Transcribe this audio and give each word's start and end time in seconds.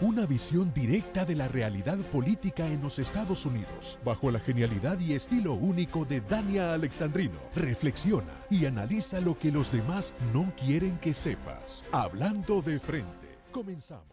Una 0.00 0.26
visión 0.26 0.72
directa 0.74 1.24
de 1.24 1.36
la 1.36 1.48
realidad 1.48 1.98
política 2.10 2.66
en 2.66 2.82
los 2.82 2.98
Estados 2.98 3.46
Unidos, 3.46 3.98
bajo 4.04 4.30
la 4.30 4.40
genialidad 4.40 4.98
y 5.00 5.14
estilo 5.14 5.54
único 5.54 6.04
de 6.04 6.20
Dania 6.20 6.72
Alexandrino. 6.72 7.38
Reflexiona 7.54 8.32
y 8.50 8.66
analiza 8.66 9.20
lo 9.20 9.38
que 9.38 9.52
los 9.52 9.70
demás 9.70 10.14
no 10.32 10.52
quieren 10.56 10.98
que 10.98 11.14
sepas. 11.14 11.84
Hablando 11.92 12.62
de 12.62 12.80
frente. 12.80 13.38
Comenzamos. 13.50 14.12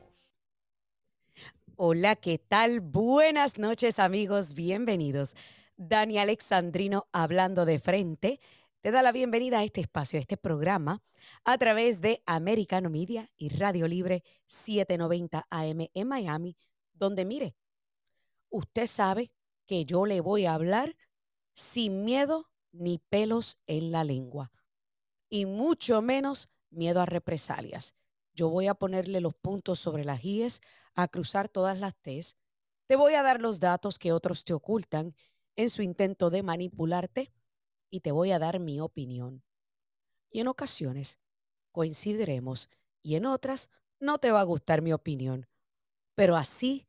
Hola, 1.76 2.16
¿qué 2.16 2.38
tal? 2.38 2.82
Buenas 2.82 3.58
noches 3.58 4.00
amigos, 4.00 4.54
bienvenidos. 4.54 5.34
Dani 5.78 6.18
Alexandrino 6.18 7.08
hablando 7.14 7.64
de 7.64 7.80
frente 7.80 8.42
te 8.82 8.92
da 8.92 9.02
la 9.02 9.12
bienvenida 9.12 9.60
a 9.60 9.64
este 9.64 9.82
espacio, 9.82 10.18
a 10.18 10.22
este 10.22 10.38
programa, 10.38 11.04
a 11.44 11.58
través 11.58 12.00
de 12.00 12.24
Americano 12.26 12.90
Media 12.90 13.30
y 13.36 13.50
Radio 13.50 13.88
Libre 13.88 14.24
790 14.48 15.46
AM 15.50 15.90
en 15.94 16.08
Miami, 16.08 16.56
donde 16.94 17.26
mire, 17.26 17.58
usted 18.50 18.88
sabe 18.88 19.32
que 19.66 19.84
yo 19.84 20.06
le 20.06 20.22
voy 20.22 20.46
a 20.46 20.54
hablar 20.54 20.96
sin 21.54 22.06
miedo 22.06 22.50
ni 22.72 23.00
pelos 23.00 23.58
en 23.68 23.92
la 23.92 24.06
lengua, 24.06 24.52
y 25.28 25.46
mucho 25.46 26.02
menos 26.02 26.50
miedo 26.70 27.02
a 27.02 27.06
represalias. 27.06 27.96
Yo 28.34 28.48
voy 28.48 28.68
a 28.68 28.76
ponerle 28.76 29.20
los 29.20 29.36
puntos 29.36 29.80
sobre 29.80 30.06
las 30.06 30.24
IES, 30.24 30.62
a 30.96 31.10
cruzar 31.10 31.50
todas 31.50 31.78
las 31.78 31.96
T's. 31.98 32.38
Te 32.86 32.96
voy 32.96 33.16
a 33.16 33.24
dar 33.24 33.42
los 33.42 33.60
datos 33.60 34.00
que 34.00 34.14
otros 34.14 34.46
te 34.46 34.54
ocultan 34.54 35.16
en 35.58 35.70
su 35.70 35.82
intento 35.82 36.30
de 36.30 36.44
manipularte 36.44 37.34
y 37.90 38.02
te 38.02 38.12
voy 38.12 38.32
a 38.32 38.40
dar 38.40 38.60
mi 38.60 38.80
opinión. 38.80 39.44
Y 40.30 40.40
en 40.40 40.48
ocasiones 40.48 41.20
coincidiremos 41.72 42.70
y 43.02 43.16
en 43.16 43.26
otras 43.26 43.70
no 44.00 44.20
te 44.20 44.32
va 44.32 44.42
a 44.42 44.46
gustar 44.46 44.82
mi 44.82 44.94
opinión. 44.94 45.48
Pero 46.16 46.36
así 46.36 46.88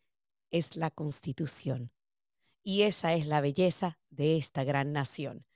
es 0.50 0.76
la 0.76 0.90
constitución. 0.90 1.92
Y 2.62 2.82
esa 2.82 3.14
es 3.14 3.26
la 3.26 3.40
belleza 3.40 3.98
de 4.10 4.36
esta 4.36 4.64
gran 4.64 4.92
nación. 4.92 5.46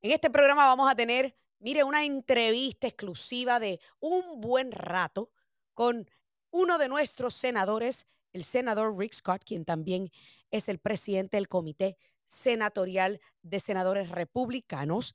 En 0.00 0.12
este 0.12 0.30
programa 0.30 0.66
vamos 0.66 0.90
a 0.90 0.94
tener, 0.94 1.36
mire, 1.58 1.84
una 1.84 2.04
entrevista 2.04 2.86
exclusiva 2.86 3.60
de 3.60 3.80
un 3.98 4.40
buen 4.40 4.72
rato 4.72 5.30
con 5.74 6.08
uno 6.50 6.78
de 6.78 6.88
nuestros 6.88 7.34
senadores, 7.34 8.06
el 8.32 8.44
senador 8.44 8.96
Rick 8.96 9.12
Scott, 9.12 9.44
quien 9.44 9.64
también 9.64 10.10
es 10.50 10.68
el 10.68 10.78
presidente 10.78 11.36
del 11.36 11.48
comité 11.48 11.98
senatorial 12.30 13.20
de 13.42 13.58
senadores 13.58 14.08
republicanos 14.08 15.14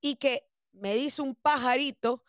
y 0.00 0.16
que 0.16 0.50
me 0.72 0.94
dice 0.94 1.22
un 1.22 1.36
pajarito 1.36 2.24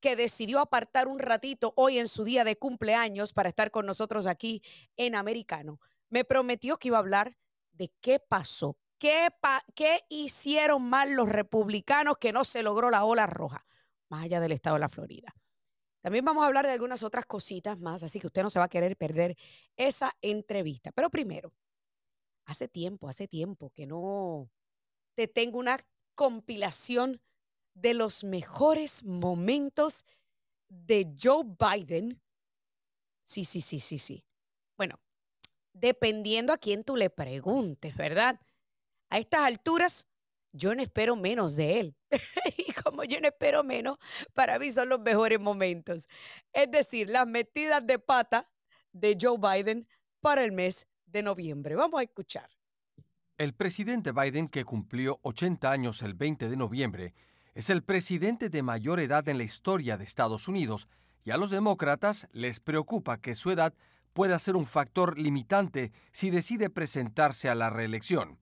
que 0.00 0.16
decidió 0.16 0.60
apartar 0.60 1.08
un 1.08 1.18
ratito 1.18 1.72
hoy 1.76 1.98
en 1.98 2.08
su 2.08 2.24
día 2.24 2.44
de 2.44 2.58
cumpleaños 2.58 3.32
para 3.32 3.48
estar 3.48 3.70
con 3.70 3.86
nosotros 3.86 4.26
aquí 4.26 4.62
en 4.96 5.14
Americano. 5.14 5.80
Me 6.10 6.24
prometió 6.24 6.76
que 6.76 6.88
iba 6.88 6.98
a 6.98 7.00
hablar 7.00 7.38
de 7.72 7.90
qué 8.02 8.20
pasó, 8.20 8.76
qué, 8.98 9.28
qué 9.74 10.00
hicieron 10.10 10.82
mal 10.82 11.14
los 11.14 11.30
republicanos 11.30 12.18
que 12.18 12.34
no 12.34 12.44
se 12.44 12.62
logró 12.62 12.90
la 12.90 13.04
ola 13.04 13.26
roja, 13.26 13.64
más 14.10 14.24
allá 14.24 14.40
del 14.40 14.52
estado 14.52 14.76
de 14.76 14.80
la 14.80 14.90
Florida. 14.90 15.34
También 16.02 16.22
vamos 16.26 16.44
a 16.44 16.48
hablar 16.48 16.66
de 16.66 16.72
algunas 16.72 17.02
otras 17.02 17.24
cositas 17.24 17.78
más, 17.78 18.02
así 18.02 18.20
que 18.20 18.26
usted 18.26 18.42
no 18.42 18.50
se 18.50 18.58
va 18.58 18.66
a 18.66 18.68
querer 18.68 18.98
perder 18.98 19.38
esa 19.74 20.12
entrevista. 20.20 20.92
Pero 20.92 21.08
primero, 21.08 21.54
hace 22.44 22.68
tiempo, 22.68 23.08
hace 23.08 23.28
tiempo 23.28 23.70
que 23.70 23.86
no 23.86 24.50
te 25.14 25.28
tengo 25.28 25.58
una 25.58 25.78
compilación 26.14 27.20
de 27.74 27.94
los 27.94 28.24
mejores 28.24 29.02
momentos 29.02 30.04
de 30.68 31.14
Joe 31.20 31.44
Biden. 31.44 32.20
Sí, 33.24 33.44
sí, 33.44 33.60
sí, 33.60 33.80
sí, 33.80 33.98
sí. 33.98 34.24
Bueno, 34.76 35.00
dependiendo 35.72 36.52
a 36.52 36.58
quién 36.58 36.84
tú 36.84 36.96
le 36.96 37.10
preguntes, 37.10 37.96
¿verdad? 37.96 38.40
A 39.10 39.18
estas 39.18 39.40
alturas, 39.40 40.06
yo 40.52 40.74
no 40.74 40.82
espero 40.82 41.16
menos 41.16 41.56
de 41.56 41.80
él. 41.80 41.96
y 42.56 42.72
como 42.72 43.04
yo 43.04 43.20
no 43.20 43.28
espero 43.28 43.64
menos, 43.64 43.98
para 44.32 44.58
mí 44.58 44.70
son 44.70 44.88
los 44.88 45.00
mejores 45.00 45.40
momentos. 45.40 46.06
Es 46.52 46.70
decir, 46.70 47.10
las 47.10 47.26
metidas 47.26 47.84
de 47.86 47.98
pata 47.98 48.50
de 48.92 49.16
Joe 49.20 49.38
Biden 49.38 49.88
para 50.20 50.44
el 50.44 50.52
mes 50.52 50.86
Vamos 51.76 52.00
a 52.00 52.02
escuchar. 52.02 52.48
El 53.36 53.52
presidente 53.52 54.12
Biden, 54.12 54.48
que 54.48 54.64
cumplió 54.64 55.18
80 55.22 55.70
años 55.70 56.02
el 56.02 56.14
20 56.14 56.48
de 56.48 56.56
noviembre, 56.56 57.14
es 57.54 57.70
el 57.70 57.82
presidente 57.82 58.48
de 58.48 58.62
mayor 58.62 59.00
edad 59.00 59.28
en 59.28 59.38
la 59.38 59.44
historia 59.44 59.96
de 59.96 60.04
Estados 60.04 60.48
Unidos 60.48 60.88
y 61.24 61.30
a 61.30 61.36
los 61.36 61.50
demócratas 61.50 62.28
les 62.32 62.60
preocupa 62.60 63.18
que 63.18 63.34
su 63.34 63.50
edad 63.50 63.74
pueda 64.12 64.38
ser 64.38 64.56
un 64.56 64.66
factor 64.66 65.18
limitante 65.18 65.92
si 66.12 66.30
decide 66.30 66.70
presentarse 66.70 67.48
a 67.48 67.54
la 67.54 67.70
reelección. 67.70 68.38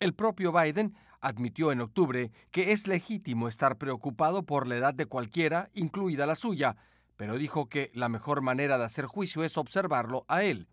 El 0.00 0.14
propio 0.14 0.52
Biden 0.52 0.94
admitió 1.20 1.72
en 1.72 1.80
octubre 1.80 2.30
que 2.50 2.72
es 2.72 2.86
legítimo 2.86 3.48
estar 3.48 3.76
preocupado 3.76 4.44
por 4.44 4.66
la 4.66 4.76
edad 4.76 4.94
de 4.94 5.06
cualquiera, 5.06 5.70
incluida 5.74 6.26
la 6.26 6.36
suya, 6.36 6.76
pero 7.16 7.36
dijo 7.36 7.68
que 7.68 7.90
la 7.94 8.08
mejor 8.08 8.42
manera 8.42 8.78
de 8.78 8.84
hacer 8.84 9.06
juicio 9.06 9.42
es 9.42 9.58
observarlo 9.58 10.24
a 10.28 10.42
él. 10.42 10.68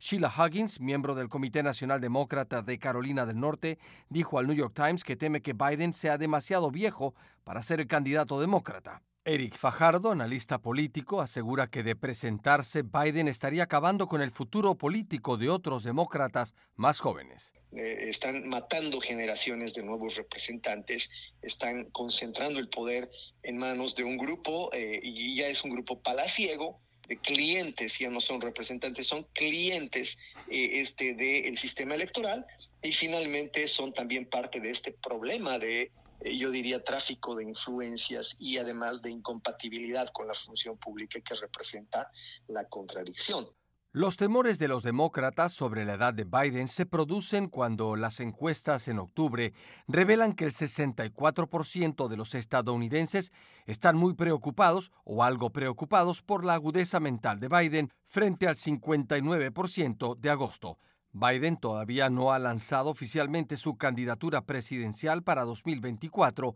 Sheila 0.00 0.32
Huggins, 0.34 0.80
miembro 0.80 1.14
del 1.14 1.28
Comité 1.28 1.62
Nacional 1.62 2.00
Demócrata 2.00 2.62
de 2.62 2.78
Carolina 2.78 3.26
del 3.26 3.38
Norte, 3.38 3.78
dijo 4.08 4.38
al 4.38 4.46
New 4.46 4.56
York 4.56 4.72
Times 4.74 5.04
que 5.04 5.14
teme 5.14 5.42
que 5.42 5.52
Biden 5.52 5.92
sea 5.92 6.16
demasiado 6.16 6.70
viejo 6.70 7.14
para 7.44 7.62
ser 7.62 7.80
el 7.80 7.86
candidato 7.86 8.40
demócrata. 8.40 9.02
Eric 9.26 9.58
Fajardo, 9.58 10.12
analista 10.12 10.58
político, 10.58 11.20
asegura 11.20 11.66
que 11.66 11.82
de 11.82 11.96
presentarse 11.96 12.80
Biden 12.80 13.28
estaría 13.28 13.64
acabando 13.64 14.08
con 14.08 14.22
el 14.22 14.30
futuro 14.30 14.74
político 14.76 15.36
de 15.36 15.50
otros 15.50 15.84
demócratas 15.84 16.54
más 16.76 17.00
jóvenes. 17.00 17.52
Eh, 17.76 18.08
están 18.08 18.48
matando 18.48 19.02
generaciones 19.02 19.74
de 19.74 19.82
nuevos 19.82 20.16
representantes, 20.16 21.10
están 21.42 21.90
concentrando 21.90 22.58
el 22.58 22.70
poder 22.70 23.10
en 23.42 23.58
manos 23.58 23.94
de 23.94 24.04
un 24.04 24.16
grupo 24.16 24.72
eh, 24.72 24.98
y 25.02 25.36
ya 25.36 25.48
es 25.48 25.62
un 25.62 25.72
grupo 25.72 26.00
palaciego 26.00 26.80
clientes, 27.18 27.98
ya 27.98 28.10
no 28.10 28.20
son 28.20 28.40
representantes, 28.40 29.06
son 29.06 29.24
clientes 29.32 30.18
eh, 30.48 30.80
este, 30.80 31.14
del 31.14 31.56
sistema 31.58 31.94
electoral 31.94 32.46
y 32.82 32.92
finalmente 32.92 33.66
son 33.68 33.92
también 33.92 34.26
parte 34.26 34.60
de 34.60 34.70
este 34.70 34.92
problema 34.92 35.58
de, 35.58 35.92
eh, 36.20 36.36
yo 36.36 36.50
diría, 36.50 36.82
tráfico 36.82 37.34
de 37.34 37.44
influencias 37.44 38.36
y 38.38 38.58
además 38.58 39.02
de 39.02 39.10
incompatibilidad 39.10 40.08
con 40.12 40.28
la 40.28 40.34
función 40.34 40.78
pública 40.78 41.20
que 41.20 41.34
representa 41.34 42.10
la 42.48 42.64
contradicción. 42.66 43.48
Los 43.92 44.16
temores 44.16 44.60
de 44.60 44.68
los 44.68 44.84
demócratas 44.84 45.52
sobre 45.52 45.84
la 45.84 45.94
edad 45.94 46.14
de 46.14 46.22
Biden 46.22 46.68
se 46.68 46.86
producen 46.86 47.48
cuando 47.48 47.96
las 47.96 48.20
encuestas 48.20 48.86
en 48.86 49.00
octubre 49.00 49.52
revelan 49.88 50.34
que 50.34 50.44
el 50.44 50.52
64% 50.52 52.06
de 52.06 52.16
los 52.16 52.36
estadounidenses 52.36 53.32
están 53.66 53.96
muy 53.96 54.14
preocupados 54.14 54.92
o 55.02 55.24
algo 55.24 55.50
preocupados 55.50 56.22
por 56.22 56.44
la 56.44 56.54
agudeza 56.54 57.00
mental 57.00 57.40
de 57.40 57.48
Biden 57.48 57.92
frente 58.06 58.46
al 58.46 58.54
59% 58.54 60.16
de 60.16 60.30
agosto. 60.30 60.78
Biden 61.10 61.56
todavía 61.56 62.10
no 62.10 62.30
ha 62.30 62.38
lanzado 62.38 62.90
oficialmente 62.90 63.56
su 63.56 63.76
candidatura 63.76 64.42
presidencial 64.42 65.24
para 65.24 65.42
2024, 65.42 66.54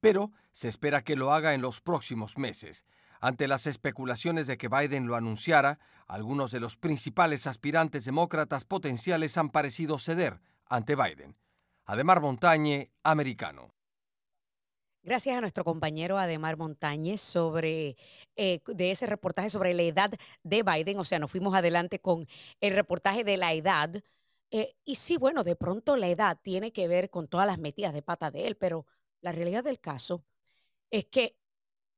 pero 0.00 0.30
se 0.52 0.68
espera 0.68 1.02
que 1.02 1.16
lo 1.16 1.32
haga 1.32 1.52
en 1.52 1.62
los 1.62 1.80
próximos 1.80 2.38
meses. 2.38 2.84
Ante 3.26 3.48
las 3.48 3.66
especulaciones 3.66 4.46
de 4.46 4.56
que 4.56 4.68
Biden 4.68 5.08
lo 5.08 5.16
anunciara, 5.16 5.80
algunos 6.06 6.52
de 6.52 6.60
los 6.60 6.76
principales 6.76 7.48
aspirantes 7.48 8.04
demócratas 8.04 8.64
potenciales 8.64 9.36
han 9.36 9.50
parecido 9.50 9.98
ceder 9.98 10.40
ante 10.64 10.94
Biden. 10.94 11.36
Ademar 11.86 12.20
Montañe, 12.20 12.92
americano. 13.02 13.74
Gracias 15.02 15.36
a 15.36 15.40
nuestro 15.40 15.64
compañero 15.64 16.18
Ademar 16.18 16.56
Montañez 16.56 17.20
sobre 17.20 17.96
eh, 18.36 18.60
de 18.64 18.92
ese 18.92 19.06
reportaje 19.06 19.50
sobre 19.50 19.74
la 19.74 19.82
edad 19.82 20.12
de 20.44 20.62
Biden. 20.62 20.96
O 21.00 21.04
sea, 21.04 21.18
nos 21.18 21.32
fuimos 21.32 21.56
adelante 21.56 21.98
con 21.98 22.28
el 22.60 22.74
reportaje 22.74 23.24
de 23.24 23.38
la 23.38 23.54
edad. 23.54 24.04
Eh, 24.52 24.76
y 24.84 24.94
sí, 24.94 25.16
bueno, 25.16 25.42
de 25.42 25.56
pronto 25.56 25.96
la 25.96 26.06
edad 26.06 26.38
tiene 26.40 26.70
que 26.70 26.86
ver 26.86 27.10
con 27.10 27.26
todas 27.26 27.48
las 27.48 27.58
metidas 27.58 27.92
de 27.92 28.02
pata 28.02 28.30
de 28.30 28.46
él, 28.46 28.56
pero 28.56 28.86
la 29.20 29.32
realidad 29.32 29.64
del 29.64 29.80
caso 29.80 30.22
es 30.92 31.06
que 31.06 31.36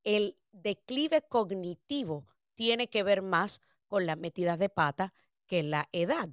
el 0.09 0.39
declive 0.53 1.21
cognitivo 1.21 2.27
tiene 2.55 2.89
que 2.89 3.03
ver 3.03 3.21
más 3.21 3.61
con 3.89 4.07
las 4.07 4.17
metidas 4.17 4.59
de 4.59 4.71
pata 4.71 5.13
que 5.47 5.63
la 5.63 5.87
edad. 5.93 6.31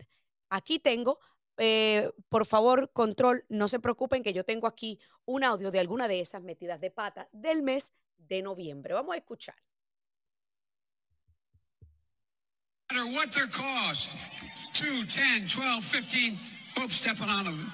Aquí 0.49 0.79
tengo, 0.79 1.19
eh, 1.57 2.09
por 2.29 2.45
favor, 2.45 2.93
control, 2.93 3.43
no 3.49 3.67
se 3.67 3.81
preocupen 3.81 4.23
que 4.23 4.31
yo 4.31 4.45
tengo 4.45 4.67
aquí 4.67 4.97
un 5.25 5.43
audio 5.43 5.71
de 5.71 5.81
alguna 5.81 6.07
de 6.07 6.21
esas 6.21 6.41
metidas 6.41 6.79
de 6.79 6.89
pata 6.89 7.27
del 7.33 7.63
mes 7.63 7.91
de 8.17 8.41
noviembre. 8.41 8.93
Vamos 8.93 9.13
a 9.13 9.17
escuchar. 9.17 9.55
what 13.13 13.29
their 13.31 13.47
cost 13.47 14.15
2 14.73 15.05
10 15.05 15.53
12 15.53 15.83
15 15.83 16.37
oops 16.79 16.95
stepping 16.95 17.27
on 17.27 17.43
them 17.43 17.71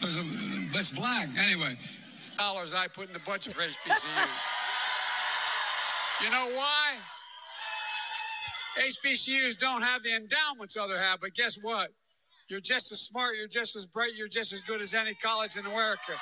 it's 0.00 0.90
black 0.90 1.28
anyway 1.38 1.76
dollars 2.38 2.72
i 2.74 2.88
put 2.88 3.06
in 3.06 3.12
the 3.12 3.20
budget 3.20 3.52
for 3.52 3.62
hbcus 3.62 4.63
you 6.22 6.30
know 6.30 6.48
why 6.54 6.94
hbcus 8.78 9.58
don't 9.58 9.82
have 9.82 10.02
the 10.02 10.14
endowments 10.14 10.76
other 10.76 10.98
have 10.98 11.20
but 11.20 11.32
guess 11.34 11.58
what 11.62 11.90
you're 12.48 12.60
just 12.60 12.92
as 12.92 13.00
smart 13.00 13.36
you're 13.36 13.48
just 13.48 13.76
as 13.76 13.86
bright 13.86 14.14
you're 14.14 14.28
just 14.28 14.52
as 14.52 14.60
good 14.60 14.80
as 14.80 14.94
any 14.94 15.14
college 15.14 15.56
in 15.56 15.64
america. 15.66 16.12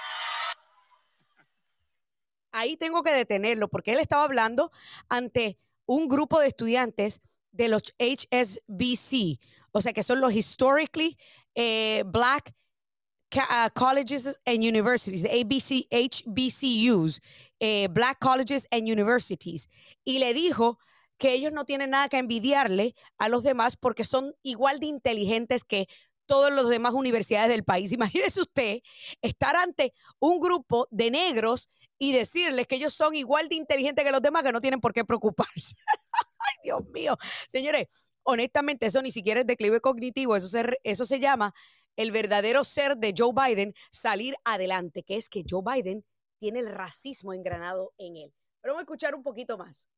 Ahí 2.53 2.77
tengo 2.77 3.03
que 3.03 3.13
detenerlo 3.13 3.69
porque 3.69 3.93
él 3.93 3.99
estaba 3.99 4.25
hablando 4.25 4.71
ante 5.09 5.59
un 5.87 6.07
grupo 6.07 6.39
de 6.39 6.49
estudiantes 6.49 7.21
de 7.51 7.69
los 7.69 7.95
HSBC, 7.99 9.41
o 9.73 9.81
sea 9.81 9.93
que 9.93 10.03
son 10.03 10.21
los 10.21 10.35
historically 10.35 11.17
eh, 11.55 12.03
black 12.07 12.55
uh, 13.37 13.69
colleges 13.75 14.39
and 14.47 14.63
universities, 14.63 15.25
ABC, 15.25 15.87
HBCUs, 15.91 17.21
eh, 17.61 17.89
black 17.89 18.19
colleges 18.21 18.67
and 18.71 18.89
universities, 18.89 19.69
y 20.05 20.19
le 20.19 20.35
dijo 20.35 20.79
que 21.19 21.33
ellos 21.33 21.53
no 21.53 21.65
tienen 21.65 21.91
nada 21.91 22.09
que 22.09 22.19
envidiarle 22.19 22.95
a 23.19 23.29
los 23.29 23.43
demás 23.43 23.77
porque 23.77 24.05
son 24.05 24.35
igual 24.43 24.81
de 24.81 24.87
inteligentes 24.87 25.63
que 25.63 25.87
todas 26.27 26.53
las 26.53 26.69
demás 26.69 26.95
universidades 26.95 27.51
del 27.51 27.65
país. 27.65 27.93
Imagínese 27.93 28.41
usted 28.41 28.81
estar 29.21 29.57
ante 29.57 29.93
un 30.19 30.41
grupo 30.41 30.89
de 30.91 31.11
negros 31.11 31.71
y 31.99 32.13
decirles 32.13 32.67
que 32.67 32.77
ellos 32.77 32.95
son 32.95 33.15
igual 33.15 33.49
de 33.49 33.55
inteligentes 33.55 34.05
que 34.05 34.11
los 34.11 34.23
demás, 34.23 34.43
que 34.43 34.51
no 34.51 34.61
tienen 34.61 34.81
por 34.81 34.93
qué 34.93 35.05
preocuparse. 35.05 35.77
Ay, 36.39 36.57
Dios 36.65 36.83
mío. 36.93 37.17
Señores, 37.47 37.87
honestamente, 38.25 38.87
eso 38.87 39.01
ni 39.03 39.11
siquiera 39.11 39.41
es 39.41 39.47
declive 39.47 39.81
cognitivo, 39.81 40.35
eso 40.35 40.49
se, 40.49 40.79
eso 40.83 41.05
se 41.05 41.21
llama 41.21 41.55
el 41.97 42.11
verdadero 42.11 42.65
ser 42.65 42.97
de 42.97 43.15
Joe 43.17 43.33
Biden 43.35 43.75
salir 43.91 44.35
adelante, 44.45 45.03
que 45.03 45.17
es 45.17 45.29
que 45.29 45.45
Joe 45.49 45.63
Biden 45.65 46.05
tiene 46.39 46.61
el 46.61 46.75
racismo 46.75 47.33
engranado 47.33 47.93
en 47.99 48.17
él. 48.17 48.35
Pero 48.61 48.75
vamos 48.75 48.81
a 48.81 48.85
escuchar 48.85 49.15
un 49.15 49.23
poquito 49.23 49.57
más. 49.57 49.89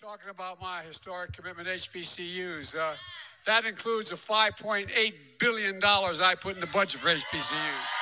Talking 0.00 0.30
about 0.30 0.58
my 0.60 0.82
historic 0.82 1.36
commitment 1.36 1.68
HBCUs. 1.68 2.74
Uh, 2.74 2.96
that 3.44 3.66
includes 3.66 4.08
the 4.08 4.16
$5.8 4.16 4.88
billion 5.38 5.78
I 5.84 6.34
put 6.40 6.54
in 6.54 6.60
the 6.60 6.66
budget 6.68 7.00
for 7.00 7.10
HBCUs. 7.10 8.00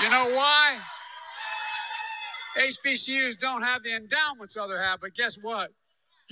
You 0.00 0.08
know 0.08 0.24
why? 0.34 0.78
HBCUs 2.56 3.38
don't 3.38 3.62
have 3.62 3.82
the 3.82 3.94
endowments 3.94 4.56
other 4.56 4.80
have, 4.80 5.00
but 5.00 5.14
guess 5.14 5.36
what? 5.36 5.70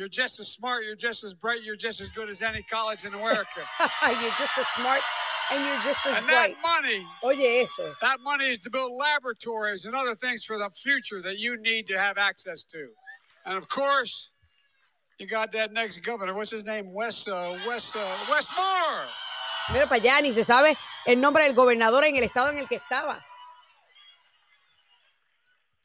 You're 0.01 0.09
just 0.09 0.41
as 0.41 0.49
smart, 0.49 0.83
you're 0.87 0.97
just 0.97 1.25
as 1.25 1.35
bright, 1.35 1.63
you're 1.63 1.77
just 1.77 2.01
as 2.01 2.09
good 2.09 2.31
as 2.31 2.41
any 2.41 2.63
college 2.63 3.05
in 3.05 3.13
America. 3.13 3.61
you're 4.07 4.33
just 4.39 4.57
as 4.57 4.67
smart 4.69 5.03
and 5.53 5.63
you're 5.63 5.83
just 5.83 6.07
as 6.07 6.17
and 6.17 6.27
bright. 6.27 6.57
that 6.57 6.83
money, 6.83 7.07
Oye, 7.23 7.65
eso. 7.65 7.93
that 8.01 8.17
money 8.23 8.47
is 8.47 8.59
to 8.61 8.71
build 8.71 8.93
laboratories 8.93 9.85
and 9.85 9.95
other 9.95 10.15
things 10.15 10.43
for 10.43 10.57
the 10.57 10.71
future 10.71 11.21
that 11.21 11.39
you 11.39 11.61
need 11.61 11.87
to 11.89 11.99
have 11.99 12.17
access 12.17 12.65
to. 12.65 12.89
And 13.45 13.59
of 13.59 13.69
course, 13.69 14.33
you 15.19 15.27
got 15.27 15.53
that 15.53 15.75
next 15.75 15.99
governor. 15.99 16.33
What's 16.33 16.51
his 16.51 16.65
name? 16.65 16.95
Wes, 16.95 17.29
uh, 17.29 17.59
Wes, 17.69 17.95
uh, 17.95 18.01
Wes 18.31 18.49
Moore. 18.57 19.05
Mira 19.75 19.87
para 19.87 20.01
allá, 20.01 20.23
ni 20.23 20.33
se 20.33 20.45
sabe 20.45 20.79
el 21.07 21.21
nombre 21.21 21.45
del 21.45 21.55
gobernador 21.55 22.05
en 22.05 22.17
el 22.17 22.25
estado 22.25 22.49
en 22.49 22.57
el 22.57 22.67
que 22.67 22.77
estaba. 22.77 23.21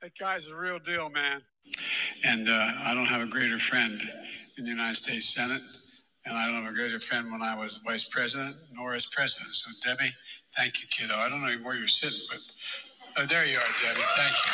That 0.02 0.18
guy's 0.18 0.50
a 0.50 0.58
real 0.58 0.80
deal, 0.80 1.10
man. 1.10 1.42
And 2.26 2.50
uh, 2.50 2.72
I 2.84 2.94
don't 2.94 3.06
have 3.06 3.22
a 3.22 3.26
greater 3.26 3.58
friend 3.58 4.02
in 4.58 4.64
the 4.64 4.70
United 4.70 4.96
States 4.96 5.34
Senate, 5.34 5.62
and 6.26 6.38
I 6.38 6.46
don't 6.46 6.64
have 6.64 6.72
a 6.72 6.76
greater 6.76 7.00
friend 7.00 7.32
when 7.32 7.42
I 7.42 7.56
was 7.56 7.82
vice 7.86 8.08
president, 8.08 8.56
nor 8.74 8.94
as 8.94 9.08
president. 9.08 9.54
So, 9.54 9.72
Debbie, 9.90 10.12
thank 10.58 10.82
you, 10.82 10.88
kiddo. 10.90 11.16
I 11.16 11.30
don't 11.30 11.42
know 11.42 11.54
where 11.64 11.76
you're 11.76 11.88
sitting, 11.88 12.20
but 12.30 12.40
oh, 13.18 13.26
there 13.26 13.46
you 13.46 13.58
are, 13.58 13.74
Debbie. 13.84 14.02
Thank 14.16 14.36
you. 14.46 14.52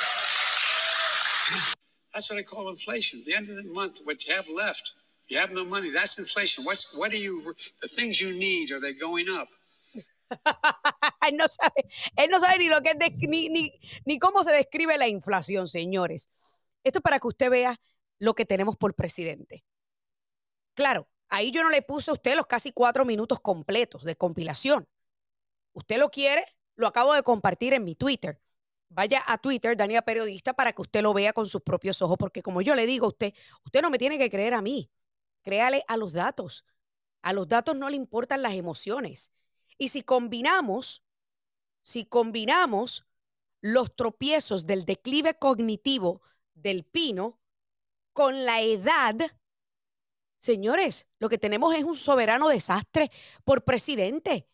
That's 2.14 2.30
what 2.30 2.40
I 2.40 2.44
call 2.44 2.70
inflation. 2.70 3.20
At 3.20 3.26
the 3.26 3.36
end 3.36 3.50
of 3.50 3.56
the 3.56 3.64
month, 3.64 4.00
what 4.04 4.26
you 4.26 4.34
have 4.34 4.50
left, 4.50 4.94
you 5.28 5.38
have 5.38 5.52
no 5.52 5.66
money. 5.66 5.92
That's 5.92 6.20
inflation. 6.20 6.64
What's 6.66 6.98
what 6.98 7.12
are 7.14 7.18
you? 7.18 7.54
The 7.82 7.88
things 7.88 8.20
you 8.20 8.34
need 8.34 8.72
are 8.72 8.80
they 8.80 8.94
going 8.94 9.28
up? 9.30 9.48
él, 11.28 11.38
no 11.38 11.48
sabe, 11.48 11.86
él 12.16 12.30
no 12.30 12.39
sabe 12.39 12.60
ni 12.60 12.69
lo 12.69 12.81
que 12.81 12.92
es 12.92 13.13
ni, 13.28 13.50
ni, 13.50 13.80
ni 14.06 14.19
cómo 14.19 14.44
se 14.44 14.51
describe 14.51 14.98
la 14.98 15.07
inflación, 15.07 15.68
señores. 15.68 16.30
Esto 16.83 17.00
es 17.00 17.04
para 17.04 17.19
que 17.19 17.28
usted 17.28 17.50
vea 17.50 17.75
lo 18.19 18.33
que 18.33 18.45
tenemos 18.45 18.78
por 18.78 18.95
presidente. 18.95 19.63
Claro, 20.74 21.10
ahí 21.30 21.51
yo 21.51 21.63
no 21.63 21.69
le 21.69 21.81
puse 21.81 22.12
a 22.12 22.13
usted 22.13 22.36
los 22.36 22.48
casi 22.48 22.72
cuatro 22.72 23.06
minutos 23.06 23.39
completos 23.42 24.04
de 24.04 24.16
compilación. 24.16 24.88
Usted 25.74 26.00
lo 26.00 26.10
quiere, 26.10 26.45
lo 26.75 26.88
acabo 26.88 27.13
de 27.13 27.24
compartir 27.24 27.74
en 27.74 27.83
mi 27.83 27.95
Twitter. 27.95 28.42
Vaya 28.89 29.24
a 29.25 29.38
Twitter, 29.38 29.78
Daniela 29.78 30.01
Periodista, 30.01 30.54
para 30.54 30.74
que 30.74 30.81
usted 30.81 31.01
lo 31.01 31.13
vea 31.13 31.33
con 31.33 31.45
sus 31.45 31.62
propios 31.62 32.01
ojos, 32.01 32.18
porque 32.18 32.42
como 32.42 32.62
yo 32.62 32.75
le 32.75 32.86
digo 32.86 33.06
a 33.06 33.10
usted, 33.10 33.33
usted 33.66 33.81
no 33.81 33.89
me 33.89 33.98
tiene 33.98 34.18
que 34.18 34.30
creer 34.30 34.54
a 34.54 34.62
mí. 34.62 34.92
Créale 35.44 35.83
a 35.88 35.98
los 35.98 36.13
datos. 36.13 36.66
A 37.22 37.33
los 37.33 37.48
datos 37.48 37.75
no 37.75 37.89
le 37.89 37.95
importan 37.95 38.42
las 38.42 38.54
emociones. 38.54 39.31
Y 39.77 39.89
si 39.89 40.03
combinamos, 40.03 41.03
si 41.83 42.06
combinamos 42.06 43.06
los 43.62 43.95
tropiezos 43.95 44.65
del 44.65 44.85
declive 44.85 45.35
cognitivo 45.38 46.21
del 46.53 46.83
pino 46.83 47.39
con 48.13 48.45
la 48.45 48.62
edad, 48.62 49.15
señores, 50.39 51.07
lo 51.19 51.29
que 51.29 51.38
tenemos 51.38 51.73
es 51.75 51.83
un 51.83 51.95
soberano 51.95 52.50
desastre 52.50 53.12
por 53.44 53.63
presidente. 53.63 54.47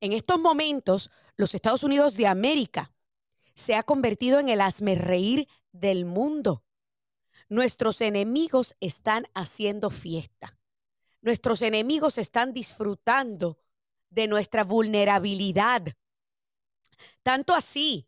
En 0.00 0.12
estos 0.12 0.38
momentos, 0.38 1.10
los 1.36 1.54
Estados 1.54 1.82
Unidos 1.82 2.14
de 2.14 2.26
América 2.26 2.92
se 3.54 3.74
ha 3.74 3.82
convertido 3.82 4.38
en 4.38 4.48
el 4.48 4.60
reír 4.96 5.48
del 5.72 6.04
mundo. 6.04 6.64
Nuestros 7.48 8.00
enemigos 8.00 8.76
están 8.80 9.26
haciendo 9.34 9.90
fiesta. 9.90 10.58
Nuestros 11.22 11.62
enemigos 11.62 12.18
están 12.18 12.52
disfrutando 12.52 13.58
de 14.10 14.26
nuestra 14.26 14.64
vulnerabilidad. 14.64 15.82
Tanto 17.22 17.54
así 17.54 18.06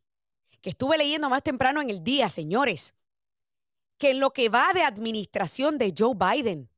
que 0.61 0.71
estuve 0.71 0.99
leyendo 0.99 1.29
más 1.29 1.43
temprano 1.43 1.81
en 1.81 1.91
el 1.91 2.03
día, 2.03 2.29
señores, 2.31 2.95
que 3.99 4.11
en 4.11 4.21
lo 4.21 4.33
que 4.33 4.49
va 4.49 4.73
de 4.73 4.83
administración 4.83 5.79
de 5.79 5.95
Joe 5.97 6.15
Biden, 6.15 6.71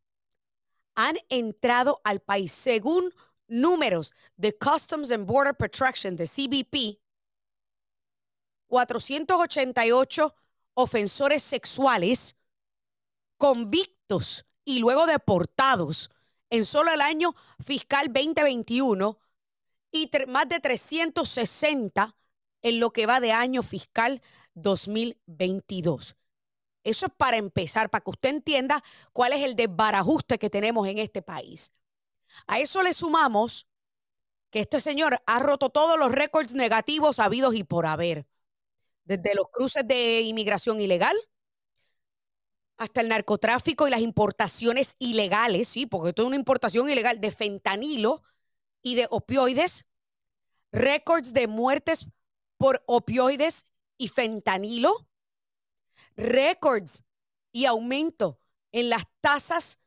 han 0.95 1.17
entrado 1.29 2.01
al 2.05 2.21
país, 2.21 2.53
según 2.53 3.15
números 3.47 4.13
de 4.37 4.57
Customs 4.57 5.11
and 5.11 5.27
Border 5.27 5.55
Protection 5.55 6.17
de 6.17 6.27
CBP, 6.27 7.01
488 8.67 10.35
ofensores 10.75 11.43
sexuales 11.43 12.35
convictos 13.37 14.47
y 14.65 14.79
luego 14.79 15.07
deportados 15.07 16.11
en 16.53 16.67
solo 16.67 16.93
el 16.93 17.01
año 17.01 17.35
fiscal 17.61 18.13
2021 18.13 19.19
y 19.91 20.11
más 20.29 20.47
de 20.51 20.61
360 20.61 22.15
en 22.61 22.79
lo 22.79 22.91
que 22.91 23.07
va 23.07 23.21
de 23.21 23.33
año 23.33 23.63
fiscal 23.63 24.21
2022. 24.53 26.15
Eso 26.85 27.07
es 27.07 27.13
para 27.17 27.39
empezar, 27.39 27.89
para 27.89 28.05
que 28.05 28.11
usted 28.11 28.29
entienda 28.29 28.85
cuál 29.15 29.33
es 29.33 29.43
el 29.43 29.57
desbarajuste 29.57 30.39
que 30.39 30.51
tenemos 30.51 30.87
en 30.87 30.99
este 30.99 31.23
país. 31.23 31.73
A 32.47 32.59
eso 32.59 32.83
le 32.83 32.93
sumamos 32.93 33.67
que 34.51 34.61
este 34.61 34.83
señor 34.83 35.23
ha 35.25 35.39
roto 35.39 35.71
todos 35.71 35.99
los 35.99 36.13
récords 36.13 36.53
negativos 36.53 37.19
habidos 37.19 37.55
y 37.55 37.65
por 37.65 37.87
haber. 37.87 38.27
Desde 39.05 39.35
los 39.35 39.49
cruces 39.49 39.89
de 39.89 40.21
inmigración 40.21 40.83
ilegal, 40.83 41.17
hasta 42.83 43.01
el 43.01 43.09
narcotráfico 43.09 43.87
y 43.87 43.91
las 43.91 44.01
importaciones 44.01 44.97
ilegales, 44.99 45.69
sí, 45.69 45.87
porque 45.87 46.11
esto 46.11 46.23
es 46.23 46.27
una 46.27 46.37
importación 46.37 46.91
ilegal 46.91 47.21
de 47.21 47.31
fentanilo 47.31 48.23
y 48.83 48.97
de 48.97 49.07
opioides, 49.11 49.87
récords 50.73 51.33
de 51.33 51.47
muertes 51.47 52.09
por 52.59 52.83
opioides 52.87 53.67
y 53.99 54.09
fentanilo, 54.09 55.07
récords 56.17 57.05
y 57.53 57.67
aumento 57.67 58.41
en 58.73 58.91
las 58.91 59.05
tasas, 59.21 59.79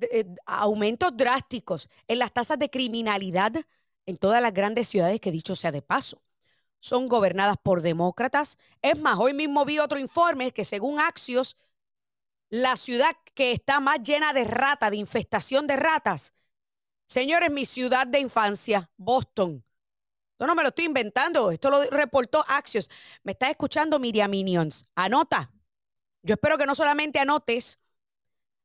eh, 0.00 0.24
aumentos 0.46 1.14
drásticos 1.14 1.90
en 2.08 2.18
las 2.18 2.32
tasas 2.32 2.58
de 2.58 2.70
criminalidad 2.70 3.52
en 4.06 4.16
todas 4.16 4.40
las 4.40 4.54
grandes 4.54 4.88
ciudades 4.88 5.20
que 5.20 5.30
dicho 5.30 5.54
sea 5.56 5.72
de 5.72 5.82
paso 5.82 6.22
son 6.82 7.08
gobernadas 7.08 7.58
por 7.62 7.80
demócratas. 7.80 8.58
Es 8.82 8.98
más, 8.98 9.16
hoy 9.16 9.32
mismo 9.34 9.64
vi 9.64 9.78
otro 9.78 10.00
informe 10.00 10.50
que 10.50 10.64
según 10.64 10.98
Axios 10.98 11.56
la 12.52 12.76
ciudad 12.76 13.16
que 13.32 13.50
está 13.52 13.80
más 13.80 14.02
llena 14.02 14.34
de 14.34 14.44
ratas, 14.44 14.90
de 14.90 14.98
infestación 14.98 15.66
de 15.66 15.76
ratas. 15.76 16.34
Señores, 17.06 17.50
mi 17.50 17.64
ciudad 17.64 18.06
de 18.06 18.20
infancia, 18.20 18.90
Boston. 18.98 19.64
Esto 20.32 20.46
no 20.46 20.54
me 20.54 20.62
lo 20.62 20.68
estoy 20.68 20.84
inventando, 20.84 21.50
esto 21.50 21.70
lo 21.70 21.82
reportó 21.84 22.44
Axios. 22.46 22.90
Me 23.22 23.32
está 23.32 23.48
escuchando 23.48 23.98
Miriam 23.98 24.30
Minions. 24.30 24.84
Anota. 24.94 25.50
Yo 26.22 26.34
espero 26.34 26.58
que 26.58 26.66
no 26.66 26.74
solamente 26.74 27.18
anotes 27.18 27.80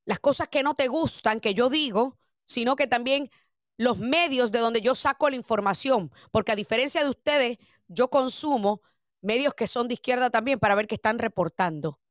las 0.03 0.19
cosas 0.19 0.49
que 0.49 0.63
no 0.63 0.75
te 0.75 0.89
gustan, 0.89 1.39
que 1.39 1.53
yo 1.53 1.69
digo, 1.69 2.17
sino 2.45 2.75
que 2.75 2.87
también 2.87 3.31
los 3.77 3.99
medios 3.99 4.51
de 4.51 4.59
donde 4.59 4.81
yo 4.81 4.95
saco 4.95 5.29
la 5.29 5.37
información, 5.37 6.11
porque 6.31 6.51
a 6.51 6.57
diferencia 6.57 7.05
de 7.05 7.09
ustedes, 7.09 7.57
yo 7.87 8.09
consumo 8.09 8.81
medios 9.21 9.53
que 9.53 9.65
son 9.65 9.87
de 9.87 9.93
izquierda 9.93 10.29
también 10.29 10.59
para 10.59 10.75
ver 10.75 10.87
qué 10.87 10.95
están 10.95 11.19
reportando. 11.19 12.01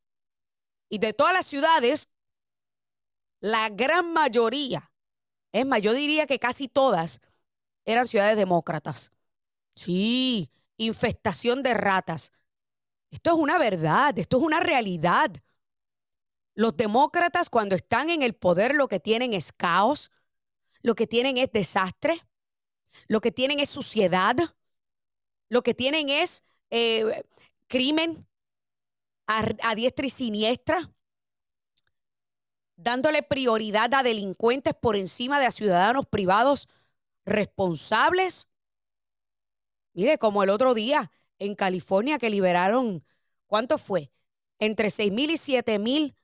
Y 0.88 0.98
de 0.98 1.12
todas 1.12 1.32
las 1.32 1.46
ciudades, 1.46 2.08
la 3.40 3.68
gran 3.68 4.12
mayoría, 4.12 4.90
es 5.52 5.66
más, 5.66 5.80
yo 5.80 5.92
diría 5.92 6.26
que 6.26 6.38
casi 6.38 6.68
todas 6.68 7.20
eran 7.84 8.06
ciudades 8.06 8.36
demócratas. 8.36 9.12
Sí, 9.74 10.50
infestación 10.76 11.62
de 11.62 11.74
ratas. 11.74 12.32
Esto 13.10 13.30
es 13.30 13.36
una 13.36 13.58
verdad, 13.58 14.18
esto 14.18 14.38
es 14.38 14.42
una 14.42 14.60
realidad. 14.60 15.30
Los 16.54 16.76
demócratas 16.76 17.50
cuando 17.50 17.76
están 17.76 18.10
en 18.10 18.22
el 18.22 18.34
poder 18.34 18.74
lo 18.74 18.88
que 18.88 19.00
tienen 19.00 19.32
es 19.32 19.52
caos, 19.52 20.10
lo 20.82 20.94
que 20.94 21.06
tienen 21.06 21.36
es 21.38 21.50
desastre, 21.52 22.20
lo 23.08 23.20
que 23.20 23.32
tienen 23.32 23.60
es 23.60 23.68
suciedad, 23.68 24.36
lo 25.48 25.62
que 25.62 25.74
tienen 25.74 26.08
es 26.08 26.44
eh, 26.70 27.24
crimen 27.68 28.26
a, 29.26 29.74
diestra 29.74 30.06
y 30.06 30.10
siniestra, 30.10 30.92
dándole 32.76 33.22
prioridad 33.22 33.92
a 33.94 34.02
delincuentes 34.02 34.74
por 34.74 34.96
encima 34.96 35.40
de 35.40 35.46
a 35.46 35.50
ciudadanos 35.50 36.06
privados 36.06 36.68
responsables. 37.24 38.48
Mire, 39.94 40.18
como 40.18 40.42
el 40.42 40.50
otro 40.50 40.74
día 40.74 41.10
en 41.38 41.54
California 41.54 42.18
que 42.18 42.30
liberaron, 42.30 43.04
¿cuánto 43.46 43.78
fue? 43.78 44.12
Entre 44.58 44.90
6 44.90 45.12
mil 45.12 45.30
y 45.30 45.36
7 45.36 45.78
mil 45.78 46.14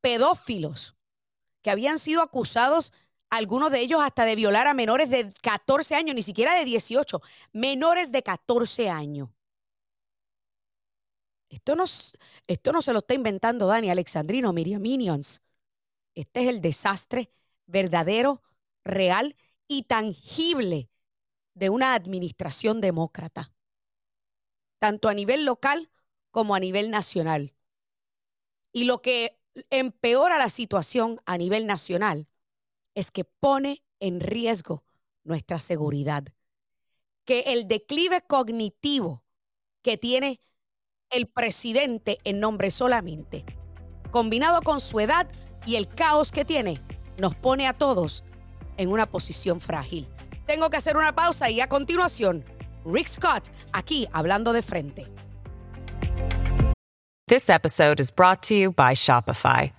pedófilos 0.00 0.96
que 1.62 1.70
habían 1.70 1.98
sido 1.98 2.20
acusados, 2.20 2.92
algunos 3.30 3.70
de 3.70 3.80
ellos 3.80 4.02
hasta 4.02 4.26
de 4.26 4.36
violar 4.36 4.66
a 4.66 4.74
menores 4.74 5.08
de 5.08 5.32
14 5.42 5.94
años, 5.94 6.14
ni 6.14 6.22
siquiera 6.22 6.54
de 6.54 6.64
18, 6.66 7.22
menores 7.52 8.12
de 8.12 8.22
14 8.22 8.90
años. 8.90 9.30
Esto 11.54 11.76
no, 11.76 11.84
esto 12.48 12.72
no 12.72 12.82
se 12.82 12.92
lo 12.92 12.98
está 12.98 13.14
inventando 13.14 13.68
Dani 13.68 13.88
Alexandrino, 13.88 14.52
Miriam 14.52 14.82
Minions. 14.82 15.40
Este 16.16 16.42
es 16.42 16.48
el 16.48 16.60
desastre 16.60 17.30
verdadero, 17.66 18.42
real 18.84 19.36
y 19.68 19.84
tangible 19.84 20.90
de 21.54 21.70
una 21.70 21.94
administración 21.94 22.80
demócrata, 22.80 23.52
tanto 24.80 25.08
a 25.08 25.14
nivel 25.14 25.44
local 25.44 25.92
como 26.32 26.56
a 26.56 26.60
nivel 26.60 26.90
nacional. 26.90 27.54
Y 28.72 28.84
lo 28.84 29.00
que 29.00 29.38
empeora 29.70 30.38
la 30.38 30.48
situación 30.48 31.20
a 31.24 31.38
nivel 31.38 31.66
nacional 31.66 32.26
es 32.96 33.12
que 33.12 33.24
pone 33.24 33.84
en 34.00 34.18
riesgo 34.18 34.82
nuestra 35.22 35.60
seguridad, 35.60 36.24
que 37.24 37.42
el 37.46 37.68
declive 37.68 38.22
cognitivo 38.26 39.22
que 39.82 39.96
tiene 39.96 40.40
el 41.14 41.26
presidente 41.28 42.18
en 42.24 42.40
nombre 42.40 42.70
solamente, 42.70 43.44
combinado 44.10 44.62
con 44.62 44.80
su 44.80 44.98
edad 44.98 45.28
y 45.64 45.76
el 45.76 45.86
caos 45.86 46.32
que 46.32 46.44
tiene, 46.44 46.78
nos 47.18 47.36
pone 47.36 47.68
a 47.68 47.72
todos 47.72 48.24
en 48.76 48.90
una 48.90 49.06
posición 49.06 49.60
frágil. 49.60 50.08
Tengo 50.44 50.70
que 50.70 50.76
hacer 50.76 50.96
una 50.96 51.14
pausa 51.14 51.48
y 51.50 51.60
a 51.60 51.68
continuación, 51.68 52.44
Rick 52.84 53.06
Scott 53.06 53.48
aquí 53.72 54.08
hablando 54.12 54.52
de 54.52 54.62
frente. 54.62 55.06
This 57.28 57.48
episode 57.48 58.00
is 58.00 58.10
brought 58.10 58.42
to 58.48 58.54
you 58.54 58.72
by 58.72 58.94
Shopify. 58.94 59.72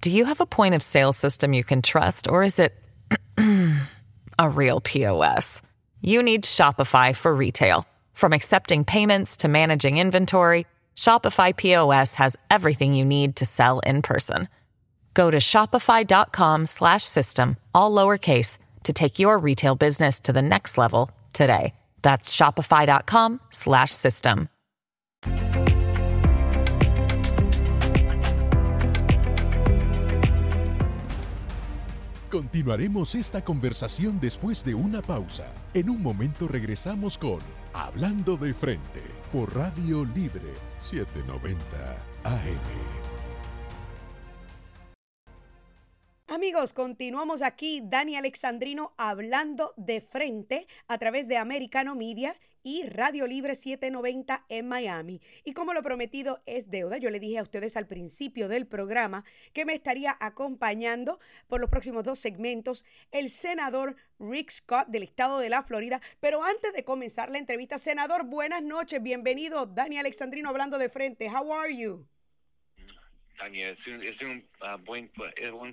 Do 0.00 0.10
you 0.10 0.24
have 0.24 0.40
a 0.40 0.46
point 0.46 0.74
of 0.74 0.82
sale 0.82 1.12
system 1.12 1.52
you 1.52 1.62
can 1.62 1.82
trust 1.82 2.28
or 2.28 2.42
is 2.42 2.58
it 2.58 2.72
a 4.38 4.48
real 4.48 4.80
POS? 4.80 5.62
You 6.00 6.22
need 6.22 6.44
Shopify 6.44 7.14
for 7.14 7.34
retail. 7.34 7.86
From 8.16 8.32
accepting 8.32 8.84
payments 8.84 9.36
to 9.36 9.46
managing 9.46 9.98
inventory, 9.98 10.64
Shopify 10.96 11.54
POS 11.54 12.14
has 12.14 12.34
everything 12.50 12.94
you 12.94 13.04
need 13.04 13.36
to 13.36 13.44
sell 13.44 13.80
in 13.80 14.00
person. 14.00 14.48
Go 15.12 15.30
to 15.30 15.36
shopify.com/system 15.36 17.56
all 17.74 17.92
lowercase 17.92 18.56
to 18.84 18.94
take 18.94 19.18
your 19.18 19.36
retail 19.36 19.76
business 19.76 20.18
to 20.20 20.32
the 20.32 20.40
next 20.40 20.78
level 20.78 21.10
today. 21.34 21.74
That's 22.00 22.32
shopify.com/system. 22.32 24.48
Continuaremos 32.30 33.14
esta 33.14 33.44
conversación 33.44 34.18
después 34.20 34.64
de 34.64 34.74
una 34.74 35.02
pausa. 35.02 35.52
En 35.74 35.90
un 35.90 36.02
momento 36.02 36.48
regresamos 36.48 37.18
con 37.18 37.40
Hablando 37.78 38.38
de 38.38 38.54
frente 38.54 39.02
por 39.30 39.54
Radio 39.54 40.02
Libre 40.02 40.54
790 40.78 42.06
AM. 42.24 43.15
Amigos, 46.36 46.74
continuamos 46.74 47.40
aquí, 47.40 47.80
Dani 47.82 48.14
Alexandrino 48.14 48.92
hablando 48.98 49.72
de 49.78 50.02
frente 50.02 50.66
a 50.86 50.98
través 50.98 51.28
de 51.28 51.38
Americano 51.38 51.94
Media 51.94 52.36
y 52.62 52.82
Radio 52.82 53.26
Libre 53.26 53.54
790 53.54 54.44
en 54.50 54.68
Miami. 54.68 55.22
Y 55.44 55.54
como 55.54 55.72
lo 55.72 55.82
prometido 55.82 56.42
es 56.44 56.68
deuda, 56.68 56.98
yo 56.98 57.08
le 57.08 57.20
dije 57.20 57.38
a 57.38 57.42
ustedes 57.42 57.74
al 57.78 57.86
principio 57.86 58.48
del 58.48 58.66
programa 58.66 59.24
que 59.54 59.64
me 59.64 59.72
estaría 59.72 60.14
acompañando 60.20 61.20
por 61.46 61.62
los 61.62 61.70
próximos 61.70 62.04
dos 62.04 62.18
segmentos 62.18 62.84
el 63.12 63.30
senador 63.30 63.96
Rick 64.18 64.50
Scott 64.50 64.88
del 64.88 65.04
estado 65.04 65.38
de 65.38 65.48
la 65.48 65.62
Florida. 65.62 66.02
Pero 66.20 66.44
antes 66.44 66.74
de 66.74 66.84
comenzar 66.84 67.30
la 67.30 67.38
entrevista, 67.38 67.78
senador, 67.78 68.26
buenas 68.26 68.62
noches, 68.62 69.02
bienvenido. 69.02 69.64
Dani 69.64 69.96
Alexandrino 69.96 70.50
hablando 70.50 70.76
de 70.76 70.90
frente. 70.90 71.30
How 71.30 71.50
are 71.50 71.74
you? 71.74 72.06
Daniel, 73.38 73.76
es 74.02 74.22
un, 74.22 74.44
ah, 74.60 74.76
buen, 74.76 75.10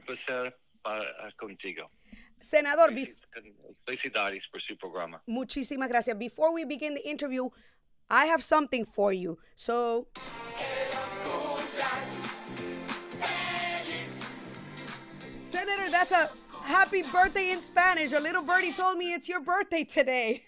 placer 0.05 0.55
para, 0.82 1.32
contigo. 1.38 1.89
Senador, 2.41 2.93
felicidades 3.86 4.48
por 4.50 4.62
su 4.62 4.77
programa. 4.77 5.22
Muchísimas 5.27 5.88
gracias. 5.88 6.17
Before 6.17 6.51
we 6.51 6.65
begin 6.65 6.93
the 6.93 7.10
interview, 7.10 7.50
I 8.10 8.25
have 8.25 8.43
something 8.43 8.86
for 8.86 9.13
you. 9.13 9.39
So. 9.55 10.08
Senator, 15.50 15.89
that's 15.89 16.12
a 16.12 16.29
happy 16.63 17.03
birthday 17.03 17.51
in 17.51 17.62
Spanish. 17.62 18.12
A 18.12 18.20
little 18.20 18.43
birdie 18.43 18.74
told 18.74 18.98
me 18.98 19.13
it's 19.13 19.29
your 19.29 19.39
birthday 19.39 19.86
today. 19.86 20.43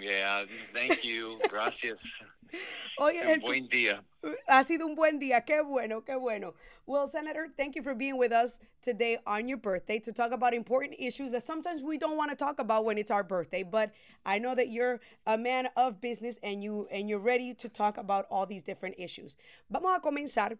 Yeah, 0.00 0.44
thank 0.72 1.04
you. 1.04 1.38
Gracias. 1.48 2.02
Oye, 2.98 3.22
un 3.26 3.40
buen 3.40 3.68
día. 3.68 4.02
Ha 4.48 4.64
sido 4.64 4.86
un 4.86 4.94
buen 4.94 5.20
día. 5.20 5.44
Qué 5.44 5.60
bueno, 5.64 6.00
qué 6.00 6.18
bueno. 6.18 6.54
Well, 6.86 7.08
Senator, 7.08 7.48
thank 7.56 7.76
you 7.76 7.82
for 7.82 7.94
being 7.94 8.16
with 8.16 8.32
us 8.32 8.58
today 8.80 9.18
on 9.26 9.48
your 9.48 9.58
birthday 9.58 9.98
to 10.00 10.12
talk 10.12 10.32
about 10.32 10.54
important 10.54 10.94
issues 10.98 11.32
that 11.32 11.42
sometimes 11.42 11.82
we 11.82 11.98
don't 11.98 12.16
want 12.16 12.30
to 12.30 12.36
talk 12.36 12.58
about 12.58 12.84
when 12.84 12.98
it's 12.98 13.10
our 13.10 13.22
birthday. 13.22 13.62
But 13.62 13.92
I 14.24 14.38
know 14.38 14.54
that 14.54 14.68
you're 14.68 15.00
a 15.26 15.36
man 15.36 15.68
of 15.76 16.00
business 16.00 16.38
and 16.42 16.62
you 16.62 16.88
and 16.90 17.08
you're 17.08 17.18
ready 17.18 17.54
to 17.54 17.68
talk 17.68 17.98
about 17.98 18.26
all 18.30 18.46
these 18.46 18.62
different 18.62 18.96
issues. 18.98 19.36
Vamos 19.70 19.96
a 19.96 20.00
comenzar 20.00 20.56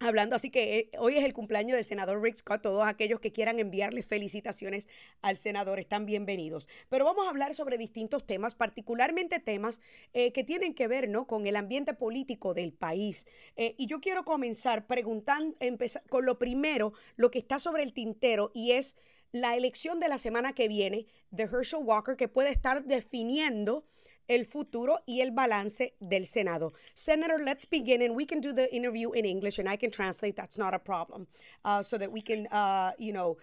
Hablando, 0.00 0.34
así 0.34 0.50
que 0.50 0.78
eh, 0.78 0.90
hoy 0.98 1.16
es 1.16 1.24
el 1.24 1.32
cumpleaños 1.32 1.76
del 1.76 1.84
senador 1.84 2.20
Rick 2.20 2.38
Scott. 2.38 2.62
Todos 2.62 2.86
aquellos 2.86 3.20
que 3.20 3.32
quieran 3.32 3.58
enviarle 3.58 4.02
felicitaciones 4.02 4.88
al 5.22 5.36
senador 5.36 5.78
están 5.78 6.04
bienvenidos. 6.04 6.68
Pero 6.88 7.04
vamos 7.04 7.26
a 7.26 7.30
hablar 7.30 7.54
sobre 7.54 7.78
distintos 7.78 8.26
temas, 8.26 8.54
particularmente 8.54 9.38
temas 9.38 9.80
eh, 10.12 10.32
que 10.32 10.42
tienen 10.42 10.74
que 10.74 10.88
ver 10.88 11.08
¿no? 11.08 11.26
con 11.26 11.46
el 11.46 11.54
ambiente 11.56 11.94
político 11.94 12.54
del 12.54 12.72
país. 12.72 13.26
Eh, 13.56 13.76
y 13.78 13.86
yo 13.86 14.00
quiero 14.00 14.24
comenzar 14.24 14.86
preguntando, 14.86 15.56
empezar 15.60 16.02
con 16.08 16.26
lo 16.26 16.38
primero, 16.38 16.92
lo 17.16 17.30
que 17.30 17.38
está 17.38 17.60
sobre 17.60 17.84
el 17.84 17.94
tintero 17.94 18.50
y 18.52 18.72
es 18.72 18.96
la 19.30 19.56
elección 19.56 20.00
de 20.00 20.08
la 20.08 20.18
semana 20.18 20.54
que 20.54 20.68
viene 20.68 21.06
de 21.30 21.44
Herschel 21.44 21.80
Walker, 21.82 22.16
que 22.16 22.28
puede 22.28 22.50
estar 22.50 22.84
definiendo 22.84 23.84
el 24.28 24.44
futuro 24.44 24.98
y 25.06 25.20
el 25.20 25.30
balance 25.30 25.92
del 26.00 26.24
Senado. 26.24 26.72
Senator, 26.94 27.38
let's 27.44 27.64
begin, 27.64 28.02
and 28.02 28.16
we 28.16 28.24
can 28.24 28.40
do 28.40 28.52
the 28.52 28.72
interview 28.74 29.12
in 29.12 29.24
English, 29.24 29.58
and 29.58 29.68
I 29.68 29.76
can 29.76 29.90
translate. 29.90 30.36
That's 30.36 30.58
not 30.58 30.74
a 30.74 30.78
problem, 30.78 31.26
uh, 31.64 31.82
so 31.82 31.98
that 31.98 32.10
we 32.10 32.20
can, 32.20 32.46
uh, 32.48 32.92
you 32.98 33.12
know, 33.12 33.36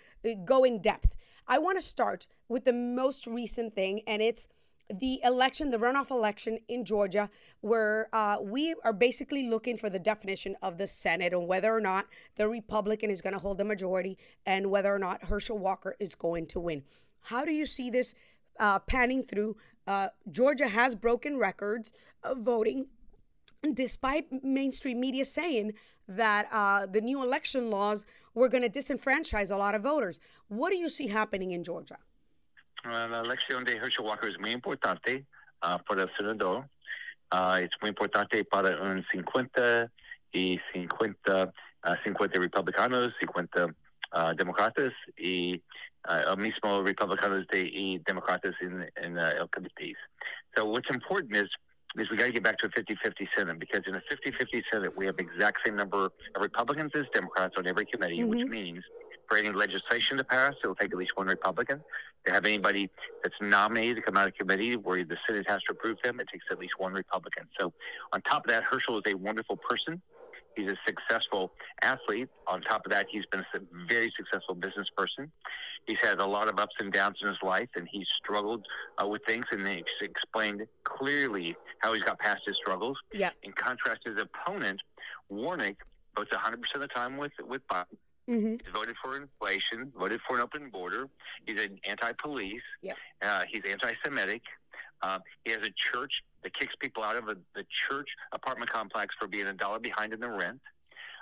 go 0.45 0.63
in 0.63 0.81
depth. 0.81 1.15
I 1.47 1.59
want 1.59 1.77
to 1.77 1.81
start 1.81 2.27
with 2.47 2.65
the 2.65 2.73
most 2.73 3.27
recent 3.27 3.75
thing, 3.75 4.01
and 4.07 4.21
it's 4.21 4.47
the 4.93 5.21
election, 5.23 5.71
the 5.71 5.77
runoff 5.77 6.11
election 6.11 6.57
in 6.67 6.83
Georgia, 6.83 7.29
where 7.61 8.09
uh, 8.13 8.37
we 8.41 8.75
are 8.83 8.93
basically 8.93 9.47
looking 9.47 9.77
for 9.77 9.89
the 9.89 9.99
definition 9.99 10.55
of 10.61 10.77
the 10.77 10.87
Senate 10.87 11.33
and 11.33 11.47
whether 11.47 11.73
or 11.73 11.79
not 11.79 12.07
the 12.35 12.47
Republican 12.47 13.09
is 13.09 13.21
going 13.21 13.33
to 13.33 13.39
hold 13.39 13.57
the 13.57 13.63
majority 13.63 14.17
and 14.45 14.69
whether 14.69 14.93
or 14.93 14.99
not 14.99 15.23
Herschel 15.25 15.57
Walker 15.57 15.95
is 15.99 16.15
going 16.15 16.45
to 16.47 16.59
win. 16.59 16.83
How 17.21 17.45
do 17.45 17.53
you 17.53 17.65
see 17.65 17.89
this 17.89 18.13
uh, 18.59 18.79
panning 18.79 19.23
through? 19.23 19.55
Uh, 19.87 20.09
Georgia 20.31 20.67
has 20.67 20.95
broken 20.95 21.37
records 21.37 21.93
of 22.23 22.39
voting, 22.39 22.87
despite 23.73 24.43
mainstream 24.43 24.99
media 24.99 25.25
saying 25.25 25.73
that 26.07 26.47
uh, 26.51 26.85
the 26.85 27.01
new 27.01 27.23
election 27.23 27.69
laws 27.69 28.05
were 28.33 28.47
going 28.47 28.63
to 28.63 28.69
disenfranchise 28.69 29.51
a 29.51 29.57
lot 29.57 29.75
of 29.75 29.81
voters. 29.81 30.19
What 30.47 30.71
do 30.71 30.77
you 30.77 30.89
see 30.89 31.07
happening 31.07 31.51
in 31.51 31.63
Georgia? 31.63 31.97
La 32.83 33.21
elección 33.21 33.67
Herschel 33.67 34.05
Walker 34.05 34.27
es 34.27 34.39
muy 34.39 34.51
importante 34.51 35.25
uh, 35.61 35.77
para 35.87 36.03
el 36.03 36.09
senador. 36.17 36.65
Uh, 37.31 37.61
muy 37.81 37.89
importante 37.89 38.43
para 38.43 38.81
un 38.81 39.05
50 39.09 39.89
y 40.33 40.59
50, 40.73 41.53
uh, 41.83 41.95
50 42.03 42.39
republicanos, 42.39 43.13
50 43.19 43.65
uh, 44.13 44.33
demócratas 44.35 44.93
y 45.17 45.61
uh, 46.07 46.35
mismo 46.35 46.83
republicanos 46.83 47.47
de, 47.47 47.61
y 47.61 47.99
demócratas 48.05 48.55
en, 48.61 48.89
en 48.95 49.17
uh, 49.17 49.33
el 49.39 49.47
comité. 49.49 49.93
So 50.55 50.65
what's 50.65 50.89
important 50.89 51.35
is 51.35 51.49
is 51.97 52.09
we 52.09 52.15
got 52.15 52.27
to 52.27 52.31
get 52.31 52.41
back 52.43 52.57
to 52.59 52.67
a 52.67 52.69
50-50 52.69 53.27
Senate 53.35 53.59
because 53.59 53.81
in 53.85 53.95
a 53.95 54.01
50-50 54.09 54.63
Senate 54.71 54.95
we 54.95 55.05
have 55.05 55.17
the 55.17 55.23
exact 55.23 55.59
same 55.65 55.75
number 55.75 56.05
of 56.05 56.11
Republicans 56.39 56.91
as 56.95 57.05
Democrats 57.13 57.55
on 57.57 57.67
every 57.67 57.85
committee, 57.85 58.19
Mhm. 58.19 58.29
which 58.29 58.47
means 58.47 58.83
for 59.27 59.37
any 59.37 59.49
legislation 59.49 60.17
to 60.17 60.23
pass, 60.23 60.53
it'll 60.63 60.75
take 60.75 60.91
at 60.93 60.97
least 60.97 61.17
one 61.17 61.27
Republican. 61.27 61.83
To 62.25 62.31
have 62.31 62.45
anybody 62.45 62.89
that's 63.23 63.35
nominated 63.41 63.97
to 63.97 64.01
come 64.03 64.15
out 64.15 64.27
of 64.27 64.35
committee 64.35 64.77
where 64.77 65.03
the 65.03 65.17
Senate 65.27 65.49
has 65.49 65.61
to 65.63 65.73
approve 65.73 65.97
them, 66.01 66.19
it 66.21 66.27
takes 66.31 66.45
at 66.49 66.59
least 66.59 66.75
one 66.77 66.93
Republican. 66.93 67.49
So 67.59 67.73
on 68.13 68.21
top 68.21 68.45
of 68.45 68.51
that, 68.51 68.63
Herschel 68.63 68.97
is 68.99 69.03
a 69.07 69.15
wonderful 69.15 69.57
person. 69.57 70.01
He's 70.55 70.69
a 70.69 70.77
successful 70.85 71.51
athlete. 71.81 72.29
On 72.47 72.61
top 72.61 72.85
of 72.85 72.91
that, 72.91 73.07
he's 73.09 73.25
been 73.31 73.41
a 73.41 73.59
very 73.87 74.11
successful 74.15 74.55
business 74.55 74.87
person. 74.95 75.31
He's 75.87 75.99
had 75.99 76.19
a 76.19 76.25
lot 76.25 76.47
of 76.47 76.59
ups 76.59 76.75
and 76.79 76.91
downs 76.91 77.17
in 77.21 77.27
his 77.27 77.37
life, 77.41 77.69
and 77.75 77.87
he's 77.91 78.07
struggled 78.17 78.65
uh, 79.01 79.07
with 79.07 79.23
things, 79.25 79.45
and 79.51 79.67
he 79.67 79.83
explained 80.01 80.65
clearly 80.83 81.55
how 81.79 81.93
he's 81.93 82.03
got 82.03 82.19
past 82.19 82.41
his 82.45 82.55
struggles. 82.57 82.97
Yeah. 83.11 83.31
In 83.43 83.51
contrast, 83.53 84.01
his 84.05 84.15
opponent, 84.17 84.79
Warnick, 85.31 85.77
votes 86.15 86.31
100% 86.31 86.53
of 86.75 86.81
the 86.81 86.87
time 86.87 87.17
with 87.17 87.31
with 87.47 87.61
Biden. 87.67 87.97
Mm-hmm. 88.29 88.51
He's 88.51 88.73
voted 88.73 88.95
for 89.03 89.17
inflation, 89.17 89.91
voted 89.97 90.21
for 90.27 90.35
an 90.35 90.41
open 90.41 90.69
border. 90.69 91.07
He's 91.45 91.59
an 91.59 91.79
anti-police. 91.85 92.61
Yeah. 92.81 92.93
Uh, 93.21 93.43
he's 93.49 93.61
anti-Semitic. 93.67 94.43
Uh, 95.01 95.19
he 95.43 95.51
has 95.51 95.65
a 95.65 95.71
church 95.75 96.21
that 96.43 96.53
kicks 96.57 96.73
people 96.79 97.03
out 97.03 97.15
of 97.15 97.27
a, 97.27 97.35
the 97.55 97.65
church 97.89 98.09
apartment 98.31 98.71
complex 98.71 99.15
for 99.19 99.27
being 99.27 99.47
a 99.47 99.53
dollar 99.53 99.79
behind 99.79 100.13
in 100.13 100.19
the 100.19 100.29
rent. 100.29 100.59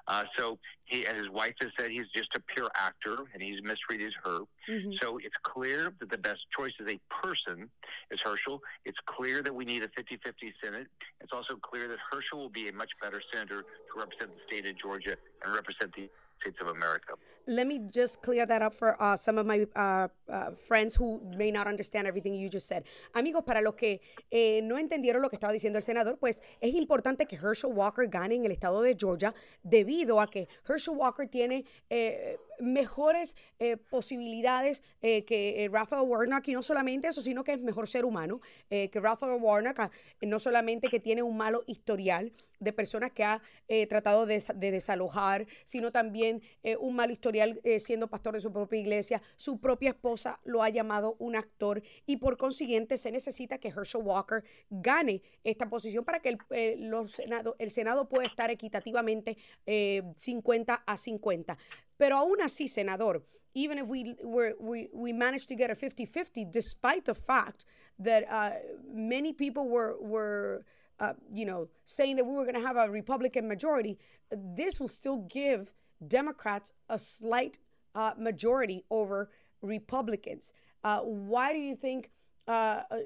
Uh, 0.07 0.23
so 0.35 0.57
he 0.85 1.05
and 1.05 1.15
his 1.15 1.29
wife 1.29 1.53
has 1.61 1.69
said 1.77 1.91
he's 1.91 2.07
just 2.15 2.29
a 2.35 2.39
pure 2.53 2.69
actor 2.73 3.15
and 3.31 3.43
he's 3.43 3.61
mistreated 3.61 4.11
her. 4.23 4.39
Mhm. 4.67 4.97
So 4.99 5.19
it's 5.19 5.35
clear 5.43 5.93
that 5.99 6.09
the 6.09 6.17
best 6.17 6.41
choice 6.55 6.73
as 6.81 6.87
a 6.87 6.99
person 7.21 7.69
is 8.09 8.19
Herschel. 8.23 8.59
It's 8.85 8.97
clear 9.05 9.43
that 9.43 9.53
we 9.53 9.65
need 9.65 9.83
a 9.83 9.87
50-50 9.89 10.51
Senate. 10.63 10.87
It's 11.21 11.31
also 11.31 11.57
clear 11.57 11.87
that 11.89 11.99
Herschel 12.11 12.39
will 12.39 12.49
be 12.49 12.69
a 12.69 12.73
much 12.73 12.89
better 12.99 13.21
senator 13.31 13.61
to 13.61 13.99
represent 13.99 14.31
the 14.33 14.41
state 14.47 14.65
of 14.65 14.79
Georgia 14.79 15.15
and 15.43 15.53
represent 15.53 15.93
the 15.93 16.09
states 16.39 16.57
of 16.61 16.67
America. 16.67 17.13
Let 17.47 17.65
me 17.65 17.79
just 17.91 18.21
clear 18.21 18.45
that 18.45 18.61
up 18.61 18.75
for 18.75 19.01
uh, 19.01 19.17
some 19.17 19.39
of 19.39 19.45
my 19.45 19.65
uh, 19.75 20.07
uh, 20.29 20.51
friends 20.67 20.95
who 20.95 21.19
may 21.35 21.49
not 21.49 21.65
understand 21.65 22.05
everything 22.05 22.35
you 22.35 22.47
just 22.47 22.67
said. 22.67 22.83
Amigos, 23.15 23.43
para 23.43 23.61
los 23.61 23.73
que 23.75 24.01
eh, 24.31 24.61
no 24.63 24.77
entendieron 24.77 25.21
lo 25.21 25.29
que 25.29 25.37
estaba 25.37 25.51
diciendo 25.51 25.77
el 25.77 25.83
senador, 25.83 26.17
pues 26.19 26.41
es 26.61 26.73
importante 26.75 27.25
que 27.27 27.37
Herschel 27.37 27.71
Walker 27.73 28.05
gane 28.07 28.35
en 28.35 28.45
el 28.45 28.51
estado 28.51 28.81
de 28.83 28.95
Georgia 28.95 29.33
debido 29.63 30.21
a 30.21 30.27
que 30.27 30.47
Herschel 30.67 30.95
Walker 30.95 31.27
tiene 31.27 31.65
eh, 31.89 32.37
mejores 32.59 33.35
eh, 33.59 33.77
posibilidades 33.77 34.83
eh, 35.01 35.23
que 35.25 35.63
eh, 35.65 35.69
Raphael 35.69 36.03
Warnock 36.07 36.47
y 36.47 36.53
no 36.53 36.61
solamente 36.61 37.07
eso, 37.07 37.21
sino 37.21 37.43
que 37.43 37.53
es 37.53 37.61
mejor 37.61 37.87
ser 37.87 38.05
humano 38.05 38.41
eh, 38.69 38.89
que 38.89 38.99
Raphael 38.99 39.41
Warnock, 39.41 39.79
ah, 39.79 39.91
no 40.21 40.39
solamente 40.39 40.89
que 40.89 40.99
tiene 40.99 41.23
un 41.23 41.37
malo 41.37 41.63
historial 41.67 42.31
de 42.59 42.73
personas 42.73 43.11
que 43.11 43.23
ha 43.23 43.41
eh, 43.69 43.87
tratado 43.87 44.25
de, 44.25 44.35
desa- 44.37 44.53
de 44.53 44.71
desalojar, 44.71 45.47
sino 45.63 45.93
también 45.93 46.41
un 46.81 46.93
mal 46.95 47.09
historial 47.09 47.61
siendo 47.79 48.07
pastor 48.09 48.33
de 48.33 48.41
su 48.41 48.51
propia 48.51 48.79
iglesia. 48.81 49.21
Su 49.37 49.59
propia 49.61 49.91
esposa 49.91 50.41
lo 50.43 50.61
ha 50.61 50.67
llamado 50.69 51.15
un 51.19 51.37
actor 51.37 51.81
y 52.05 52.17
por 52.17 52.37
consiguiente 52.37 52.97
se 52.97 53.11
necesita 53.11 53.59
que 53.59 53.69
Herschel 53.69 54.01
Walker 54.03 54.43
gane 54.69 55.21
esta 55.45 55.69
posición 55.69 56.03
para 56.03 56.19
que 56.19 56.37
el, 56.49 56.89
los 56.89 57.13
senado, 57.13 57.55
el 57.59 57.71
Senado 57.71 58.09
pueda 58.09 58.27
estar 58.27 58.49
equitativamente 58.51 59.37
eh, 59.65 60.03
50 60.15 60.83
a 60.85 60.97
50. 60.97 61.57
Pero 61.99 62.15
aún 62.15 62.41
así, 62.41 62.67
senador, 62.67 63.21
even 63.53 63.77
if 63.77 63.87
we 63.87 64.15
were, 64.23 64.55
we 64.59 64.89
we 64.93 65.13
managed 65.13 65.49
to 65.49 65.55
get 65.55 65.69
a 65.69 65.75
50-50 65.75 66.51
despite 66.51 67.05
the 67.05 67.13
fact 67.13 67.65
that 67.99 68.23
uh, 68.31 68.51
many 68.91 69.33
people 69.33 69.67
were 69.67 69.95
were 69.99 70.65
uh, 70.99 71.13
you 71.31 71.45
know 71.45 71.67
saying 71.85 72.15
that 72.15 72.25
we 72.25 72.33
were 72.33 72.43
going 72.43 72.55
to 72.55 72.61
have 72.61 72.77
a 72.77 72.89
republican 72.89 73.47
majority 73.47 73.97
this 74.31 74.79
will 74.79 74.87
still 74.87 75.25
give 75.29 75.71
democrats 76.07 76.73
a 76.89 76.99
slight 76.99 77.57
uh, 77.95 78.11
majority 78.17 78.83
over 78.89 79.29
republicans. 79.61 80.53
Uh, 80.83 80.99
why 80.99 81.51
do 81.51 81.59
you 81.59 81.75
think 81.75 82.11
uh, 82.47 82.83
uh, 82.91 82.97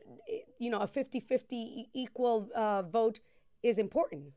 you 0.59 0.69
know 0.69 0.79
a 0.79 0.87
50-50 0.87 1.53
e- 1.53 1.89
equal 1.93 2.49
vote 2.91 3.19
is 3.63 3.77
important 3.77 4.33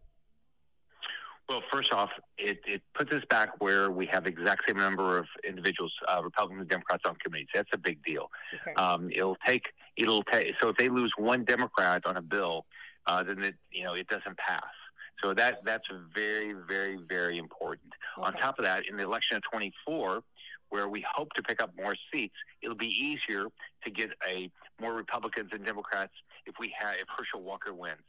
Well, 1.48 1.62
first 1.72 1.92
off, 1.92 2.10
it, 2.38 2.58
it 2.66 2.82
puts 2.94 3.12
us 3.12 3.22
back 3.30 3.60
where 3.60 3.90
we 3.90 4.06
have 4.06 4.24
the 4.24 4.30
exact 4.30 4.66
same 4.66 4.78
number 4.78 5.16
of 5.16 5.26
individuals, 5.46 5.92
uh, 6.08 6.20
Republicans 6.22 6.62
and 6.62 6.68
Democrats 6.68 7.04
on 7.06 7.14
committees. 7.16 7.48
That's 7.54 7.70
a 7.72 7.78
big 7.78 8.02
deal. 8.04 8.30
okay. 8.54 8.74
Um, 8.74 9.10
it'll 9.12 9.36
take 9.46 9.66
it'll 9.96 10.24
take 10.24 10.54
so 10.60 10.70
if 10.70 10.76
they 10.76 10.88
lose 10.88 11.12
one 11.16 11.44
Democrat 11.44 12.04
on 12.04 12.16
a 12.16 12.22
bill, 12.22 12.66
uh, 13.06 13.22
then 13.22 13.42
it 13.44 13.54
you 13.70 13.84
know 13.84 13.94
it 13.94 14.08
doesn't 14.08 14.36
pass. 14.38 14.64
So 15.22 15.34
that 15.34 15.64
that's 15.64 15.86
very 16.12 16.52
very 16.52 16.98
very 17.08 17.38
important. 17.38 17.92
On 18.18 18.32
top 18.32 18.58
of 18.58 18.64
that, 18.64 18.88
in 18.88 18.96
the 18.96 19.04
election 19.04 19.36
of 19.36 19.44
24, 19.44 20.22
where 20.70 20.88
we 20.88 21.04
hope 21.08 21.32
to 21.34 21.42
pick 21.42 21.62
up 21.62 21.70
more 21.76 21.94
seats, 22.12 22.34
it'll 22.60 22.74
be 22.74 22.88
easier 22.88 23.46
to 23.84 23.90
get 23.90 24.10
a 24.28 24.50
more 24.80 24.94
Republicans 24.94 25.50
and 25.52 25.64
Democrats 25.64 26.12
if 26.44 26.56
we 26.58 26.74
have 26.76 26.96
if 26.96 27.06
Herschel 27.16 27.42
Walker 27.42 27.72
wins. 27.72 28.02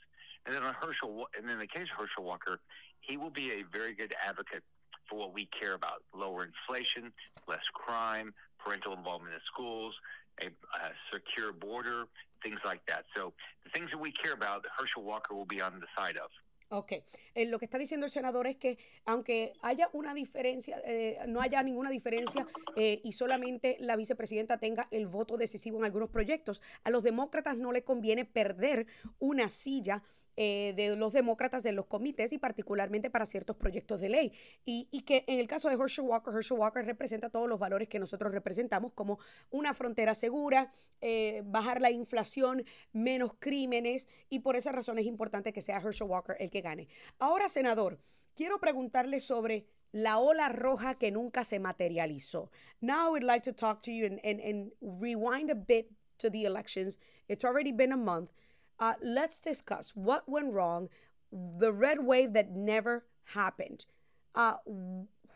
And 0.47 0.55
then 0.55 0.63
on 0.63 0.73
Herschel, 0.73 1.27
and 1.37 1.49
in 1.49 1.59
the 1.59 1.67
case 1.67 1.87
of 1.91 1.99
Herschel 1.99 2.23
Walker, 2.23 2.59
he 3.07 3.17
will 3.17 3.29
be 3.29 3.51
a 3.51 3.63
very 3.71 3.93
good 3.93 4.13
advocate 4.25 4.63
for 5.09 5.17
what 5.17 5.33
we 5.33 5.47
care 5.59 5.73
about: 5.73 6.03
lower 6.13 6.43
inflation, 6.43 7.13
less 7.47 7.67
crime, 7.73 8.33
parental 8.63 8.93
involvement 8.93 9.33
in 9.33 9.41
schools, 9.45 9.95
a, 10.41 10.47
a 10.47 10.91
secure 11.11 11.51
border, 11.53 12.05
things 12.43 12.59
like 12.65 12.85
that. 12.87 13.05
So 13.15 13.33
the 13.63 13.69
things 13.69 13.91
that 13.91 13.99
we 13.99 14.11
care 14.11 14.33
about, 14.33 14.65
Herschel 14.77 15.03
Walker 15.03 15.33
will 15.33 15.45
be 15.45 15.61
on 15.61 15.79
the 15.79 15.87
side 15.95 16.17
of. 16.17 16.29
Ok, 16.69 16.91
Eh, 17.37 17.45
lo 17.45 17.59
que 17.59 17.65
está 17.65 17.77
diciendo 17.77 18.07
el 18.07 18.11
senador 18.11 18.47
es 18.47 18.55
que 18.55 18.79
aunque 19.05 19.53
haya 19.61 19.91
una 19.93 20.15
diferencia, 20.15 20.81
eh, 20.83 21.19
no 21.27 21.39
haya 21.39 21.61
ninguna 21.61 21.91
diferencia 21.91 22.47
eh, 22.75 22.99
y 23.03 23.11
solamente 23.11 23.77
la 23.79 23.95
vicepresidenta 23.95 24.57
tenga 24.57 24.87
el 24.89 25.05
voto 25.05 25.37
decisivo 25.37 25.77
en 25.77 25.85
algunos 25.85 26.09
proyectos, 26.09 26.63
a 26.83 26.89
los 26.89 27.03
demócratas 27.03 27.57
no 27.57 27.71
le 27.71 27.83
conviene 27.83 28.25
perder 28.25 28.87
una 29.19 29.49
silla 29.49 30.01
eh, 30.37 30.73
de 30.75 30.95
los 30.95 31.13
demócratas 31.13 31.63
de 31.63 31.71
los 31.71 31.87
comités 31.87 32.31
y 32.31 32.37
particularmente 32.37 33.09
para 33.09 33.25
ciertos 33.25 33.55
proyectos 33.55 33.99
de 33.99 34.09
ley. 34.09 34.33
Y, 34.65 34.87
y 34.91 35.01
que 35.01 35.25
en 35.27 35.39
el 35.39 35.47
caso 35.47 35.67
de 35.67 35.75
Herschel 35.75 36.05
Walker, 36.05 36.33
Herschel 36.33 36.59
Walker 36.59 36.85
representa 36.85 37.29
todos 37.29 37.49
los 37.49 37.59
valores 37.59 37.89
que 37.89 37.99
nosotros 37.99 38.31
representamos 38.31 38.93
como 38.93 39.19
una 39.49 39.73
frontera 39.73 40.13
segura, 40.13 40.71
eh, 41.01 41.41
bajar 41.45 41.81
la 41.81 41.91
inflación, 41.91 42.65
menos 42.93 43.33
crímenes 43.39 44.07
y 44.29 44.39
por 44.39 44.55
esa 44.55 44.71
razón 44.71 44.97
es 44.99 45.05
importante 45.05 45.53
que 45.53 45.61
sea 45.61 45.77
Herschel 45.77 46.07
Walker 46.07 46.35
el 46.39 46.49
que 46.49 46.61
gane. 46.61 46.87
Ahora, 47.19 47.49
senador, 47.49 47.99
quiero 48.35 48.59
preguntarle 48.59 49.19
sobre 49.19 49.65
la 49.91 50.19
ola 50.19 50.49
roja 50.49 50.95
que 50.95 51.11
nunca 51.11 51.43
se 51.43 51.59
materializó. 51.59 52.51
Now 52.81 53.07
I 53.07 53.09
would 53.09 53.23
like 53.23 53.43
to 53.43 53.53
talk 53.53 53.81
to 53.83 53.91
you 53.91 54.05
and, 54.05 54.19
and, 54.23 54.39
and 54.39 54.71
rewind 54.81 55.49
a 55.49 55.55
bit 55.55 55.91
to 56.19 56.29
the 56.29 56.45
elections. 56.45 56.99
It's 57.27 57.43
already 57.43 57.71
been 57.71 57.91
a 57.91 57.97
month. 57.97 58.31
Uh, 58.79 58.93
let's 59.01 59.41
discuss 59.41 59.91
what 59.95 60.27
went 60.29 60.53
wrong, 60.53 60.89
the 61.31 61.71
red 61.71 62.05
wave 62.05 62.33
that 62.33 62.51
never 62.51 63.05
happened. 63.33 63.85
Uh, 64.35 64.55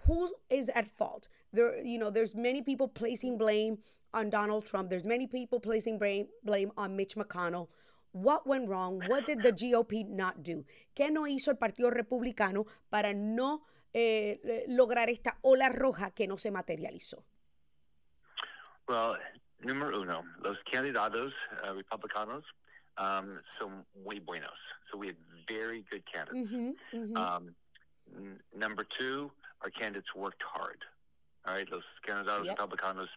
who 0.06 0.36
is 0.50 0.70
at 0.70 0.88
fault? 0.88 1.28
There, 1.52 1.84
you 1.84 1.98
know, 1.98 2.10
there's 2.10 2.36
many 2.36 2.62
people 2.62 2.88
placing 2.88 3.38
blame 3.38 3.80
on 4.14 4.30
Donald 4.30 4.66
Trump. 4.66 4.90
There's 4.90 5.06
many 5.06 5.28
people 5.28 5.60
placing 5.60 5.98
blame, 5.98 6.28
blame 6.44 6.72
on 6.78 6.96
Mitch 6.96 7.16
McConnell. 7.16 7.68
What 8.12 8.46
went 8.46 8.68
wrong? 8.68 9.02
What 9.08 9.26
did 9.26 9.42
the 9.42 9.54
GOP 9.54 10.08
not 10.08 10.44
do? 10.44 10.66
¿Qué 10.96 11.10
no 11.12 11.24
hizo 11.24 11.52
el 11.52 11.58
Partido 11.58 11.90
Republicano 11.90 12.66
para 12.90 13.14
no 13.14 13.62
eh, 13.94 14.66
lograr 14.68 15.10
esta 15.10 15.38
ola 15.42 15.70
roja 15.70 16.12
que 16.12 16.28
no 16.28 16.38
se 16.38 16.52
materializó? 16.52 17.24
Well, 18.88 19.18
número 19.62 20.02
uno, 20.02 20.24
los 20.42 20.58
candidatos 20.70 21.34
uh, 21.64 21.74
republicanos 21.74 22.44
um, 23.02 23.40
son 23.60 23.84
muy 24.06 24.20
buenos. 24.20 24.58
So 24.92 24.98
we 24.98 25.08
had 25.08 25.16
very 25.48 25.84
good 25.90 26.04
candidates. 26.12 26.52
Ujú, 26.52 26.74
ujú. 26.94 27.18
Um, 27.18 27.56
n- 28.16 28.40
number 28.56 28.86
two, 29.00 29.32
our 29.62 29.70
candidates 29.70 30.14
worked 30.16 30.44
hard. 30.44 30.80
All 31.46 31.56
right, 31.56 31.68
los 31.72 31.84
candidatos 32.08 32.46
Yep. 32.46 32.58
republicanos 32.58 33.08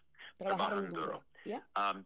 Trabajaron 0.41 0.93
duro. 0.93 1.21
Yeah. 1.45 1.59
Um, 1.75 2.05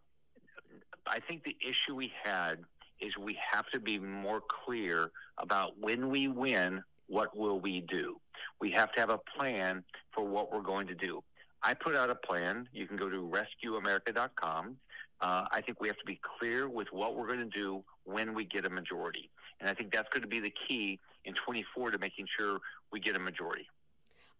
I 1.07 1.19
think 1.19 1.43
the 1.43 1.55
issue 1.61 1.95
we 1.95 2.11
had 2.23 2.59
is 2.99 3.17
we 3.17 3.33
have 3.51 3.67
to 3.71 3.79
be 3.79 3.97
more 3.97 4.41
clear 4.41 5.11
about 5.37 5.77
when 5.79 6.09
we 6.09 6.27
win, 6.27 6.83
what 7.07 7.35
will 7.35 7.59
we 7.59 7.81
do? 7.81 8.19
We 8.59 8.71
have 8.71 8.91
to 8.93 8.99
have 8.99 9.09
a 9.09 9.17
plan 9.17 9.83
for 10.11 10.23
what 10.25 10.51
we're 10.51 10.61
going 10.61 10.87
to 10.87 10.95
do. 10.95 11.23
I 11.63 11.73
put 11.73 11.95
out 11.95 12.09
a 12.09 12.15
plan. 12.15 12.67
You 12.73 12.85
can 12.87 12.97
go 12.97 13.09
to 13.09 13.17
rescueamerica.com. 13.63 14.77
Uh, 15.21 15.45
I 15.51 15.61
think 15.61 15.81
we 15.81 15.87
have 15.87 15.97
to 15.97 16.05
be 16.05 16.19
clear 16.37 16.69
with 16.69 16.87
what 16.91 17.15
we're 17.15 17.27
going 17.27 17.39
to 17.39 17.45
do 17.45 17.83
when 18.05 18.33
we 18.33 18.45
get 18.45 18.65
a 18.65 18.69
majority. 18.69 19.29
And 19.59 19.69
I 19.69 19.73
think 19.73 19.91
that's 19.91 20.07
going 20.09 20.21
to 20.21 20.29
be 20.29 20.39
the 20.39 20.53
key 20.67 20.99
in 21.25 21.33
24 21.33 21.91
to 21.91 21.97
making 21.97 22.27
sure 22.37 22.59
we 22.91 22.99
get 22.99 23.15
a 23.15 23.19
majority. 23.19 23.67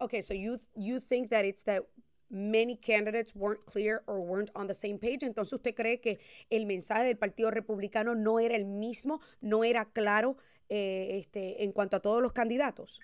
Okay, 0.02 0.22
so 0.22 0.34
you 0.34 0.58
you 0.76 1.02
think 1.02 1.30
that 1.32 1.44
it's 1.44 1.64
that 1.64 1.84
many 2.32 2.76
candidates 2.76 3.36
weren't 3.36 3.66
clear 3.66 4.04
or 4.08 4.22
weren't 4.22 4.50
on 4.56 4.68
the 4.68 4.74
same 4.74 4.98
page. 4.98 5.24
Entonces 5.24 5.54
usted 5.54 5.76
cree 5.76 6.00
que 6.00 6.20
el 6.50 6.66
mensaje 6.66 7.06
del 7.06 7.18
Partido 7.18 7.52
Republicano 7.52 8.16
no 8.16 8.40
era 8.40 8.56
el 8.56 8.66
mismo, 8.66 9.20
no 9.42 9.64
era 9.66 9.86
claro 9.86 10.38
eh, 10.70 11.20
este, 11.20 11.64
en 11.64 11.74
cuanto 11.74 11.98
a 11.98 12.00
todos 12.00 12.22
los 12.22 12.32
candidatos. 12.32 13.02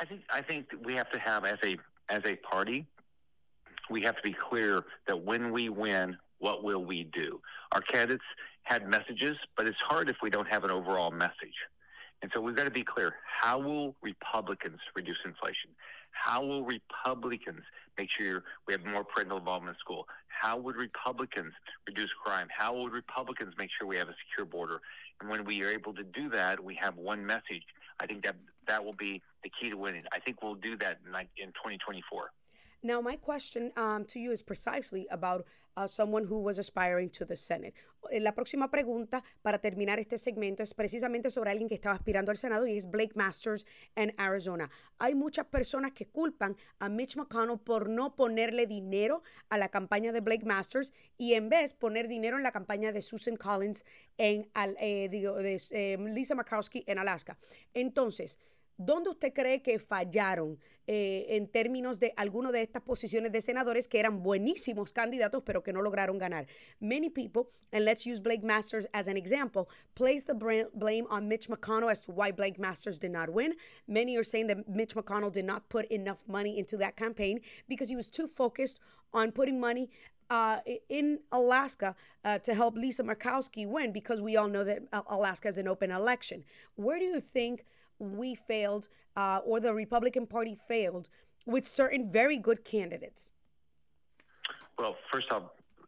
I 0.00 0.06
think 0.06 0.22
I 0.28 0.42
think 0.42 0.66
we 0.84 0.94
have 0.94 1.10
to 1.10 1.18
have 1.18 1.44
as 1.44 1.58
a 1.64 1.76
as 2.08 2.24
a 2.24 2.36
party, 2.36 2.86
we 3.90 4.02
have 4.02 4.16
to 4.16 4.22
be 4.22 4.32
clear 4.32 4.84
that 5.06 5.16
when 5.16 5.52
we 5.52 5.68
win, 5.68 6.16
what 6.44 6.62
will 6.62 6.84
we 6.84 7.04
do? 7.04 7.40
Our 7.72 7.80
candidates 7.80 8.24
had 8.64 8.86
messages, 8.86 9.38
but 9.56 9.66
it's 9.66 9.80
hard 9.80 10.10
if 10.10 10.16
we 10.22 10.28
don't 10.28 10.46
have 10.48 10.62
an 10.62 10.70
overall 10.70 11.10
message. 11.10 11.56
And 12.20 12.30
so 12.34 12.40
we've 12.42 12.54
got 12.54 12.64
to 12.64 12.70
be 12.70 12.84
clear. 12.84 13.14
How 13.26 13.58
will 13.58 13.96
Republicans 14.02 14.78
reduce 14.94 15.16
inflation? 15.24 15.70
How 16.10 16.44
will 16.44 16.62
Republicans 16.62 17.62
make 17.96 18.10
sure 18.10 18.44
we 18.66 18.74
have 18.74 18.84
more 18.84 19.04
parental 19.04 19.38
involvement 19.38 19.74
in 19.74 19.80
school? 19.80 20.06
How 20.28 20.58
would 20.58 20.76
Republicans 20.76 21.54
reduce 21.86 22.10
crime? 22.22 22.48
How 22.50 22.76
would 22.76 22.92
Republicans 22.92 23.54
make 23.56 23.70
sure 23.78 23.88
we 23.88 23.96
have 23.96 24.10
a 24.10 24.14
secure 24.28 24.44
border? 24.44 24.82
And 25.22 25.30
when 25.30 25.46
we 25.46 25.62
are 25.62 25.70
able 25.70 25.94
to 25.94 26.04
do 26.04 26.28
that, 26.28 26.62
we 26.62 26.74
have 26.74 26.94
one 26.98 27.24
message. 27.24 27.64
I 28.00 28.06
think 28.06 28.22
that 28.24 28.36
that 28.68 28.84
will 28.84 28.92
be 28.92 29.22
the 29.42 29.50
key 29.58 29.70
to 29.70 29.78
winning. 29.78 30.04
I 30.12 30.18
think 30.18 30.42
we'll 30.42 30.56
do 30.56 30.76
that 30.76 30.98
in, 31.06 31.14
in 31.42 31.48
2024. 31.52 32.32
Now, 32.84 33.00
my 33.00 33.16
question 33.16 33.72
um, 33.78 34.04
to 34.08 34.20
you 34.20 34.30
is 34.30 34.42
precisely 34.42 35.06
about 35.10 35.46
uh, 35.76 35.86
someone 35.86 36.26
who 36.26 36.38
was 36.38 36.58
aspiring 36.58 37.10
to 37.10 37.24
the 37.24 37.36
Senate. 37.36 37.74
Eh, 38.10 38.20
La 38.20 38.34
próxima 38.34 38.70
pregunta 38.70 39.22
para 39.42 39.58
terminar 39.58 39.98
este 39.98 40.18
segmento 40.18 40.62
es 40.62 40.74
precisamente 40.74 41.30
sobre 41.30 41.50
alguien 41.50 41.68
que 41.68 41.74
estaba 41.74 41.94
aspirando 41.94 42.30
al 42.30 42.36
Senado 42.36 42.66
y 42.66 42.76
es 42.76 42.90
Blake 42.90 43.12
Masters 43.14 43.64
en 43.96 44.14
Arizona. 44.16 44.70
Hay 44.98 45.14
muchas 45.14 45.46
personas 45.46 45.92
que 45.92 46.06
culpan 46.06 46.56
a 46.78 46.88
Mitch 46.88 47.16
McConnell 47.16 47.58
por 47.58 47.88
no 47.88 48.14
ponerle 48.14 48.66
dinero 48.66 49.22
a 49.48 49.58
la 49.58 49.68
campaña 49.68 50.12
de 50.12 50.20
Blake 50.20 50.44
Masters 50.44 50.92
y 51.16 51.34
en 51.34 51.48
vez 51.48 51.72
poner 51.72 52.08
dinero 52.08 52.36
en 52.36 52.42
la 52.42 52.52
campaña 52.52 52.92
de 52.92 53.02
Susan 53.02 53.36
Collins 53.36 53.84
en 54.18 54.48
eh, 54.80 55.08
digo, 55.10 55.34
de 55.36 55.60
eh, 55.70 55.98
Lisa 55.98 56.34
Murkowski 56.34 56.84
en 56.86 56.98
Alaska. 56.98 57.38
Entonces, 57.72 58.38
¿Dónde 58.76 59.10
usted 59.10 59.32
cree 59.32 59.62
que 59.62 59.78
fallaron 59.78 60.58
eh, 60.86 61.26
en 61.28 61.46
términos 61.46 62.00
de 62.00 62.12
alguna 62.16 62.50
de 62.50 62.62
estas 62.62 62.82
posiciones 62.82 63.30
de 63.30 63.40
senadores 63.40 63.86
que 63.86 64.00
eran 64.00 64.22
buenísimos 64.22 64.92
candidatos 64.92 65.42
pero 65.44 65.62
que 65.62 65.72
no 65.72 65.80
lograron 65.80 66.18
ganar? 66.18 66.46
Many 66.80 67.08
people, 67.08 67.50
and 67.72 67.84
let's 67.84 68.04
use 68.04 68.20
Blake 68.20 68.42
Masters 68.42 68.86
as 68.92 69.06
an 69.06 69.16
example, 69.16 69.68
place 69.94 70.24
the 70.24 70.34
blame 70.34 71.06
on 71.08 71.28
Mitch 71.28 71.48
McConnell 71.48 71.90
as 71.90 72.00
to 72.02 72.12
why 72.12 72.32
Blake 72.32 72.58
Masters 72.58 72.98
did 72.98 73.12
not 73.12 73.30
win. 73.30 73.54
Many 73.86 74.16
are 74.16 74.24
saying 74.24 74.48
that 74.48 74.68
Mitch 74.68 74.96
McConnell 74.96 75.32
did 75.32 75.44
not 75.44 75.68
put 75.68 75.86
enough 75.86 76.18
money 76.26 76.58
into 76.58 76.76
that 76.78 76.96
campaign 76.96 77.40
because 77.68 77.88
he 77.88 77.96
was 77.96 78.08
too 78.08 78.26
focused 78.26 78.80
on 79.12 79.30
putting 79.30 79.60
money 79.60 79.88
uh, 80.30 80.58
in 80.88 81.20
Alaska 81.30 81.94
uh, 82.24 82.38
to 82.38 82.54
help 82.54 82.76
Lisa 82.76 83.04
Murkowski 83.04 83.68
win 83.68 83.92
because 83.92 84.20
we 84.20 84.36
all 84.36 84.48
know 84.48 84.64
that 84.64 84.82
Alaska 85.08 85.48
is 85.48 85.58
an 85.58 85.68
open 85.68 85.92
election. 85.92 86.44
Where 86.74 86.98
do 86.98 87.04
you 87.04 87.20
think 87.20 87.64
we 87.98 88.34
failed 88.34 88.88
uh, 89.16 89.40
or 89.44 89.60
the 89.60 89.74
Republican 89.74 90.26
Party 90.26 90.54
failed 90.68 91.08
with 91.46 91.66
certain 91.66 92.10
very 92.10 92.38
good 92.38 92.64
candidates? 92.64 93.32
Well, 94.78 94.96
first 95.12 95.30
off, 95.30 95.44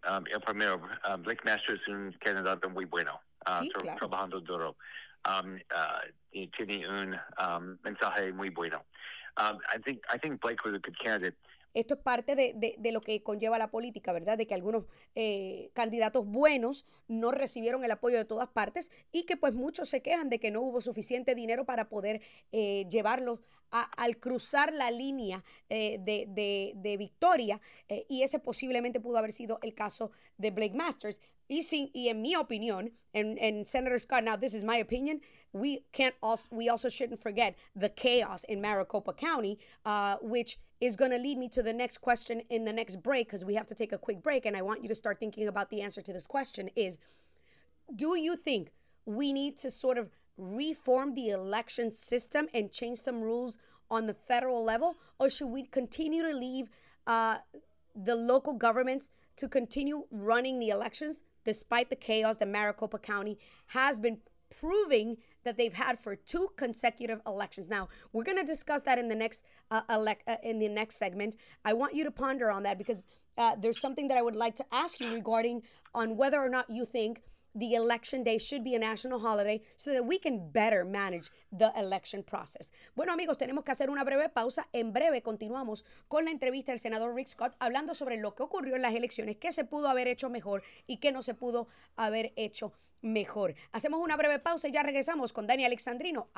um, 0.07 0.25
el 0.33 0.41
primero, 0.41 0.81
um, 1.05 1.23
Blake 1.23 1.45
Masters 1.45 1.81
es 1.83 1.89
un 1.89 2.15
candidato 2.21 2.69
muy 2.73 2.85
bueno, 2.85 3.21
uh, 3.47 3.61
Sí, 3.61 3.71
claro. 3.73 3.99
trabajando 3.99 4.41
duro. 4.45 4.77
Um, 5.25 5.59
uh, 5.75 6.47
tiene 6.57 6.87
un 6.87 7.19
um, 7.39 7.79
mensaje 7.85 8.33
muy 8.33 8.51
bueno. 8.51 8.83
Um, 9.39 9.59
I 9.73 9.79
think 9.79 10.03
I 10.09 10.19
think 10.19 10.41
Blake 10.41 10.65
was 10.65 10.75
a 10.75 10.79
good 10.79 10.97
candidate. 10.99 11.35
Esto 11.77 11.95
es 11.95 12.01
parte 12.01 12.35
de, 12.35 12.53
de- 12.55 12.75
de 12.79 12.91
lo 12.93 13.01
que 13.03 13.23
conlleva 13.23 13.59
la 13.59 13.71
política, 13.71 14.13
¿verdad? 14.13 14.39
De 14.39 14.47
que 14.47 14.55
algunos 14.55 14.85
eh, 15.15 15.71
candidatos 15.75 16.27
buenos 16.27 16.87
no 17.07 17.31
recibieron 17.33 17.85
el 17.85 17.91
apoyo 17.91 18.17
de 18.17 18.25
todas 18.25 18.49
partes 18.49 18.91
y 19.13 19.25
que 19.25 19.37
pues 19.37 19.53
muchos 19.55 19.89
se 19.91 20.01
quejan 20.03 20.31
de 20.31 20.39
que 20.41 20.51
no 20.51 20.63
hubo 20.63 20.81
suficiente 20.81 21.35
dinero 21.35 21.65
para 21.67 21.89
poder 21.89 22.23
eh, 22.53 22.87
llevarlos 22.91 23.41
a- 23.71 23.91
al 24.03 24.17
cruzar 24.19 24.73
la 24.73 24.91
línea 24.91 25.45
eh, 25.69 25.99
de, 26.01 26.27
de- 26.29 26.73
de 26.77 26.97
victoria 26.97 27.61
eh, 27.89 28.07
y 28.09 28.23
ese 28.23 28.39
posiblemente 28.39 28.99
pudo 29.01 29.19
haber 29.19 29.33
sido 29.33 29.59
el 29.63 29.75
caso 29.75 30.11
de 30.39 30.51
Blake 30.51 30.75
Masters. 30.75 31.21
Y, 31.49 31.63
sin, 31.63 31.91
y 31.93 32.09
en 32.09 32.23
mi 32.23 32.35
opinión, 32.37 32.93
en, 33.13 33.39
en 33.39 33.65
Senator 33.65 34.01
Scott, 34.01 34.25
now 34.25 34.37
this 34.37 34.53
is 34.55 34.65
my 34.65 34.81
opinion, 34.81 35.21
we 35.53 35.85
can't 35.93 36.15
also, 36.21 36.49
we 36.51 36.69
also 36.69 36.89
shouldn't 36.89 37.21
forget 37.23 37.55
the 37.79 37.89
chaos 37.89 38.45
in 38.49 38.61
Maricopa 38.61 39.13
County, 39.13 39.57
uh, 39.85 40.17
which 40.23 40.59
is 40.81 40.97
going 40.97 41.11
to 41.11 41.19
lead 41.19 41.39
me 41.39 41.49
to 41.49 41.63
the 41.63 41.73
next 41.73 41.99
question 41.99 42.43
in 42.51 42.65
the 42.65 42.73
next 42.73 43.03
break 43.03 43.29
because 43.29 43.45
we 43.45 43.55
have 43.55 43.67
to 43.67 43.75
take 43.75 43.93
a 43.93 43.99
quick 43.99 44.23
break 44.23 44.45
and 44.47 44.57
I 44.57 44.63
want 44.63 44.83
you 44.83 44.89
to 44.89 44.95
start 44.95 45.19
thinking 45.19 45.49
about 45.49 45.71
the 45.71 45.81
answer 45.81 46.03
to 46.03 46.13
this 46.13 46.27
question 46.27 46.71
is 46.77 46.99
do 47.95 48.19
you 48.19 48.37
think 48.37 48.73
we 49.05 49.33
need 49.33 49.57
to 49.59 49.71
sort 49.71 49.97
of 49.97 50.11
reform 50.37 51.15
the 51.15 51.31
election 51.31 51.91
system 51.91 52.49
and 52.53 52.73
change 52.73 53.01
some 53.01 53.23
rules 53.23 53.57
on 53.91 54.07
the 54.07 54.15
federal 54.15 54.65
level? 54.65 54.97
Or 55.19 55.31
should 55.31 55.49
we 55.49 55.65
continue 55.65 56.23
to 56.23 56.37
leave 56.37 56.69
uh, 57.07 57.39
the 57.95 58.17
local 58.17 58.53
governments 58.53 59.09
to 59.37 59.49
continue 59.49 60.07
running 60.11 60.59
the 60.59 60.71
elections 60.71 61.21
despite 61.45 61.89
the 61.91 61.97
chaos 61.97 62.39
that 62.39 62.49
Maricopa 62.49 62.99
County 62.99 63.39
has 63.69 63.99
been 64.01 64.19
proving 64.51 65.17
that 65.47 65.57
they've 65.57 65.73
had 65.73 65.99
for 65.99 66.15
two 66.15 66.49
consecutive 66.57 67.21
elections. 67.27 67.69
Now, 67.69 67.89
we're 68.13 68.25
going 68.25 68.39
to 68.39 68.45
discuss 68.45 68.83
that 68.83 68.99
in 68.99 69.09
the 69.09 69.15
next 69.15 69.45
uh, 69.71 69.83
elec- 69.91 70.27
uh, 70.29 70.37
in 70.43 70.59
the 70.59 70.69
next 70.69 70.97
segment. 70.97 71.37
I 71.65 71.73
want 71.73 71.95
you 71.95 72.05
to 72.05 72.11
ponder 72.11 72.51
on 72.51 72.63
that 72.65 72.79
because 72.79 73.03
uh, 73.39 73.57
there's 73.59 73.81
something 73.81 74.09
that 74.09 74.19
I 74.19 74.23
would 74.23 74.37
like 74.37 74.57
to 74.57 74.65
ask 74.73 75.01
you 75.01 75.13
regarding 75.13 75.63
on 75.95 76.17
whether 76.17 76.39
or 76.39 76.49
not 76.49 76.69
you 76.69 76.85
think 76.85 77.23
the 77.57 77.75
election 77.75 78.23
day 78.23 78.39
should 78.39 78.63
be 78.63 78.75
a 78.75 78.79
national 78.79 79.19
holiday 79.19 79.61
so 79.77 79.91
that 79.91 80.05
we 80.05 80.19
can 80.19 80.51
better 80.53 80.85
manage 80.85 81.31
the 81.51 81.73
election 81.77 82.23
process. 82.23 82.71
Bueno, 82.95 83.13
amigos, 83.13 83.39
tenemos 83.39 83.65
que 83.65 83.73
hacer 83.73 83.91
una 83.91 84.05
breve 84.05 84.29
pausa. 84.29 84.69
En 84.73 84.93
breve 84.93 85.23
continuamos 85.23 85.85
con 86.09 86.27
la 86.27 86.31
entrevista 86.31 86.73
del 86.73 86.79
senador 86.79 87.15
Rick 87.15 87.29
Scott 87.29 87.55
hablando 87.59 87.95
sobre 87.95 88.19
lo 88.19 88.35
que 88.35 88.43
ocurrió 88.43 88.77
en 88.77 88.83
las 88.83 88.95
elecciones, 88.95 89.37
qué 89.37 89.53
se 89.53 89.65
pudo 89.65 89.89
haber 89.89 90.09
hecho 90.09 90.29
mejor 90.29 90.63
y 90.87 90.99
qué 90.99 91.13
no 91.13 91.23
se 91.23 91.35
pudo 91.35 91.69
haber 91.97 92.33
hecho 92.37 92.73
mejor. 93.01 93.55
Hacemos 93.73 94.01
una 94.01 94.17
breve 94.17 94.39
pausa 94.39 94.69
y 94.69 94.73
ya 94.73 94.83
regresamos 94.83 95.33
con 95.33 95.47
Dani 95.47 95.65
Alexandrino. 95.65 96.29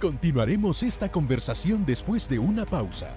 Continuaremos 0.00 0.82
esta 0.82 1.10
conversación 1.10 1.84
después 1.84 2.28
de 2.28 2.38
una 2.38 2.64
pausa. 2.64 3.14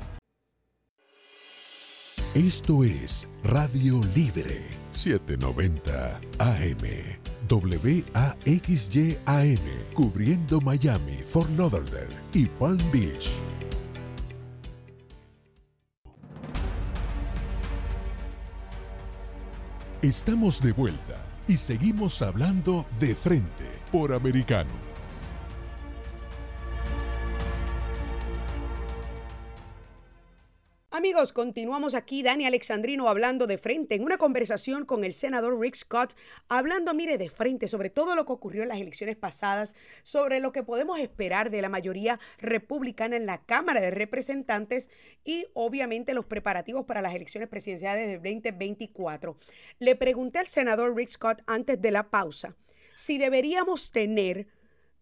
Esto 2.34 2.86
es 2.86 3.28
Radio 3.44 4.02
Libre 4.16 4.81
790 4.92 6.22
AM. 6.40 7.22
WAXYAM, 7.52 9.58
cubriendo 9.94 10.62
Miami, 10.62 11.20
Fort 11.28 11.50
Lauderdale 11.58 12.16
y 12.34 12.46
Palm 12.46 12.80
Beach. 12.92 13.30
Estamos 20.02 20.62
de 20.62 20.72
vuelta 20.72 21.22
y 21.48 21.58
seguimos 21.58 22.22
hablando 22.22 22.86
de 23.00 23.16
frente 23.16 23.66
por 23.92 24.14
americano. 24.14 24.91
Amigos, 31.12 31.34
continuamos 31.34 31.94
aquí, 31.94 32.24
Dani 32.24 32.46
Alexandrino 32.46 33.10
hablando 33.10 33.46
de 33.46 33.58
frente 33.58 33.96
en 33.96 34.04
una 34.06 34.18
conversación 34.18 34.86
con 34.86 35.04
el 35.04 35.12
senador 35.12 35.60
Rick 35.60 35.76
Scott, 35.76 36.16
hablando, 36.48 36.94
mire, 36.94 37.18
de 37.18 37.30
frente 37.30 37.68
sobre 37.68 37.90
todo 37.90 38.16
lo 38.16 38.26
que 38.26 38.32
ocurrió 38.32 38.64
en 38.64 38.70
las 38.70 38.80
elecciones 38.80 39.18
pasadas, 39.18 39.74
sobre 40.04 40.40
lo 40.40 40.54
que 40.54 40.64
podemos 40.64 41.02
esperar 41.02 41.50
de 41.50 41.62
la 41.62 41.68
mayoría 41.68 42.18
republicana 42.38 43.18
en 43.18 43.26
la 43.26 43.44
Cámara 43.44 43.82
de 43.82 43.92
Representantes 43.92 44.90
y 45.26 45.48
obviamente 45.54 46.14
los 46.14 46.28
preparativos 46.28 46.86
para 46.86 47.02
las 47.02 47.14
elecciones 47.14 47.50
presidenciales 47.50 48.08
del 48.08 48.22
2024. 48.22 49.38
Le 49.80 49.98
pregunté 49.98 50.40
al 50.40 50.48
senador 50.48 50.96
Rick 50.96 51.10
Scott 51.10 51.42
antes 51.46 51.82
de 51.82 51.92
la 51.92 52.10
pausa 52.10 52.56
si 52.96 53.18
deberíamos 53.18 53.92
tener 53.92 54.48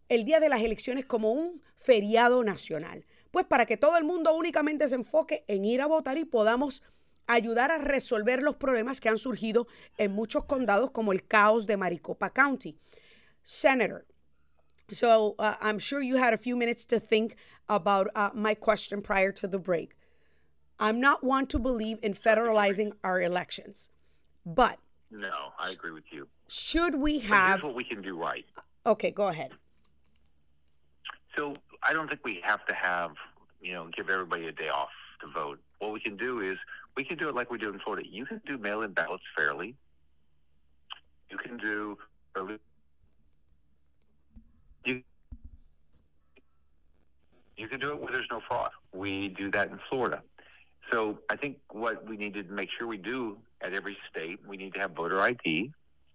el 0.08 0.26
día 0.26 0.40
de 0.40 0.50
las 0.50 0.64
elecciones 0.64 1.06
como 1.06 1.32
un 1.34 1.62
feriado 1.78 2.44
nacional 2.44 3.06
pues 3.32 3.46
para 3.46 3.66
que 3.66 3.78
todo 3.78 3.98
el 3.98 4.04
mundo 4.04 4.34
únicamente 4.34 4.88
se 4.88 4.96
enfoque 4.96 5.44
en 5.48 5.66
ir 5.66 5.82
a 5.82 5.88
votar 5.88 6.18
y 6.18 6.26
podamos 6.26 6.82
ayudar 7.28 7.72
a 7.72 7.78
resolver 7.78 8.42
los 8.42 8.56
problemas 8.56 9.00
que 9.00 9.10
han 9.10 9.18
surgido 9.18 9.68
en 9.98 10.12
muchos 10.12 10.46
condados 10.46 10.92
como 10.92 11.12
el 11.12 11.28
caos 11.28 11.66
de 11.68 11.78
Maricopa 11.78 12.32
County. 12.32 12.76
Senator, 13.44 14.06
so 14.92 15.36
uh, 15.40 15.56
I'm 15.62 15.80
sure 15.80 16.02
you 16.02 16.18
had 16.18 16.34
a 16.34 16.38
few 16.38 16.56
minutes 16.56 16.86
to 16.88 17.00
think 17.00 17.36
about 17.68 18.08
uh, 18.16 18.32
my 18.34 18.56
question 18.56 19.02
prior 19.02 19.32
to 19.34 19.48
the 19.48 19.60
break. 19.60 19.96
I'm 20.80 21.00
not 21.00 21.24
one 21.24 21.46
to 21.48 21.60
believe 21.60 22.00
in 22.02 22.14
federalizing 22.14 22.94
our 23.04 23.22
elections, 23.22 23.90
but 24.46 24.80
no, 25.12 25.54
I 25.60 25.72
agree 25.72 25.92
with 25.92 26.06
you. 26.12 26.28
Should 26.48 26.96
we 26.96 27.20
But 27.20 27.28
have? 27.28 27.50
here's 27.60 27.64
what 27.64 27.76
we 27.76 27.84
can 27.84 28.02
do 28.02 28.18
right. 28.18 28.46
Okay, 28.86 29.12
go 29.12 29.28
ahead. 29.28 29.52
So 31.36 31.54
I 31.84 31.94
don't 31.94 32.08
think 32.08 32.22
we 32.24 32.42
have 32.44 32.66
to 32.66 32.74
have, 32.74 33.12
you 33.62 33.74
know, 33.74 33.90
give 33.96 34.10
everybody 34.10 34.48
a 34.48 34.52
day 34.52 34.70
off 34.70 34.90
to 35.22 35.28
vote. 35.28 35.60
What 35.80 35.92
we 35.92 36.00
can 36.00 36.18
do 36.18 36.42
is 36.42 36.58
we 36.96 37.04
can 37.04 37.18
do 37.18 37.30
it 37.30 37.36
like 37.36 37.50
we 37.50 37.58
do 37.58 37.70
in 37.70 37.80
Florida. 37.80 38.08
You 38.10 38.26
can 38.26 38.42
do 38.46 38.58
mail-in 38.58 38.94
ballots 38.94 39.24
fairly. 39.38 39.76
You 41.30 41.38
can 41.38 41.58
do 41.58 41.98
early. 42.36 42.58
You 44.84 45.02
you 47.58 47.68
can 47.68 47.80
do 47.80 47.92
it 47.92 48.00
where 48.00 48.12
there's 48.12 48.28
no 48.32 48.42
fraud. 48.48 48.72
We 48.94 49.30
do 49.30 49.52
that 49.52 49.70
in 49.70 49.80
Florida. 49.90 50.22
So 50.92 51.20
I 51.30 51.36
think 51.36 51.58
what 51.70 52.08
we 52.08 52.18
need 52.18 52.34
to 52.34 52.44
make 52.44 52.70
sure 52.78 52.88
we 52.88 52.98
do 52.98 53.38
at 53.62 53.74
every 53.74 53.98
state, 54.10 54.40
we 54.48 54.58
need 54.58 54.74
to 54.74 54.80
have 54.80 54.92
voter 54.92 55.22
ID, 55.22 55.72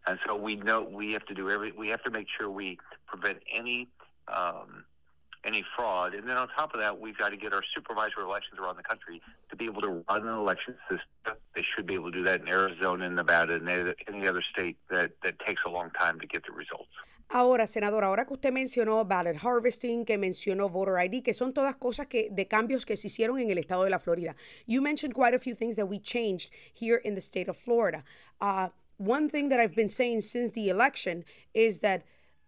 and 0.07 0.19
so 0.27 0.37
we 0.37 0.57
know 0.57 0.83
we 0.83 1.13
have 1.13 1.25
to 1.27 1.35
do 1.35 1.51
every. 1.51 1.73
We 1.73 1.89
have 1.89 2.03
to 2.05 2.11
make 2.11 2.27
sure 2.37 2.51
we 2.51 2.79
prevent 3.07 3.39
any 3.55 3.89
um, 4.29 4.85
any 5.45 5.65
fraud. 5.77 6.15
And 6.15 6.29
then 6.29 6.37
on 6.37 6.49
top 6.49 6.75
of 6.75 6.81
that, 6.81 6.99
we've 6.99 7.17
got 7.17 7.31
to 7.31 7.37
get 7.37 7.53
our 7.53 7.63
supervisor 7.75 8.21
elections 8.21 8.59
around 8.59 8.77
the 8.77 8.83
country 8.83 9.21
to 9.51 9.57
be 9.57 9.67
able 9.67 9.83
to 9.83 10.05
run 10.09 10.27
an 10.27 10.29
election 10.29 10.75
system. 10.89 11.37
They 11.55 11.63
should 11.63 11.87
be 11.87 11.95
able 11.95 12.11
to 12.11 12.19
do 12.19 12.25
that 12.25 12.41
in 12.41 12.49
Arizona 12.49 13.07
and 13.07 13.17
Nevada 13.17 13.55
and 13.55 13.69
any 13.69 14.27
other 14.27 14.43
state 14.43 14.77
that, 14.91 15.13
that 15.23 15.39
takes 15.41 15.63
a 15.67 15.71
long 15.71 15.91
time 15.91 16.19
to 16.21 16.27
get 16.27 16.45
the 16.47 16.53
results. 16.53 16.91
Ahora, 17.31 17.67
senador, 17.67 18.05
ahora 18.05 18.27
que 18.27 18.35
usted 18.35 18.53
mencionó 18.53 19.07
ballot 19.09 19.37
harvesting, 19.43 20.05
que 20.05 20.19
mencionó 20.19 20.71
voter 20.71 20.99
ID, 20.99 21.23
que 21.23 21.33
son 21.33 21.53
todas 21.55 21.75
cosas 21.77 22.07
que 22.07 22.29
de 22.31 22.47
cambios 22.47 22.85
que 22.85 22.97
se 22.97 23.09
hicieron 23.09 23.41
en 23.41 23.51
el 23.51 23.59
estado 23.59 23.85
de 23.85 23.91
la 23.91 23.99
Florida. 23.99 24.37
You 24.67 24.83
mentioned 24.83 25.15
quite 25.15 25.35
a 25.35 25.39
few 25.39 25.55
things 25.55 25.77
that 25.77 25.87
we 25.87 25.99
changed 25.99 26.53
here 26.73 27.01
in 27.03 27.15
the 27.15 27.21
state 27.21 27.49
of 27.49 27.57
Florida. 27.57 28.05
Uh, 28.41 28.69
one 28.99 29.29
thing 29.29 29.49
that 29.49 29.59
I've 29.59 29.75
been 29.75 29.89
saying 29.89 30.21
since 30.21 30.53
the 30.53 30.69
election 30.69 31.25
is 31.55 31.81
that 31.81 32.05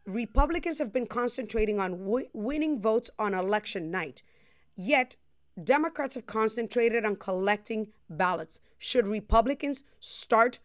Republicans 0.06 0.78
have 0.78 0.92
been 0.92 1.06
concentrating 1.06 1.80
on 1.80 1.92
wi- 2.04 2.28
winning 2.32 2.80
votes 2.80 3.10
on 3.18 3.34
election 3.34 3.90
night. 3.90 4.22
Yet, 4.76 5.16
Democrats 5.62 6.14
have 6.14 6.26
concentrated 6.26 7.04
on 7.04 7.16
collecting 7.16 7.88
ballots. 8.08 8.60
Should 8.78 9.08
Republicans 9.08 9.82
start 10.00 10.60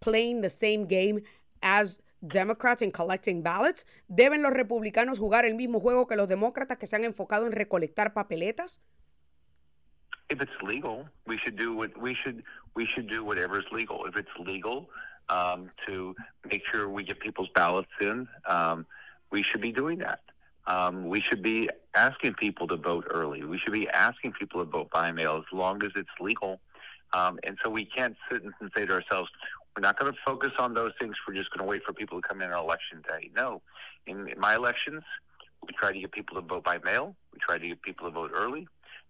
playing 0.00 0.40
the 0.40 0.50
same 0.50 0.86
game 0.86 1.22
as 1.62 2.00
Democrats 2.26 2.80
in 2.80 2.90
collecting 2.90 3.42
ballots? 3.42 3.84
¿Deben 4.08 4.42
los 4.42 4.52
republicanos 4.52 5.18
jugar 5.18 5.44
el 5.44 5.54
mismo 5.54 5.80
juego 5.80 6.06
que 6.06 6.16
los 6.16 6.28
demócratas 6.28 6.78
que 6.78 6.86
se 6.86 6.96
han 6.96 7.04
enfocado 7.04 7.46
en 7.46 7.52
recolectar 7.52 8.14
papeletas? 8.14 8.78
If 10.30 10.40
it's 10.40 10.62
legal, 10.62 11.08
we 11.26 11.36
should 11.36 11.56
do 11.56 11.74
what 11.76 11.96
we 12.00 12.14
should 12.14 12.42
we 12.74 12.86
should 12.86 13.08
do 13.08 13.24
whatever 13.24 13.58
is 13.58 13.66
legal. 13.70 14.06
If 14.06 14.16
it's 14.16 14.30
legal 14.38 14.88
um, 15.28 15.70
to 15.86 16.14
make 16.50 16.62
sure 16.70 16.88
we 16.88 17.04
get 17.04 17.20
people's 17.20 17.48
ballots 17.54 17.90
in, 18.00 18.28
um, 18.46 18.86
we 19.30 19.42
should 19.42 19.60
be 19.60 19.72
doing 19.72 19.98
that. 19.98 20.20
Um, 20.66 21.08
we 21.08 21.20
should 21.20 21.42
be 21.42 21.68
asking 21.94 22.34
people 22.34 22.66
to 22.68 22.76
vote 22.76 23.06
early. 23.10 23.44
We 23.44 23.58
should 23.58 23.72
be 23.72 23.88
asking 23.88 24.32
people 24.32 24.64
to 24.64 24.70
vote 24.70 24.90
by 24.90 25.12
mail 25.12 25.36
as 25.36 25.44
long 25.52 25.82
as 25.84 25.92
it's 25.94 26.08
legal. 26.20 26.60
Um, 27.12 27.38
and 27.44 27.56
so 27.62 27.70
we 27.70 27.84
can't 27.84 28.16
sit 28.30 28.42
and 28.42 28.52
say 28.76 28.84
to 28.86 28.92
ourselves, 28.92 29.30
we're 29.76 29.82
not 29.82 29.98
going 29.98 30.12
to 30.12 30.18
focus 30.24 30.52
on 30.58 30.74
those 30.74 30.92
things. 30.98 31.14
We're 31.26 31.34
just 31.34 31.50
going 31.50 31.64
to 31.64 31.70
wait 31.70 31.82
for 31.84 31.92
people 31.92 32.20
to 32.20 32.26
come 32.26 32.40
in 32.42 32.50
on 32.50 32.58
election 32.64 33.02
day. 33.06 33.30
No. 33.36 33.62
In, 34.06 34.28
in 34.28 34.40
my 34.40 34.54
elections, 34.56 35.02
we 35.66 35.74
try 35.78 35.92
to 35.92 35.98
get 35.98 36.12
people 36.12 36.40
to 36.40 36.46
vote 36.46 36.64
by 36.64 36.78
mail. 36.84 37.14
We 37.32 37.38
try 37.38 37.58
to 37.58 37.68
get 37.68 37.82
people 37.82 38.06
to 38.06 38.12
vote 38.12 38.30
early. 38.34 38.66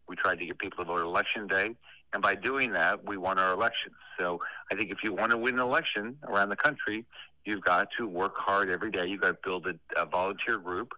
We 0.09 0.17
tried 0.17 0.39
to 0.41 0.47
get 0.47 0.59
people 0.59 0.85
to 0.85 0.89
vote 0.89 1.01
on 1.01 1.07
election 1.07 1.47
day. 1.47 1.77
And 2.17 2.23
by 2.23 2.35
doing 2.35 2.73
that, 2.73 3.05
we 3.05 3.19
won 3.19 3.39
our 3.39 3.53
elections. 3.53 3.95
So 4.19 4.41
I 4.73 4.75
think 4.75 4.91
if 4.91 5.05
you 5.05 5.13
want 5.13 5.33
to 5.33 5.37
win 5.37 5.57
an 5.57 5.61
election 5.61 6.17
around 6.27 6.49
the 6.49 6.57
country, 6.57 7.05
you've 7.45 7.61
got 7.61 7.89
to 7.99 8.09
work 8.09 8.33
hard 8.39 8.71
every 8.71 8.91
day. 8.91 9.07
You've 9.07 9.21
got 9.21 9.33
to 9.33 9.39
build 9.45 9.67
a, 9.67 10.01
a 10.01 10.07
volunteer 10.07 10.57
group. 10.57 10.95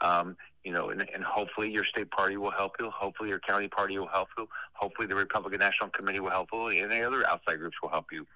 Um, 0.00 0.38
you 0.64 0.72
know, 0.72 0.88
and, 0.88 1.02
and 1.02 1.22
hopefully 1.22 1.70
your 1.70 1.84
state 1.84 2.10
party 2.10 2.38
will 2.38 2.50
help 2.50 2.76
you. 2.80 2.88
Hopefully 2.88 3.28
your 3.28 3.40
county 3.40 3.68
party 3.68 3.98
will 3.98 4.08
help 4.08 4.28
you. 4.38 4.48
Hopefully 4.72 5.06
the 5.06 5.14
Republican 5.14 5.60
National 5.60 5.90
Committee 5.90 6.20
will 6.20 6.30
help 6.30 6.48
you. 6.50 6.68
And 6.68 6.90
any 6.90 7.04
other 7.04 7.28
outside 7.28 7.58
groups 7.58 7.76
will 7.82 7.90
help 7.90 8.06
you. 8.10 8.26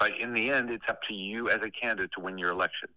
But 0.00 0.20
in 0.20 0.34
the 0.34 0.50
end, 0.50 0.70
it's 0.70 0.88
up 0.88 0.98
to 1.06 1.14
you 1.14 1.50
as 1.50 1.60
a 1.62 1.70
candidate 1.70 2.10
to 2.16 2.20
win 2.20 2.36
your 2.36 2.50
election. 2.50 2.88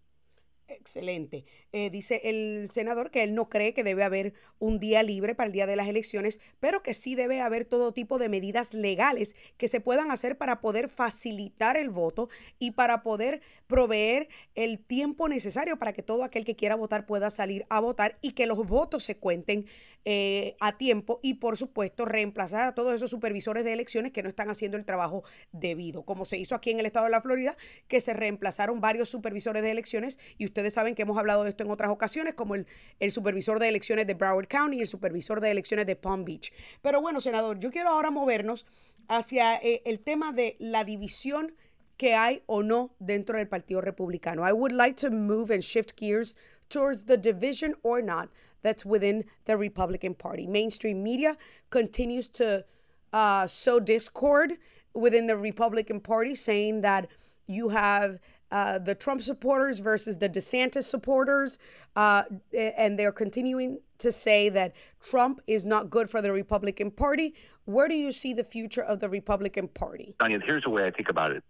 Excelente. 0.70 1.46
Eh, 1.72 1.90
dice 1.90 2.22
el 2.26 2.70
senador 2.70 3.10
que 3.10 3.24
él 3.24 3.34
no 3.34 3.50
cree 3.50 3.74
que 3.74 3.84
debe 3.84 4.04
haber 4.04 4.34
un 4.60 4.80
día 4.80 5.02
libre 5.02 5.34
para 5.34 5.48
el 5.48 5.54
día 5.54 5.66
de 5.66 5.76
las 5.76 5.88
elecciones, 5.88 6.40
pero 6.60 6.84
que 6.84 6.94
sí 6.94 7.16
debe 7.16 7.42
haber 7.42 7.66
todo 7.66 7.92
tipo 7.92 8.20
de 8.20 8.30
medidas 8.30 8.74
legales 8.74 9.34
que 9.58 9.68
se 9.68 9.82
puedan 9.82 10.12
hacer 10.12 10.38
para 10.38 10.62
poder 10.62 10.90
facilitar 10.90 11.76
el 11.76 11.90
voto 11.90 12.30
y 12.60 12.72
para 12.72 13.02
poder 13.02 13.42
proveer 13.66 14.30
el 14.54 14.80
tiempo 14.80 15.28
necesario 15.28 15.78
para 15.78 15.94
que 15.94 16.04
todo 16.04 16.24
aquel 16.24 16.46
que 16.46 16.56
quiera 16.56 16.76
votar 16.76 17.06
pueda 17.08 17.32
salir 17.32 17.66
a 17.70 17.80
votar 17.80 18.20
y 18.22 18.34
que 18.34 18.46
los 18.46 18.68
votos 18.68 19.04
se 19.04 19.18
cuenten 19.18 19.66
eh, 20.06 20.56
a 20.60 20.78
tiempo 20.78 21.20
y 21.22 21.36
por 21.36 21.58
supuesto 21.58 22.06
reemplazar 22.06 22.68
a 22.68 22.74
todos 22.74 22.94
esos 22.94 23.10
supervisores 23.10 23.66
de 23.66 23.74
elecciones 23.74 24.12
que 24.12 24.24
no 24.24 24.30
están 24.30 24.50
haciendo 24.50 24.78
el 24.78 24.86
trabajo 24.86 25.24
debido, 25.52 26.04
como 26.04 26.26
se 26.26 26.38
hizo 26.38 26.56
aquí 26.56 26.72
en 26.72 26.80
el 26.80 26.86
estado 26.86 27.06
de 27.06 27.12
la 27.12 27.22
Florida, 27.22 27.58
que 27.88 28.00
se 28.00 28.14
reemplazaron 28.14 28.82
varios 28.82 29.10
supervisores 29.10 29.62
de 29.62 29.72
elecciones 29.72 30.18
y 30.38 30.46
ustedes 30.46 30.74
saben 30.74 30.96
que 30.96 31.02
hemos 31.02 31.18
hablado 31.18 31.44
de 31.44 31.50
esto 31.50 31.64
en 31.64 31.72
otras 31.72 31.92
ocasiones, 31.92 32.34
como 32.34 32.56
el, 32.56 32.66
el 33.00 33.12
supervisor 33.12 33.60
de 33.60 33.68
elecciones 33.68 34.08
de 34.08 34.14
Broward 34.14 34.48
County 34.48 34.78
y 34.78 34.82
el 34.82 34.88
supervisor 34.88 35.42
de 35.42 35.52
elecciones 35.52 35.86
de 35.86 35.96
Palm 35.96 36.24
Beach. 36.24 36.54
Pero 36.82 37.02
bueno, 37.02 37.20
senador, 37.20 37.60
yo 37.60 37.72
quiero 37.72 37.90
ahora 37.90 38.10
movernos 38.10 38.66
hacia 39.10 39.58
eh, 39.58 39.82
el 39.86 40.00
tema 40.00 40.32
de 40.32 40.56
la 40.60 40.84
división 40.84 41.54
que 41.98 42.16
hay 42.16 42.44
o 42.46 42.64
no 42.64 42.96
dentro 43.00 43.38
del 43.38 43.50
Partido 43.50 43.82
Republicano. 43.82 44.48
I 44.48 44.54
would 44.54 44.72
like 44.72 44.96
to 44.96 45.12
move 45.12 45.54
and 45.54 45.62
shift 45.62 46.00
gears 46.00 46.38
towards 46.70 47.06
the 47.06 47.18
division 47.18 47.76
or 47.82 48.02
not 48.02 48.30
that's 48.62 48.86
within 48.86 49.26
the 49.46 49.58
Republican 49.58 50.16
Party. 50.16 50.48
Mainstream 50.48 51.04
media 51.04 51.38
continues 51.70 52.28
to 52.30 52.66
uh, 53.14 53.48
sow 53.48 53.80
discord 53.80 54.54
within 54.94 55.28
the 55.28 55.38
Republican 55.38 56.00
Party, 56.00 56.36
saying 56.36 56.82
that 56.82 57.08
you 57.48 57.70
have 57.70 58.20
uh, 58.52 58.80
the 58.80 58.96
Trump 58.96 59.22
supporters 59.22 59.80
versus 59.80 60.18
the 60.18 60.30
DeSantis 60.30 60.86
supporters, 60.86 61.58
uh, 61.96 62.24
and 62.54 62.98
they're 62.98 63.12
continuing 63.12 63.80
to 64.00 64.12
say 64.12 64.50
that 64.50 64.74
Trump 65.02 65.40
is 65.46 65.66
not 65.66 65.90
good 65.90 66.10
for 66.10 66.22
the 66.22 66.32
Republican 66.32 66.90
Party. 66.90 67.36
Where 67.66 67.88
do 67.88 67.94
you 67.94 68.12
see 68.12 68.34
the 68.34 68.44
future 68.44 68.82
of 68.82 69.00
the 69.00 69.10
Republican 69.10 69.68
Party? 69.68 70.16
Tanya, 70.20 70.40
here's 70.44 70.64
the 70.64 70.70
way 70.70 70.86
I 70.86 70.92
think 70.92 71.10
about 71.10 71.32
it. 71.32 71.44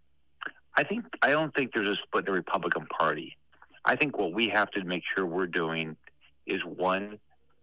I 0.76 0.84
think 0.84 1.04
I 1.22 1.30
don't 1.30 1.54
think 1.54 1.72
there's 1.72 1.88
a 1.88 1.96
split 2.02 2.26
in 2.26 2.32
the 2.32 2.32
Republican 2.32 2.86
Party. 2.86 3.36
I 3.84 3.96
think 3.96 4.18
what 4.18 4.32
we 4.32 4.48
have 4.48 4.70
to 4.72 4.84
make 4.84 5.02
sure 5.14 5.24
we're 5.24 5.46
doing 5.46 5.96
is 6.50 6.62
one, 6.64 7.18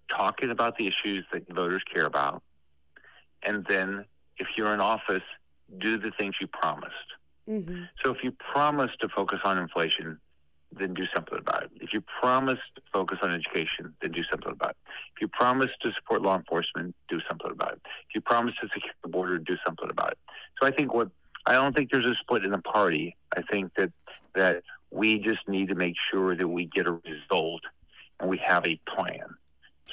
talking 0.09 0.49
about 0.49 0.77
the 0.77 0.87
issues 0.87 1.25
that 1.31 1.47
voters 1.53 1.83
care 1.93 2.05
about, 2.05 2.41
and 3.43 3.65
then 3.69 4.05
if 4.37 4.47
you're 4.55 4.73
in 4.73 4.79
office, 4.79 5.23
do 5.79 5.97
the 5.97 6.11
things 6.11 6.35
you 6.39 6.47
promised. 6.47 6.93
Mm-hmm. 7.49 7.83
So 8.03 8.11
if 8.11 8.23
you 8.23 8.31
promise 8.31 8.91
to 9.01 9.09
focus 9.09 9.39
on 9.43 9.57
inflation, 9.57 10.19
then 10.77 10.93
do 10.93 11.05
something 11.13 11.37
about 11.37 11.63
it. 11.63 11.71
If 11.79 11.93
you 11.93 12.01
promise 12.21 12.59
to 12.75 12.81
focus 12.93 13.19
on 13.21 13.33
education, 13.33 13.93
then 14.01 14.11
do 14.11 14.23
something 14.29 14.51
about 14.51 14.71
it. 14.71 14.77
If 15.15 15.21
you 15.21 15.27
promise 15.27 15.71
to 15.81 15.91
support 15.93 16.21
law 16.21 16.35
enforcement, 16.35 16.93
do 17.07 17.19
something 17.27 17.51
about 17.51 17.73
it. 17.73 17.81
If 18.09 18.15
you 18.15 18.21
promise 18.21 18.53
to 18.61 18.67
secure 18.67 18.93
the 19.01 19.09
border, 19.09 19.37
do 19.39 19.55
something 19.65 19.89
about 19.89 20.11
it. 20.11 20.17
So 20.59 20.67
I 20.67 20.71
think 20.71 20.93
what 20.93 21.09
I 21.45 21.53
don't 21.53 21.73
think 21.73 21.91
there's 21.91 22.05
a 22.05 22.15
split 22.15 22.43
in 22.43 22.51
the 22.51 22.57
party. 22.57 23.15
I 23.35 23.41
think 23.41 23.73
that 23.75 23.91
that 24.35 24.63
we 24.91 25.19
just 25.19 25.47
need 25.47 25.69
to 25.69 25.75
make 25.75 25.95
sure 26.11 26.35
that 26.35 26.47
we 26.47 26.65
get 26.65 26.87
a 26.87 26.91
result 26.91 27.61
and 28.19 28.29
we 28.29 28.37
have 28.37 28.65
a 28.65 28.79
plan. 28.87 29.35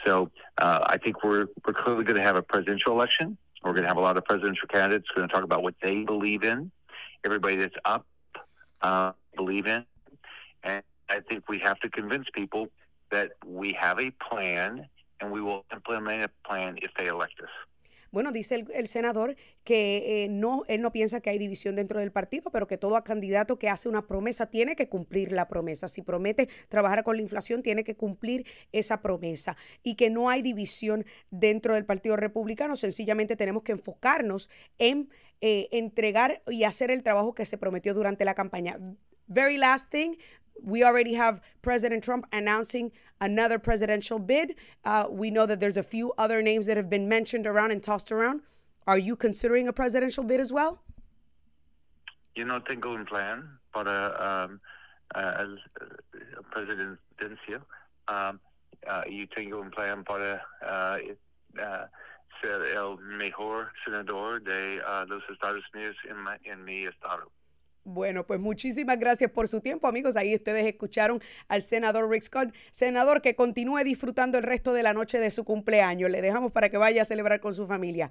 So 0.04 0.30
uh, 0.58 0.80
I 0.84 0.98
think 0.98 1.22
we're 1.24 1.46
we're 1.66 1.72
clearly 1.72 2.04
going 2.04 2.16
to 2.16 2.22
have 2.22 2.37
a 2.37 2.42
presidential 2.42 2.92
election. 2.92 3.37
We're 3.62 3.72
going 3.72 3.82
to 3.82 3.88
have 3.88 3.96
a 3.96 4.02
lot 4.02 4.16
of 4.16 4.24
presidential 4.24 4.68
candidates 4.68 5.08
going 5.14 5.26
to 5.26 5.32
talk 5.32 5.44
about 5.44 5.62
what 5.62 5.74
they 5.82 6.02
believe 6.02 6.44
in. 6.44 6.70
Everybody 7.24 7.56
that's 7.56 7.76
up 7.84 8.06
uh, 8.82 9.12
believe 9.37 9.66
in, 9.66 9.84
and 10.62 10.82
I 11.08 11.20
think 11.20 11.48
we 11.48 11.58
have 11.60 11.78
to 11.80 11.88
convince 11.88 12.26
people 12.34 12.68
that 13.10 13.32
we 13.46 13.72
have 13.80 13.98
a 13.98 14.10
plan 14.10 14.88
and 15.20 15.30
we 15.30 15.40
will 15.40 15.64
implement 15.72 16.24
a 16.24 16.48
plan 16.48 16.76
if 16.82 16.90
they 16.98 17.06
elect 17.06 17.40
us. 17.40 17.48
Bueno, 18.14 18.31
dice 18.31 18.64
el, 18.72 18.87
senador 18.87 19.35
que 19.64 20.24
eh, 20.24 20.29
no, 20.29 20.62
él 20.68 20.83
no 20.83 20.92
piensa 20.92 21.20
que 21.20 21.31
hay 21.31 21.38
división 21.38 21.74
dentro 21.74 21.98
del 21.98 22.12
partido, 22.12 22.53
pero 22.53 22.68
que 22.68 22.79
todo 22.79 23.03
candidato 23.03 23.59
que 23.59 23.68
hace 23.68 23.88
una 23.88 24.07
promesa 24.07 24.46
tiene 24.46 24.77
que 24.77 24.88
cumplir 24.88 25.33
la 25.33 25.48
promesa. 25.48 25.88
Si 25.88 26.00
promete 26.00 26.48
trabajar 26.68 27.03
con 27.03 27.16
la 27.16 27.22
inflación, 27.22 27.61
tiene 27.64 27.83
que 27.83 27.96
cumplir 27.96 28.46
esa 28.70 29.03
promesa. 29.03 29.57
Y 29.83 29.96
que 29.96 30.11
no 30.11 30.31
hay 30.31 30.42
división 30.42 31.05
dentro 31.33 31.74
del 31.74 31.87
Partido 31.87 32.14
Republicano, 32.14 32.77
sencillamente 32.77 33.35
tenemos 33.35 33.64
que 33.64 33.72
enfocarnos 33.72 34.48
en 34.79 35.11
eh, 35.40 35.68
entregar 35.72 36.40
y 36.46 36.62
hacer 36.62 36.92
el 36.92 37.03
trabajo 37.03 37.35
que 37.35 37.44
se 37.44 37.59
prometió 37.59 37.94
durante 37.94 38.24
la 38.24 38.37
campaña. 38.37 38.79
Very 39.27 39.57
last 39.57 39.90
thing, 39.90 40.12
we 40.62 40.82
already 40.82 41.14
have 41.14 41.40
President 41.62 42.02
Trump 42.02 42.26
announcing 42.32 42.92
another 43.20 43.58
presidential 43.58 44.18
bid. 44.18 44.54
Uh, 44.84 45.06
we 45.10 45.30
know 45.30 45.46
that 45.46 45.60
there's 45.60 45.76
a 45.76 45.82
few 45.82 46.12
other 46.18 46.42
names 46.42 46.66
that 46.66 46.76
have 46.76 46.88
been 46.88 47.08
mentioned 47.08 47.46
around 47.46 47.70
and 47.70 47.82
tossed 47.82 48.10
around. 48.12 48.40
Are 48.86 48.98
you 48.98 49.16
considering 49.16 49.68
a 49.68 49.72
presidential 49.72 50.24
bid 50.24 50.40
as 50.40 50.52
well? 50.52 50.82
Yo 52.34 52.44
no 52.44 52.60
tengo 52.60 52.94
un 52.94 53.04
plan 53.04 53.58
para 53.72 54.10
um, 54.18 54.60
uh, 55.14 55.34
el, 55.38 55.58
uh, 55.80 56.42
presidencia. 56.52 57.62
Um, 58.08 58.40
uh, 58.86 59.02
yo 59.08 59.26
tengo 59.34 59.60
un 59.60 59.70
plan 59.70 60.04
para 60.04 60.42
uh, 60.62 60.98
uh, 61.62 61.86
ser 62.42 62.64
el 62.74 62.98
mejor 62.98 63.70
senador 63.84 64.40
de 64.40 64.80
uh, 64.80 65.04
los 65.08 65.22
Estados 65.30 65.62
Unidos 65.72 65.96
en, 66.08 66.50
en 66.50 66.64
mi 66.64 66.86
estado. 66.86 67.30
Bueno, 67.84 68.26
pues 68.26 68.40
muchísimas 68.40 68.98
gracias 68.98 69.30
por 69.30 69.46
su 69.46 69.60
tiempo, 69.60 69.86
amigos. 69.86 70.16
Ahí 70.16 70.34
ustedes 70.34 70.66
escucharon 70.66 71.20
al 71.48 71.60
senador 71.60 72.08
Rick 72.08 72.22
Scott. 72.22 72.54
Senador, 72.70 73.20
que 73.20 73.36
continúe 73.36 73.84
disfrutando 73.84 74.38
el 74.38 74.44
resto 74.44 74.72
de 74.72 74.82
la 74.82 74.94
noche 74.94 75.18
de 75.18 75.30
su 75.30 75.44
cumpleaños. 75.44 76.10
Le 76.10 76.22
dejamos 76.22 76.50
para 76.50 76.70
que 76.70 76.78
vaya 76.78 77.02
a 77.02 77.04
celebrar 77.04 77.40
con 77.40 77.54
su 77.54 77.66
familia. 77.66 78.10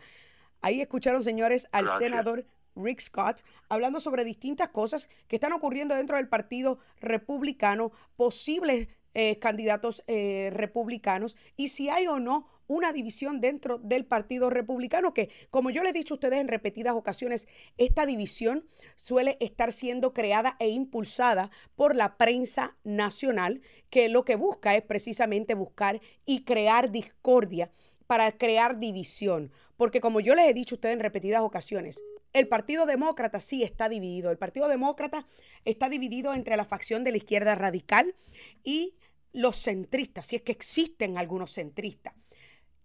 Ahí 0.62 0.80
escucharon, 0.80 1.24
señores, 1.24 1.68
al 1.72 1.86
Gracias. 1.86 2.00
senador 2.00 2.46
Rick 2.76 3.02
Scott 3.02 3.42
hablando 3.68 4.00
sobre 4.00 4.24
distintas 4.24 4.70
cosas 4.70 5.10
que 5.28 5.36
están 5.36 5.54
ocurriendo 5.54 5.96
dentro 5.96 6.18
del 6.18 6.28
Partido 6.28 6.80
Republicano, 7.02 7.92
posibles 8.16 8.88
eh, 9.16 9.38
candidatos 9.40 10.04
eh, 10.08 10.50
republicanos 10.54 11.36
y 11.56 11.68
si 11.68 11.90
hay 11.90 12.08
o 12.08 12.20
no 12.20 12.48
una 12.68 12.94
división 12.94 13.42
dentro 13.42 13.78
del 13.78 14.06
Partido 14.06 14.50
Republicano, 14.50 15.14
que 15.14 15.30
como 15.50 15.70
yo 15.70 15.84
le 15.84 15.90
he 15.90 15.94
dicho 15.94 16.14
a 16.14 16.18
ustedes 16.18 16.40
en 16.40 16.48
repetidas 16.48 16.94
ocasiones, 16.94 17.48
esta 17.78 18.06
división 18.06 18.66
suele 18.96 19.38
estar 19.40 19.72
siendo 19.72 20.14
creada 20.14 20.56
e 20.60 20.70
impulsada 20.70 21.52
por 21.76 21.96
la 21.96 22.18
prensa 22.18 22.78
nacional, 22.84 23.62
que 23.90 24.10
lo 24.10 24.26
que 24.26 24.36
busca 24.36 24.76
es 24.76 24.84
precisamente 24.84 25.54
buscar 25.54 26.02
y 26.26 26.44
crear 26.44 26.92
discordia 26.92 27.72
para 28.08 28.32
crear 28.32 28.80
división. 28.80 29.52
Porque 29.78 30.02
como 30.02 30.20
yo 30.20 30.36
les 30.36 30.50
he 30.50 30.54
dicho 30.54 30.76
a 30.76 30.78
ustedes 30.78 30.94
en 30.94 31.00
repetidas 31.00 31.42
ocasiones, 31.42 32.02
el 32.34 32.48
Partido 32.48 32.86
Demócrata 32.86 33.40
sí 33.40 33.64
está 33.64 33.90
dividido. 33.90 34.32
El 34.32 34.38
Partido 34.38 34.68
Demócrata 34.68 35.28
está 35.66 35.88
dividido 35.88 36.34
entre 36.34 36.58
la 36.58 36.66
facción 36.66 37.04
de 37.04 37.12
la 37.12 37.18
izquierda 37.18 37.56
radical 37.56 38.16
y 38.64 38.96
los 39.34 39.56
centristas, 39.58 40.28
si 40.28 40.36
es 40.36 40.42
que 40.42 40.52
existen 40.52 41.18
algunos 41.18 41.54
centristas. 41.54 42.14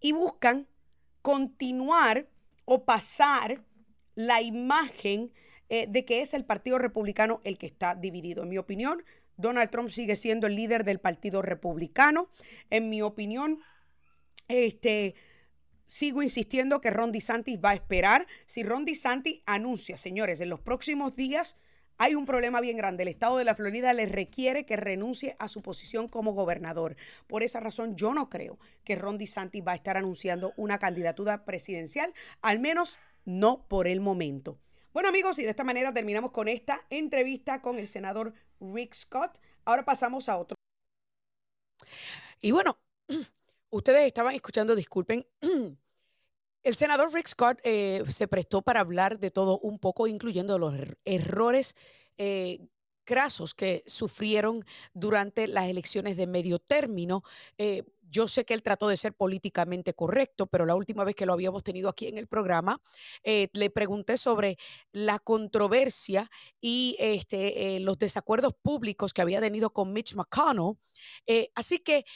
Y 0.01 0.13
buscan 0.13 0.69
continuar 1.23 2.29
o 2.65 2.85
pasar 2.85 3.65
la 4.15 4.41
imagen 4.43 5.33
eh, 5.69 5.87
de 5.89 6.05
que 6.05 6.21
es 6.21 6.35
el 6.35 6.45
Partido 6.45 6.79
Republicano 6.79 7.41
el 7.45 7.59
que 7.59 7.67
está 7.67 7.95
dividido. 7.95 8.43
En 8.43 8.49
mi 8.49 8.59
opinión, 8.59 9.05
Donald 9.37 9.71
Trump 9.71 9.91
sigue 9.91 10.17
siendo 10.17 10.47
el 10.47 10.57
líder 10.57 10.85
del 10.85 10.99
Partido 10.99 11.43
Republicano. 11.43 12.29
En 12.71 12.89
mi 12.89 13.03
opinión, 13.03 13.61
este, 14.49 15.15
sigo 15.87 16.23
insistiendo 16.23 16.81
que 16.81 16.91
Ron 16.91 17.13
DeSantis 17.13 17.59
va 17.65 17.71
a 17.71 17.75
esperar. 17.75 18.27
Si 18.47 18.63
Ron 18.63 18.85
DeSantis 18.85 19.43
anuncia, 19.47 19.97
señores, 19.97 20.41
en 20.41 20.49
los 20.49 20.61
próximos 20.61 21.15
días 21.15 21.57
hay 21.99 22.15
un 22.15 22.27
problema 22.27 22.61
bien 22.61 22.77
grande. 22.77 23.03
El 23.03 23.09
estado 23.09 23.37
de 23.37 23.45
la 23.45 23.55
Florida 23.55 23.93
le 23.93 24.07
requiere 24.07 24.65
que 24.65 24.77
renuncie 24.77 25.37
a 25.39 25.49
su 25.49 25.63
posición 25.63 26.09
como 26.09 26.33
gobernador. 26.33 26.97
Por 27.27 27.43
esa 27.43 27.61
razón, 27.61 27.97
yo 27.97 28.15
no 28.15 28.31
creo 28.31 28.59
que 28.85 28.95
Ron 28.95 29.19
DeSantis 29.19 29.65
va 29.67 29.73
a 29.73 29.77
estar 29.77 29.97
anunciando 29.97 30.55
una 30.57 30.79
candidatura 30.79 31.45
presidencial, 31.45 32.15
al 32.41 32.61
menos 32.61 32.99
no 33.25 33.67
por 33.69 33.89
el 33.89 34.01
momento. 34.01 34.59
Bueno 34.93 35.11
amigos, 35.11 35.39
y 35.39 35.43
de 35.43 35.51
esta 35.51 35.65
manera 35.65 35.93
terminamos 35.93 36.31
con 36.31 36.49
esta 36.49 36.87
entrevista 36.89 37.61
con 37.61 37.79
el 37.79 37.87
senador 37.87 38.33
Rick 38.61 38.95
Scott. 38.95 39.39
Ahora 39.65 39.85
pasamos 39.85 40.29
a 40.29 40.39
otro. 40.39 40.57
Y 42.41 42.53
bueno, 42.53 42.79
ustedes 43.71 44.07
estaban 44.07 44.35
escuchando, 44.35 44.75
disculpen, 44.75 45.27
el 46.63 46.75
senador 46.75 47.13
Rick 47.13 47.29
Scott 47.29 47.61
eh, 47.65 48.03
se 48.09 48.29
prestó 48.29 48.63
para 48.63 48.81
hablar 48.81 49.19
de 49.19 49.31
todo 49.31 49.59
un 49.61 49.79
poco, 49.79 50.07
incluyendo 50.07 50.59
los 50.59 50.75
er- 50.75 50.99
errores 51.05 51.75
eh, 52.19 52.59
grasos 53.07 53.55
que 53.55 53.83
sufrieron 53.87 54.65
durante 54.93 55.47
las 55.47 55.69
elecciones 55.69 56.17
de 56.17 56.27
medio 56.27 56.59
término. 56.59 57.23
Eh, 57.57 57.85
yo 58.11 58.27
sé 58.27 58.45
que 58.45 58.55
él 58.55 58.63
trató 58.63 58.89
de 58.89 58.97
ser 58.97 59.13
políticamente 59.15 59.93
correcto, 59.95 60.47
pero 60.47 60.65
la 60.65 60.75
última 60.75 61.05
vez 61.05 61.15
que 61.15 61.27
lo 61.27 61.35
habíamos 61.35 61.63
tenido 61.63 61.91
aquí 61.91 62.07
en 62.07 62.17
el 62.17 62.27
programa, 62.27 62.81
le 63.23 63.69
pregunté 63.71 64.17
sobre 64.17 64.57
la 64.93 65.19
controversia 65.19 66.31
y 66.59 66.97
este, 67.01 67.79
los 67.81 67.99
desacuerdos 67.99 68.55
públicos 68.63 69.13
que 69.13 69.21
había 69.21 69.43
tenido 69.43 69.71
con 69.75 69.93
Mitch 69.93 70.15
McConnell. 70.15 70.79
Así 71.55 71.81
que 71.81 72.07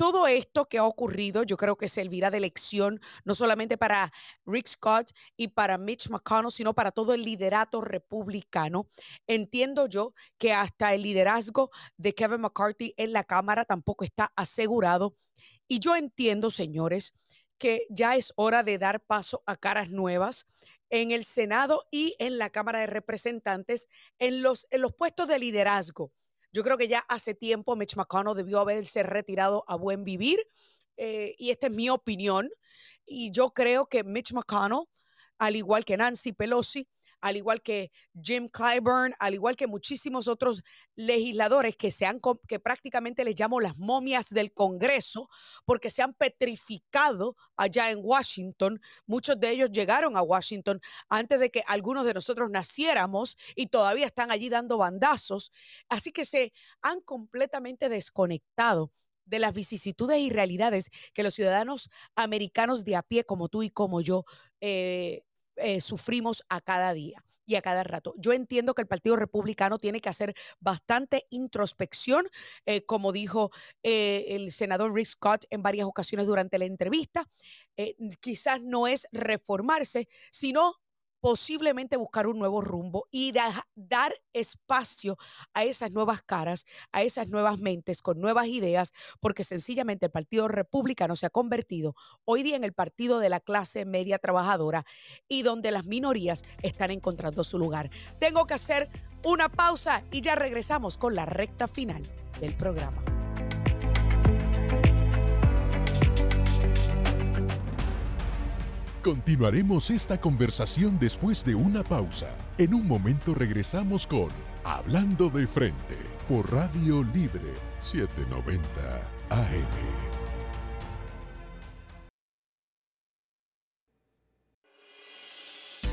todo 0.00 0.26
esto 0.26 0.66
que 0.66 0.78
ha 0.78 0.84
ocurrido, 0.84 1.42
yo 1.42 1.58
creo 1.58 1.76
que 1.76 1.86
servirá 1.86 2.30
de 2.30 2.40
lección 2.40 3.02
no 3.26 3.34
solamente 3.34 3.76
para 3.76 4.10
Rick 4.46 4.66
Scott 4.66 5.10
y 5.36 5.48
para 5.48 5.76
Mitch 5.76 6.08
McConnell, 6.08 6.50
sino 6.50 6.74
para 6.74 6.90
todo 6.90 7.12
el 7.12 7.20
liderato 7.20 7.82
republicano. 7.82 8.88
Entiendo 9.26 9.88
yo 9.88 10.14
que 10.38 10.54
hasta 10.54 10.94
el 10.94 11.02
liderazgo 11.02 11.70
de 11.98 12.14
Kevin 12.14 12.40
McCarthy 12.40 12.94
en 12.96 13.12
la 13.12 13.24
Cámara 13.24 13.66
tampoco 13.66 14.04
está 14.04 14.32
asegurado. 14.36 15.16
Y 15.68 15.80
yo 15.80 15.94
entiendo, 15.94 16.50
señores, 16.50 17.12
que 17.58 17.86
ya 17.90 18.16
es 18.16 18.32
hora 18.36 18.62
de 18.62 18.78
dar 18.78 19.04
paso 19.04 19.42
a 19.44 19.54
caras 19.54 19.90
nuevas 19.90 20.46
en 20.88 21.10
el 21.10 21.26
Senado 21.26 21.84
y 21.90 22.16
en 22.18 22.38
la 22.38 22.48
Cámara 22.48 22.78
de 22.80 22.86
Representantes 22.86 23.86
en 24.18 24.40
los, 24.40 24.66
en 24.70 24.80
los 24.80 24.94
puestos 24.94 25.28
de 25.28 25.38
liderazgo. 25.38 26.10
Yo 26.52 26.62
creo 26.62 26.76
que 26.76 26.88
ya 26.88 27.00
hace 27.08 27.34
tiempo 27.34 27.76
Mitch 27.76 27.96
McConnell 27.96 28.36
debió 28.36 28.60
haberse 28.60 29.02
retirado 29.02 29.64
a 29.68 29.76
buen 29.76 30.04
vivir 30.04 30.40
eh, 30.96 31.34
y 31.38 31.50
esta 31.50 31.68
es 31.68 31.72
mi 31.72 31.88
opinión. 31.88 32.50
Y 33.06 33.30
yo 33.30 33.50
creo 33.50 33.86
que 33.86 34.04
Mitch 34.04 34.32
McConnell, 34.32 34.84
al 35.38 35.56
igual 35.56 35.84
que 35.84 35.96
Nancy 35.96 36.32
Pelosi, 36.32 36.88
al 37.20 37.36
igual 37.36 37.62
que 37.62 37.90
Jim 38.22 38.48
Clyburn, 38.48 39.14
al 39.18 39.34
igual 39.34 39.56
que 39.56 39.66
muchísimos 39.66 40.28
otros 40.28 40.62
legisladores 40.96 41.76
que 41.76 41.90
se 41.90 42.06
han 42.06 42.20
que 42.46 42.58
prácticamente 42.60 43.24
les 43.24 43.38
llamo 43.38 43.60
las 43.60 43.78
momias 43.78 44.30
del 44.30 44.52
Congreso, 44.52 45.28
porque 45.64 45.90
se 45.90 46.02
han 46.02 46.14
petrificado 46.14 47.36
allá 47.56 47.90
en 47.90 48.00
Washington. 48.02 48.80
Muchos 49.06 49.38
de 49.38 49.50
ellos 49.50 49.70
llegaron 49.70 50.16
a 50.16 50.22
Washington 50.22 50.80
antes 51.08 51.40
de 51.40 51.50
que 51.50 51.62
algunos 51.66 52.04
de 52.04 52.14
nosotros 52.14 52.50
naciéramos 52.50 53.36
y 53.54 53.66
todavía 53.68 54.06
están 54.06 54.30
allí 54.30 54.48
dando 54.48 54.78
bandazos. 54.78 55.52
Así 55.88 56.12
que 56.12 56.24
se 56.24 56.52
han 56.82 57.00
completamente 57.00 57.88
desconectado 57.88 58.92
de 59.30 59.38
las 59.38 59.54
vicisitudes 59.54 60.18
y 60.18 60.28
realidades 60.30 60.90
que 61.14 61.22
los 61.22 61.34
ciudadanos 61.34 61.88
americanos 62.16 62.84
de 62.84 62.96
a 62.96 63.02
pie, 63.02 63.24
como 63.24 63.48
tú 63.48 63.62
y 63.62 63.70
como 63.70 64.00
yo, 64.00 64.24
eh, 64.60 65.22
eh, 65.60 65.80
sufrimos 65.80 66.42
a 66.48 66.60
cada 66.60 66.92
día 66.94 67.24
y 67.50 67.56
a 67.56 67.62
cada 67.62 67.82
rato. 67.82 68.14
Yo 68.16 68.32
entiendo 68.32 68.74
que 68.74 68.82
el 68.82 68.88
Partido 68.88 69.16
Republicano 69.16 69.78
tiene 69.78 70.00
que 70.00 70.08
hacer 70.08 70.34
bastante 70.60 71.26
introspección, 71.30 72.28
eh, 72.64 72.84
como 72.86 73.12
dijo 73.12 73.50
eh, 73.82 74.26
el 74.28 74.52
senador 74.52 74.94
Rick 74.94 75.06
Scott 75.06 75.44
en 75.50 75.62
varias 75.62 75.86
ocasiones 75.86 76.26
durante 76.26 76.58
la 76.58 76.64
entrevista. 76.64 77.26
Eh, 77.76 77.96
quizás 78.20 78.60
no 78.62 78.86
es 78.86 79.08
reformarse, 79.10 80.08
sino 80.30 80.76
posiblemente 81.20 81.96
buscar 81.96 82.26
un 82.26 82.38
nuevo 82.38 82.60
rumbo 82.60 83.06
y 83.10 83.32
da- 83.32 83.66
dar 83.74 84.14
espacio 84.32 85.16
a 85.54 85.64
esas 85.64 85.90
nuevas 85.92 86.22
caras, 86.22 86.64
a 86.92 87.02
esas 87.02 87.28
nuevas 87.28 87.58
mentes 87.58 88.02
con 88.02 88.20
nuevas 88.20 88.46
ideas, 88.46 88.92
porque 89.20 89.44
sencillamente 89.44 90.06
el 90.06 90.12
Partido 90.12 90.48
Republicano 90.48 91.16
se 91.16 91.26
ha 91.26 91.30
convertido 91.30 91.94
hoy 92.24 92.42
día 92.42 92.56
en 92.56 92.64
el 92.64 92.72
partido 92.72 93.18
de 93.18 93.28
la 93.28 93.40
clase 93.40 93.84
media 93.84 94.18
trabajadora 94.18 94.84
y 95.28 95.42
donde 95.42 95.70
las 95.70 95.86
minorías 95.86 96.42
están 96.62 96.90
encontrando 96.90 97.44
su 97.44 97.58
lugar. 97.58 97.90
Tengo 98.18 98.46
que 98.46 98.54
hacer 98.54 98.88
una 99.24 99.50
pausa 99.50 100.02
y 100.10 100.20
ya 100.22 100.34
regresamos 100.34 100.96
con 100.96 101.14
la 101.14 101.26
recta 101.26 101.68
final 101.68 102.02
del 102.40 102.54
programa. 102.54 103.19
Continuaremos 109.02 109.88
esta 109.88 110.20
conversación 110.20 110.98
después 110.98 111.42
de 111.42 111.54
una 111.54 111.82
pausa. 111.82 112.36
En 112.58 112.74
un 112.74 112.86
momento 112.86 113.34
regresamos 113.34 114.06
con 114.06 114.28
Hablando 114.62 115.30
de 115.30 115.46
Frente 115.46 115.96
por 116.28 116.52
Radio 116.52 117.02
Libre 117.02 117.54
790 117.78 118.60
AM. 119.30 119.66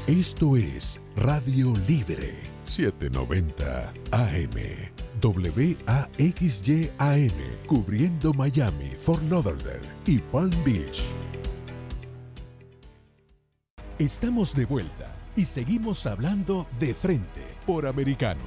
Esto 0.07 0.57
es 0.57 0.99
Radio 1.15 1.73
Libre 1.87 2.33
790 2.63 3.93
AM. 4.11 4.51
WAXYAM, 5.23 7.31
cubriendo 7.67 8.33
Miami, 8.33 8.91
Fort 8.99 9.23
Lauderdale 9.29 9.87
y 10.05 10.17
Palm 10.19 10.51
Beach. 10.65 11.05
Estamos 13.99 14.53
de 14.53 14.65
vuelta 14.65 15.11
y 15.35 15.45
seguimos 15.45 16.05
hablando 16.05 16.67
de 16.77 16.93
frente 16.93 17.41
por 17.65 17.87
americano. 17.87 18.43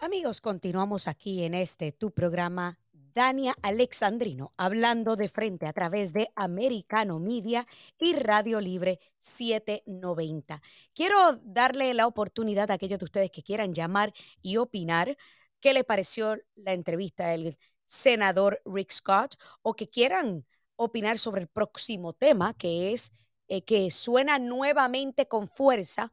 Amigos, 0.00 0.42
continuamos 0.42 1.08
aquí 1.08 1.44
en 1.44 1.54
este 1.54 1.92
tu 1.92 2.10
programa 2.10 2.78
Dania 2.92 3.56
Alexandrino, 3.62 4.52
hablando 4.58 5.16
de 5.16 5.30
frente 5.30 5.66
a 5.66 5.72
través 5.72 6.12
de 6.12 6.28
Americano 6.36 7.18
Media 7.18 7.66
y 7.98 8.12
Radio 8.12 8.60
Libre 8.60 9.00
790. 9.18 10.60
Quiero 10.92 11.16
darle 11.42 11.94
la 11.94 12.06
oportunidad 12.06 12.70
a 12.70 12.74
aquellos 12.74 12.98
de 12.98 13.06
ustedes 13.06 13.30
que 13.30 13.42
quieran 13.42 13.72
llamar 13.72 14.12
y 14.42 14.58
opinar 14.58 15.16
qué 15.62 15.72
le 15.72 15.84
pareció 15.84 16.36
la 16.54 16.74
entrevista 16.74 17.28
del 17.28 17.56
senador 17.86 18.60
Rick 18.64 18.92
Scott 18.92 19.34
o 19.62 19.74
que 19.74 19.88
quieran 19.88 20.46
opinar 20.76 21.18
sobre 21.18 21.42
el 21.42 21.48
próximo 21.48 22.12
tema, 22.12 22.54
que 22.54 22.92
es 22.92 23.12
eh, 23.48 23.62
que 23.62 23.90
suena 23.90 24.38
nuevamente 24.38 25.26
con 25.28 25.48
fuerza 25.48 26.12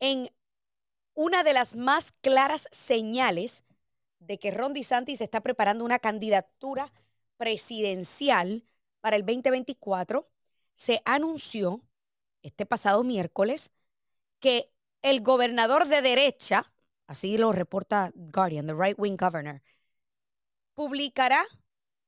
en 0.00 0.30
una 1.14 1.42
de 1.42 1.52
las 1.52 1.76
más 1.76 2.12
claras 2.12 2.68
señales 2.72 3.64
de 4.20 4.38
que 4.38 4.50
Ron 4.50 4.72
DeSantis 4.74 5.20
está 5.20 5.40
preparando 5.40 5.84
una 5.84 5.98
candidatura 5.98 6.92
presidencial 7.36 8.64
para 9.00 9.16
el 9.16 9.24
2024, 9.26 10.28
se 10.74 11.02
anunció 11.04 11.82
este 12.42 12.66
pasado 12.66 13.02
miércoles 13.02 13.70
que 14.40 14.70
el 15.02 15.22
gobernador 15.22 15.86
de 15.86 16.02
derecha, 16.02 16.72
así 17.06 17.38
lo 17.38 17.52
reporta 17.52 18.12
Guardian, 18.14 18.66
the 18.66 18.74
right 18.74 18.98
wing 18.98 19.16
governor, 19.16 19.62
publicará 20.74 21.44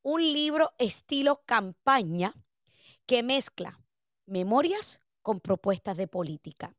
un 0.02 0.20
libro 0.20 0.70
estilo 0.78 1.42
campaña 1.44 2.34
que 3.06 3.22
mezcla 3.22 3.80
memorias 4.26 5.00
con 5.22 5.40
propuestas 5.40 5.96
de 5.96 6.06
política. 6.06 6.74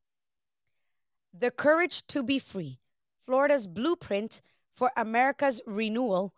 The 1.38 1.52
Courage 1.52 2.04
to 2.08 2.24
Be 2.24 2.40
Free, 2.40 2.80
Florida's 3.26 3.68
Blueprint 3.68 4.42
for 4.74 4.92
America's 4.96 5.62
Renewal, 5.66 6.34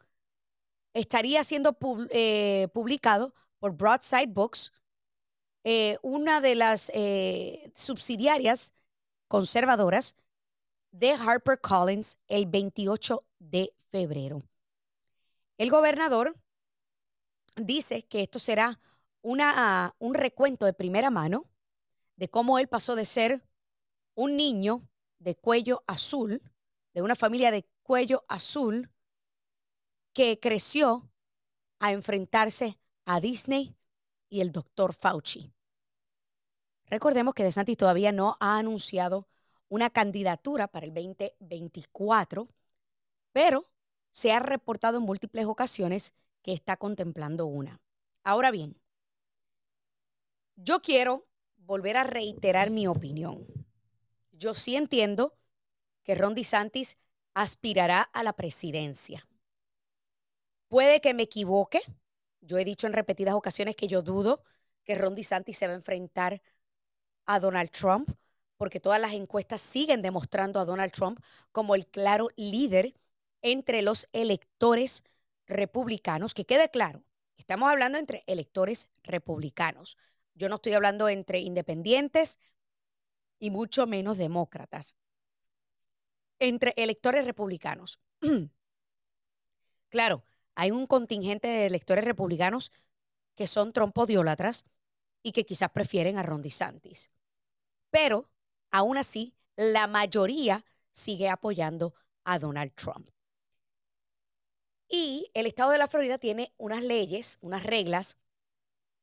estaría 0.93 1.43
siendo 1.43 1.77
eh, 2.11 2.67
publicado 2.73 3.33
por 3.59 3.71
Broadside 3.71 4.27
Books, 4.27 4.71
eh, 5.63 5.97
una 6.01 6.41
de 6.41 6.55
las 6.55 6.91
eh, 6.93 7.71
subsidiarias 7.75 8.73
conservadoras 9.27 10.15
de 10.91 11.11
HarperCollins 11.11 12.17
el 12.27 12.45
28 12.45 13.25
de 13.39 13.73
febrero. 13.89 14.39
El 15.57 15.69
gobernador 15.69 16.35
dice 17.55 18.03
que 18.03 18.23
esto 18.23 18.39
será 18.39 18.79
una, 19.21 19.95
un 19.99 20.13
recuento 20.13 20.65
de 20.65 20.73
primera 20.73 21.09
mano 21.09 21.49
de 22.15 22.29
cómo 22.29 22.59
él 22.59 22.67
pasó 22.67 22.95
de 22.95 23.05
ser 23.05 23.43
un 24.15 24.35
niño 24.35 24.87
de 25.19 25.35
cuello 25.35 25.83
azul, 25.87 26.41
de 26.93 27.01
una 27.01 27.15
familia 27.15 27.51
de 27.51 27.65
cuello 27.81 28.23
azul, 28.27 28.89
que 30.13 30.39
creció 30.39 31.09
a 31.79 31.91
enfrentarse 31.91 32.77
a 33.05 33.19
Disney 33.19 33.75
y 34.33 34.41
el 34.41 34.51
doctor 34.51 34.93
Fauci. 34.93 35.53
Recordemos 36.87 37.35
que 37.35 37.43
DeSantis 37.43 37.77
todavía 37.77 38.11
no 38.11 38.35
ha 38.39 38.57
anunciado 38.57 39.27
una 39.69 39.91
candidatura 39.91 40.67
para 40.67 40.87
el 40.87 40.93
2024, 40.95 42.47
pero 43.31 43.69
se 44.09 44.31
ha 44.31 44.39
reportado 44.39 44.97
en 44.97 45.03
múltiples 45.03 45.45
ocasiones 45.45 46.15
que 46.41 46.51
está 46.51 46.77
contemplando 46.77 47.45
una. 47.45 47.79
Ahora 48.23 48.49
bien, 48.49 48.75
yo 50.55 50.81
quiero 50.81 51.27
volver 51.57 51.95
a 51.95 52.03
reiterar 52.03 52.71
mi 52.71 52.87
opinión. 52.87 53.45
Yo 54.31 54.55
sí 54.55 54.75
entiendo 54.75 55.37
que 56.01 56.15
Ron 56.15 56.33
DeSantis 56.33 56.97
aspirará 57.35 58.01
a 58.01 58.23
la 58.23 58.33
presidencia. 58.33 59.27
Puede 60.69 61.01
que 61.01 61.13
me 61.13 61.21
equivoque. 61.21 61.81
Yo 62.45 62.57
he 62.57 62.65
dicho 62.65 62.87
en 62.87 62.93
repetidas 62.93 63.35
ocasiones 63.35 63.75
que 63.75 63.87
yo 63.87 64.01
dudo 64.01 64.43
que 64.83 64.95
Ron 64.95 65.15
DeSantis 65.15 65.57
se 65.57 65.67
va 65.67 65.73
a 65.73 65.77
enfrentar 65.77 66.41
a 67.25 67.39
Donald 67.39 67.71
Trump, 67.71 68.09
porque 68.57 68.79
todas 68.79 68.99
las 68.99 69.13
encuestas 69.13 69.61
siguen 69.61 70.01
demostrando 70.01 70.59
a 70.59 70.65
Donald 70.65 70.91
Trump 70.91 71.19
como 71.51 71.75
el 71.75 71.87
claro 71.87 72.29
líder 72.35 72.93
entre 73.41 73.81
los 73.81 74.07
electores 74.11 75.03
republicanos. 75.47 76.33
Que 76.33 76.45
quede 76.45 76.69
claro, 76.69 77.03
estamos 77.37 77.69
hablando 77.69 77.97
entre 77.97 78.23
electores 78.27 78.89
republicanos. 79.03 79.97
Yo 80.35 80.49
no 80.49 80.55
estoy 80.55 80.73
hablando 80.73 81.07
entre 81.09 81.39
independientes 81.39 82.39
y 83.39 83.51
mucho 83.51 83.87
menos 83.87 84.17
demócratas. 84.17 84.95
Entre 86.39 86.73
electores 86.75 87.25
republicanos. 87.25 87.99
claro, 89.89 90.23
hay 90.55 90.71
un 90.71 90.87
contingente 90.87 91.47
de 91.47 91.65
electores 91.65 92.05
republicanos 92.05 92.71
que 93.35 93.47
son 93.47 93.71
trompodiólatras 93.71 94.65
y 95.23 95.31
que 95.31 95.45
quizás 95.45 95.71
prefieren 95.71 96.17
a 96.17 96.23
Ron 96.23 96.41
DeSantis. 96.41 97.09
Pero, 97.89 98.29
aún 98.71 98.97
así, 98.97 99.35
la 99.55 99.87
mayoría 99.87 100.65
sigue 100.91 101.29
apoyando 101.29 101.93
a 102.23 102.39
Donald 102.39 102.73
Trump. 102.75 103.09
Y 104.87 105.31
el 105.33 105.47
estado 105.47 105.71
de 105.71 105.77
la 105.79 105.87
Florida 105.87 106.17
tiene 106.17 106.53
unas 106.57 106.83
leyes, 106.83 107.39
unas 107.41 107.63
reglas 107.63 108.17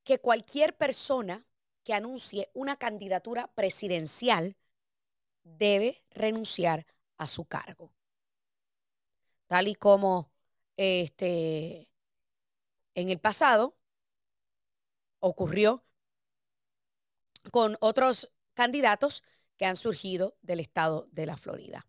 que 0.05 0.20
cualquier 0.20 0.76
persona 0.76 1.46
que 1.82 1.94
anuncie 1.94 2.51
una 2.55 2.76
candidatura 2.76 3.48
presidencial 3.55 4.57
debe 5.42 6.05
renunciar 6.11 6.86
a 7.16 7.26
su 7.26 7.44
cargo. 7.44 7.92
Tal 9.46 9.68
y 9.68 9.74
como 9.74 10.29
este, 10.82 11.90
en 12.94 13.10
el 13.10 13.18
pasado 13.18 13.76
ocurrió 15.18 15.84
con 17.52 17.76
otros 17.80 18.32
candidatos 18.54 19.22
que 19.58 19.66
han 19.66 19.76
surgido 19.76 20.38
del 20.40 20.58
estado 20.58 21.06
de 21.12 21.26
la 21.26 21.36
Florida. 21.36 21.86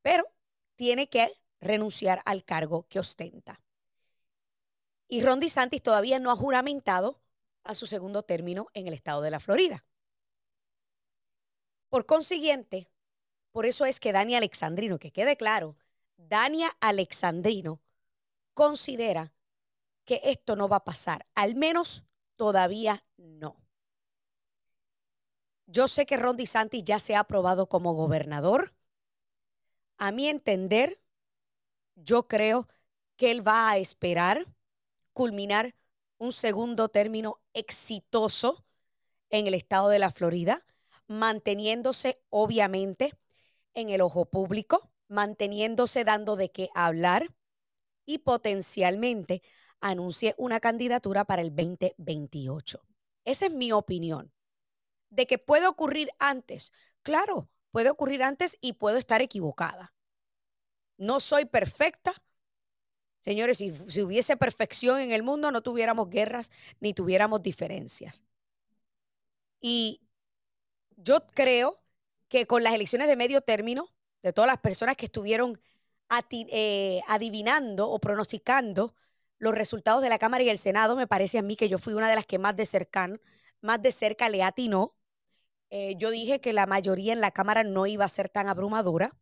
Pero 0.00 0.32
tiene 0.76 1.08
que 1.08 1.28
renunciar 1.60 2.22
al 2.24 2.44
cargo 2.44 2.86
que 2.88 3.00
ostenta. 3.00 3.60
Y 5.08 5.22
Ron 5.22 5.40
DeSantis 5.40 5.82
todavía 5.82 6.20
no 6.20 6.30
ha 6.30 6.36
juramentado 6.36 7.20
a 7.64 7.74
su 7.74 7.88
segundo 7.88 8.22
término 8.22 8.68
en 8.74 8.86
el 8.86 8.94
estado 8.94 9.22
de 9.22 9.32
la 9.32 9.40
Florida. 9.40 9.84
Por 11.88 12.06
consiguiente, 12.06 12.92
por 13.50 13.66
eso 13.66 13.86
es 13.86 13.98
que 13.98 14.12
Dani 14.12 14.36
Alexandrino, 14.36 15.00
que 15.00 15.10
quede 15.10 15.36
claro, 15.36 15.76
Dania 16.16 16.70
Alexandrino 16.80 17.80
considera 18.58 19.32
que 20.04 20.20
esto 20.24 20.56
no 20.56 20.68
va 20.68 20.78
a 20.78 20.84
pasar, 20.84 21.28
al 21.36 21.54
menos 21.54 22.02
todavía 22.34 23.04
no. 23.16 23.54
Yo 25.66 25.86
sé 25.86 26.06
que 26.06 26.16
Ron 26.16 26.36
DeSantis 26.36 26.82
ya 26.82 26.98
se 26.98 27.14
ha 27.14 27.20
aprobado 27.20 27.68
como 27.68 27.92
gobernador 27.92 28.74
A 29.96 30.10
mi 30.10 30.26
entender, 30.26 31.00
yo 31.94 32.26
creo 32.26 32.66
que 33.16 33.30
él 33.30 33.46
va 33.46 33.70
a 33.70 33.78
esperar 33.78 34.44
culminar 35.12 35.76
un 36.16 36.32
segundo 36.32 36.88
término 36.88 37.40
exitoso 37.52 38.64
en 39.30 39.46
el 39.46 39.54
estado 39.54 39.88
de 39.88 40.00
la 40.00 40.10
Florida, 40.10 40.66
manteniéndose 41.06 42.20
obviamente 42.28 43.14
en 43.74 43.90
el 43.90 44.00
ojo 44.00 44.24
público, 44.24 44.90
manteniéndose 45.06 46.02
dando 46.02 46.34
de 46.34 46.50
qué 46.50 46.70
hablar 46.74 47.37
y 48.08 48.18
potencialmente 48.18 49.42
anuncie 49.80 50.34
una 50.38 50.60
candidatura 50.60 51.26
para 51.26 51.42
el 51.42 51.54
2028. 51.54 52.82
Esa 53.26 53.46
es 53.46 53.52
mi 53.52 53.70
opinión. 53.70 54.32
De 55.10 55.26
que 55.26 55.36
puede 55.36 55.66
ocurrir 55.66 56.10
antes. 56.18 56.72
Claro, 57.02 57.50
puede 57.70 57.90
ocurrir 57.90 58.22
antes 58.22 58.56
y 58.62 58.72
puedo 58.72 58.96
estar 58.96 59.20
equivocada. 59.20 59.92
No 60.96 61.20
soy 61.20 61.44
perfecta. 61.44 62.14
Señores, 63.20 63.58
si, 63.58 63.72
si, 63.72 64.00
hubiese 64.00 64.38
perfección 64.38 65.00
en 65.00 65.12
el 65.12 65.22
mundo, 65.22 65.50
no 65.50 65.62
tuviéramos 65.62 66.08
guerras 66.08 66.50
ni 66.80 66.94
tuviéramos 66.94 67.42
diferencias. 67.42 68.24
Y 69.60 70.00
yo 70.96 71.26
creo 71.26 71.82
que 72.28 72.46
con 72.46 72.62
las 72.62 72.72
elecciones 72.72 73.06
de 73.06 73.16
medio 73.16 73.42
término, 73.42 73.92
de 74.22 74.32
todas 74.32 74.48
las 74.48 74.58
personas 74.58 74.96
que 74.96 75.06
estuvieron 75.06 75.60
eh, 76.30 77.02
adivinando 77.06 77.90
o 77.90 77.98
pronosticando 77.98 78.94
los 79.38 79.54
resultados 79.54 80.02
de 80.02 80.08
la 80.08 80.18
Cámara 80.18 80.44
y 80.44 80.48
el 80.48 80.58
Senado, 80.58 80.96
me 80.96 81.06
parece 81.06 81.38
a 81.38 81.42
mí 81.42 81.56
que 81.56 81.68
yo 81.68 81.78
fui 81.78 81.94
una 81.94 82.08
de 82.08 82.16
las 82.16 82.26
que 82.26 82.38
más 82.38 82.56
de, 82.56 82.66
cercan, 82.66 83.20
más 83.60 83.80
de 83.82 83.92
cerca 83.92 84.28
le 84.28 84.42
atinó. 84.42 84.96
Eh, 85.70 85.96
yo 85.96 86.10
dije 86.10 86.40
que 86.40 86.52
la 86.52 86.66
mayoría 86.66 87.12
en 87.12 87.20
la 87.20 87.30
Cámara 87.30 87.62
no 87.62 87.86
iba 87.86 88.04
a 88.04 88.08
ser 88.08 88.28
tan 88.28 88.48
abrumadora 88.48 89.16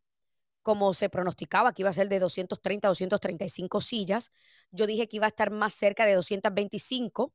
como 0.62 0.94
se 0.94 1.08
pronosticaba, 1.08 1.72
que 1.72 1.82
iba 1.82 1.90
a 1.90 1.92
ser 1.92 2.08
de 2.08 2.18
230 2.18 2.88
a 2.88 2.90
235 2.90 3.80
sillas. 3.80 4.32
Yo 4.70 4.86
dije 4.86 5.08
que 5.08 5.16
iba 5.16 5.26
a 5.26 5.28
estar 5.28 5.50
más 5.50 5.74
cerca 5.74 6.06
de 6.06 6.14
225. 6.14 7.32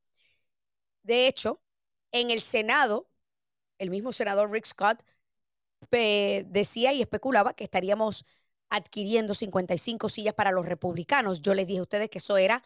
De 1.04 1.28
hecho, 1.28 1.62
en 2.12 2.32
el 2.32 2.42
Senado, 2.42 3.10
el 3.78 3.90
mismo 3.90 4.12
senador 4.12 4.52
Rick 4.52 4.66
Scott 4.66 5.04
decía 5.90 6.94
y 6.94 7.02
especulaba 7.02 7.54
que 7.54 7.64
estaríamos 7.64 8.26
adquiriendo 8.72 9.34
55 9.34 10.10
sillas 10.10 10.34
para 10.34 10.52
los 10.52 10.66
republicanos. 10.66 11.42
Yo 11.42 11.54
les 11.54 11.68
dije 11.68 11.80
a 11.80 11.84
ustedes 11.84 12.10
que 12.10 12.18
eso 12.18 12.38
era, 12.38 12.64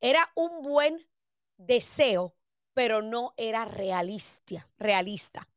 era 0.00 0.32
un 0.34 0.62
buen 0.62 1.06
deseo, 1.58 2.34
pero 2.74 3.02
no 3.02 3.34
era 3.36 3.64
realista, 3.64 4.68
realista. 4.78 5.48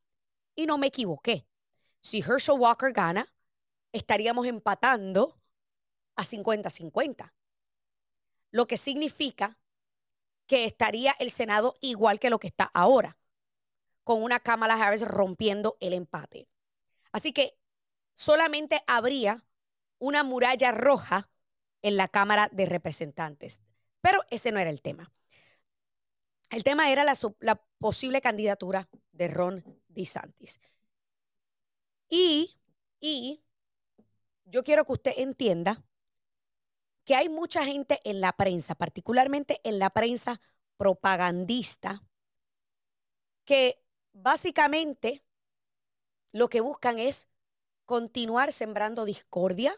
Y 0.54 0.66
no 0.66 0.78
me 0.78 0.88
equivoqué. 0.88 1.46
Si 2.00 2.20
Herschel 2.20 2.60
Walker 2.60 2.92
gana, 2.92 3.26
estaríamos 3.92 4.46
empatando 4.46 5.40
a 6.14 6.22
50-50. 6.22 7.32
Lo 8.50 8.66
que 8.66 8.76
significa 8.76 9.58
que 10.46 10.64
estaría 10.64 11.14
el 11.18 11.30
Senado 11.30 11.74
igual 11.80 12.20
que 12.20 12.30
lo 12.30 12.38
que 12.38 12.46
está 12.46 12.70
ahora, 12.72 13.18
con 14.04 14.22
una 14.22 14.38
Kamala 14.38 14.74
Harris 14.74 15.02
rompiendo 15.02 15.76
el 15.80 15.94
empate. 15.94 16.48
Así 17.10 17.32
que 17.32 17.58
solamente 18.16 18.82
habría 18.88 19.44
una 19.98 20.24
muralla 20.24 20.72
roja 20.72 21.30
en 21.82 21.96
la 21.96 22.08
Cámara 22.08 22.48
de 22.50 22.66
Representantes. 22.66 23.60
Pero 24.00 24.24
ese 24.30 24.50
no 24.50 24.58
era 24.58 24.70
el 24.70 24.82
tema. 24.82 25.12
El 26.50 26.64
tema 26.64 26.90
era 26.90 27.04
la, 27.04 27.14
la 27.40 27.62
posible 27.78 28.20
candidatura 28.20 28.88
de 29.12 29.28
Ron 29.28 29.64
DeSantis. 29.88 30.58
Y, 32.08 32.58
y 33.00 33.44
yo 34.44 34.62
quiero 34.62 34.84
que 34.84 34.92
usted 34.92 35.12
entienda 35.16 35.84
que 37.04 37.14
hay 37.14 37.28
mucha 37.28 37.64
gente 37.64 38.00
en 38.04 38.20
la 38.20 38.32
prensa, 38.32 38.74
particularmente 38.74 39.60
en 39.64 39.78
la 39.78 39.90
prensa 39.90 40.40
propagandista, 40.76 42.02
que 43.44 43.80
básicamente 44.12 45.24
lo 46.32 46.48
que 46.48 46.60
buscan 46.60 46.98
es 46.98 47.28
continuar 47.86 48.52
sembrando 48.52 49.04
discordia 49.04 49.74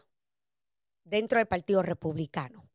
dentro 1.03 1.37
del 1.37 1.47
Partido 1.47 1.83
Republicano. 1.83 2.67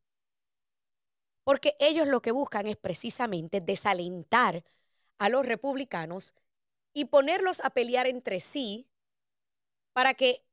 Porque 1.43 1.75
ellos 1.79 2.07
lo 2.07 2.21
que 2.21 2.31
buscan 2.31 2.65
es 2.65 2.77
precisamente 2.77 3.61
desalentar 3.61 4.63
a 5.19 5.29
los 5.29 5.45
republicanos 5.45 6.33
y 6.93 7.05
ponerlos 7.05 7.63
a 7.63 7.69
pelear 7.69 8.07
entre 8.07 8.39
sí 8.39 8.89
para 9.93 10.13
que 10.13 10.43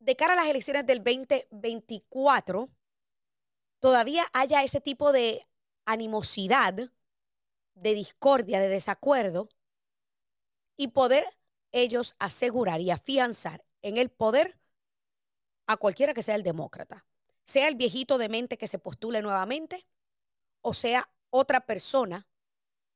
de 0.00 0.16
cara 0.16 0.32
a 0.32 0.36
las 0.36 0.48
elecciones 0.48 0.86
del 0.86 1.04
2024 1.04 2.70
todavía 3.78 4.24
haya 4.32 4.62
ese 4.62 4.80
tipo 4.80 5.12
de 5.12 5.46
animosidad, 5.84 6.90
de 7.74 7.94
discordia, 7.94 8.60
de 8.60 8.68
desacuerdo, 8.68 9.48
y 10.76 10.88
poder 10.88 11.24
ellos 11.72 12.16
asegurar 12.18 12.80
y 12.80 12.90
afianzar 12.90 13.64
en 13.82 13.98
el 13.98 14.10
poder 14.10 14.58
a 15.66 15.76
cualquiera 15.76 16.14
que 16.14 16.22
sea 16.22 16.34
el 16.34 16.42
demócrata, 16.42 17.06
sea 17.44 17.68
el 17.68 17.74
viejito 17.74 18.18
de 18.18 18.28
mente 18.28 18.58
que 18.58 18.66
se 18.66 18.78
postule 18.78 19.22
nuevamente 19.22 19.86
o 20.62 20.74
sea 20.74 21.10
otra 21.30 21.66
persona 21.66 22.26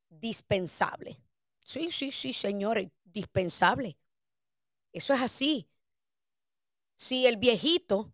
dispensable. 0.09 1.20
Sí, 1.61 1.91
sí, 1.91 2.12
sí, 2.12 2.32
señores, 2.32 2.91
dispensable. 3.05 3.97
Eso 4.93 5.14
es 5.14 5.22
así. 5.22 5.68
Si 6.97 7.26
el 7.26 7.37
viejito 7.37 8.12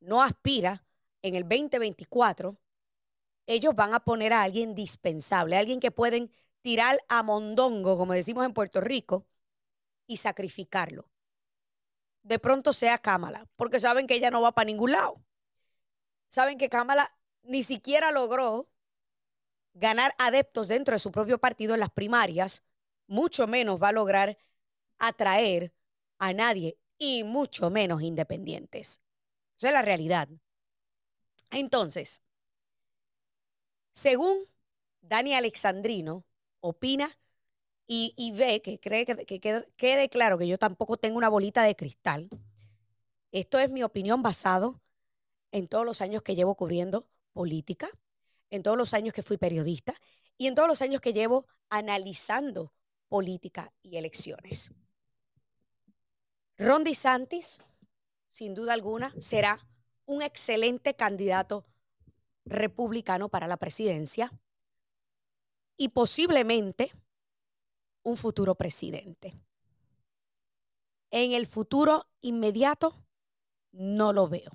no 0.00 0.22
aspira 0.22 0.84
en 1.22 1.34
el 1.34 1.42
2024, 1.42 2.58
ellos 3.46 3.74
van 3.74 3.94
a 3.94 4.00
poner 4.00 4.32
a 4.32 4.42
alguien 4.42 4.74
dispensable, 4.74 5.56
alguien 5.56 5.80
que 5.80 5.90
pueden 5.90 6.30
tirar 6.60 6.98
a 7.08 7.22
mondongo, 7.22 7.96
como 7.96 8.12
decimos 8.12 8.44
en 8.44 8.52
Puerto 8.52 8.80
Rico, 8.80 9.26
y 10.06 10.18
sacrificarlo. 10.18 11.10
De 12.28 12.38
pronto 12.38 12.74
sea 12.74 12.98
Kamala, 12.98 13.48
porque 13.56 13.80
saben 13.80 14.06
que 14.06 14.14
ella 14.14 14.30
no 14.30 14.42
va 14.42 14.52
para 14.52 14.66
ningún 14.66 14.92
lado. 14.92 15.24
Saben 16.28 16.58
que 16.58 16.68
Kamala 16.68 17.10
ni 17.42 17.62
siquiera 17.62 18.12
logró 18.12 18.68
ganar 19.72 20.14
adeptos 20.18 20.68
dentro 20.68 20.94
de 20.94 20.98
su 20.98 21.10
propio 21.10 21.38
partido 21.38 21.72
en 21.72 21.80
las 21.80 21.88
primarias, 21.88 22.64
mucho 23.06 23.46
menos 23.46 23.82
va 23.82 23.88
a 23.88 23.92
lograr 23.92 24.36
atraer 24.98 25.72
a 26.18 26.34
nadie 26.34 26.76
y 26.98 27.24
mucho 27.24 27.70
menos 27.70 28.02
independientes. 28.02 29.00
Esa 29.56 29.68
es 29.68 29.72
la 29.72 29.80
realidad. 29.80 30.28
Entonces, 31.50 32.20
según 33.92 34.36
Dani 35.00 35.32
Alexandrino, 35.32 36.26
opina 36.60 37.08
y, 37.90 38.32
ve 38.36 38.60
que 38.60 38.78
cree 38.78 39.06
que, 39.06 39.24
que 39.24 39.40
quede, 39.76 40.08
claro 40.10 40.36
que 40.36 40.46
yo 40.46 40.58
tampoco 40.58 40.98
tengo 40.98 41.16
una 41.16 41.30
bolita 41.30 41.62
de 41.62 41.74
cristal. 41.74 42.28
Esto 43.32 43.58
es 43.58 43.70
mi 43.70 43.82
opinión 43.82 44.22
basado 44.22 44.82
en 45.52 45.66
todos 45.68 45.86
los 45.86 46.02
años 46.02 46.22
que 46.22 46.34
llevo 46.34 46.54
cubriendo 46.54 47.08
política, 47.32 47.88
en 48.50 48.62
todos 48.62 48.76
los 48.76 48.92
años 48.92 49.14
que 49.14 49.22
fui 49.22 49.38
periodista 49.38 49.94
y 50.36 50.48
en 50.48 50.54
todos 50.54 50.68
los 50.68 50.82
años 50.82 51.00
que 51.00 51.14
llevo 51.14 51.46
analizando 51.70 52.74
política 53.08 53.72
y 53.82 53.96
elecciones. 53.96 54.70
Ron 56.58 56.84
DeSantis, 56.84 57.58
sin 58.30 58.54
duda 58.54 58.74
alguna, 58.74 59.14
será 59.18 59.66
un 60.04 60.20
excelente 60.20 60.94
candidato 60.94 61.64
republicano 62.44 63.30
para 63.30 63.46
la 63.46 63.56
presidencia 63.56 64.30
y 65.78 65.88
posiblemente 65.88 66.90
un 68.08 68.16
futuro 68.16 68.54
presidente. 68.54 69.34
En 71.10 71.32
el 71.32 71.46
futuro 71.46 72.06
inmediato 72.20 72.94
no 73.72 74.12
lo 74.12 74.28
veo. 74.28 74.50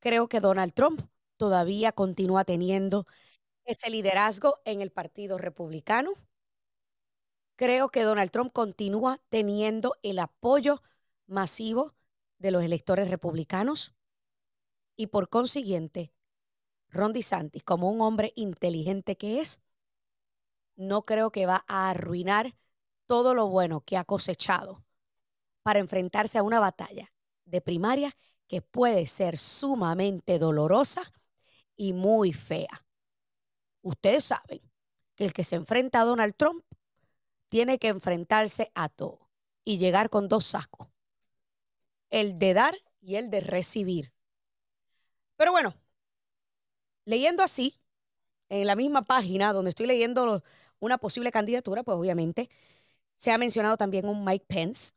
Creo 0.00 0.28
que 0.28 0.40
Donald 0.40 0.72
Trump 0.74 1.00
todavía 1.36 1.92
continúa 1.92 2.44
teniendo 2.44 3.06
ese 3.64 3.90
liderazgo 3.90 4.60
en 4.64 4.80
el 4.80 4.90
Partido 4.90 5.38
Republicano. 5.38 6.12
Creo 7.56 7.90
que 7.90 8.02
Donald 8.02 8.30
Trump 8.30 8.52
continúa 8.52 9.18
teniendo 9.28 9.94
el 10.02 10.18
apoyo 10.18 10.82
masivo 11.26 11.94
de 12.38 12.50
los 12.50 12.64
electores 12.64 13.10
republicanos 13.10 13.94
y 14.96 15.08
por 15.08 15.28
consiguiente, 15.28 16.12
Ron 16.88 17.12
DeSantis, 17.12 17.62
como 17.62 17.90
un 17.90 18.00
hombre 18.00 18.32
inteligente 18.36 19.16
que 19.16 19.40
es, 19.40 19.60
no 20.76 21.02
creo 21.02 21.30
que 21.30 21.46
va 21.46 21.64
a 21.68 21.90
arruinar 21.90 22.54
todo 23.06 23.34
lo 23.34 23.48
bueno 23.48 23.80
que 23.82 23.96
ha 23.96 24.04
cosechado 24.04 24.84
para 25.62 25.80
enfrentarse 25.80 26.38
a 26.38 26.42
una 26.42 26.60
batalla 26.60 27.12
de 27.44 27.60
primaria 27.60 28.12
que 28.48 28.62
puede 28.62 29.06
ser 29.06 29.38
sumamente 29.38 30.38
dolorosa 30.38 31.02
y 31.76 31.92
muy 31.92 32.32
fea. 32.32 32.86
Ustedes 33.82 34.24
saben 34.24 34.60
que 35.14 35.24
el 35.24 35.32
que 35.32 35.44
se 35.44 35.56
enfrenta 35.56 36.00
a 36.00 36.04
Donald 36.04 36.34
Trump 36.36 36.64
tiene 37.48 37.78
que 37.78 37.88
enfrentarse 37.88 38.70
a 38.74 38.88
todo 38.88 39.30
y 39.64 39.78
llegar 39.78 40.10
con 40.10 40.28
dos 40.28 40.46
sacos. 40.46 40.88
el 42.10 42.38
de 42.38 42.54
dar 42.54 42.76
y 43.00 43.16
el 43.16 43.28
de 43.30 43.40
recibir. 43.40 44.12
Pero 45.36 45.52
bueno, 45.52 45.74
leyendo 47.04 47.42
así, 47.42 47.80
en 48.48 48.66
la 48.66 48.76
misma 48.76 49.02
página 49.02 49.52
donde 49.52 49.70
estoy 49.70 49.86
leyendo 49.86 50.42
una 50.82 50.98
posible 50.98 51.30
candidatura, 51.30 51.84
pues 51.84 51.96
obviamente. 51.96 52.50
Se 53.14 53.30
ha 53.30 53.38
mencionado 53.38 53.76
también 53.76 54.06
un 54.08 54.24
Mike 54.24 54.46
Pence, 54.48 54.94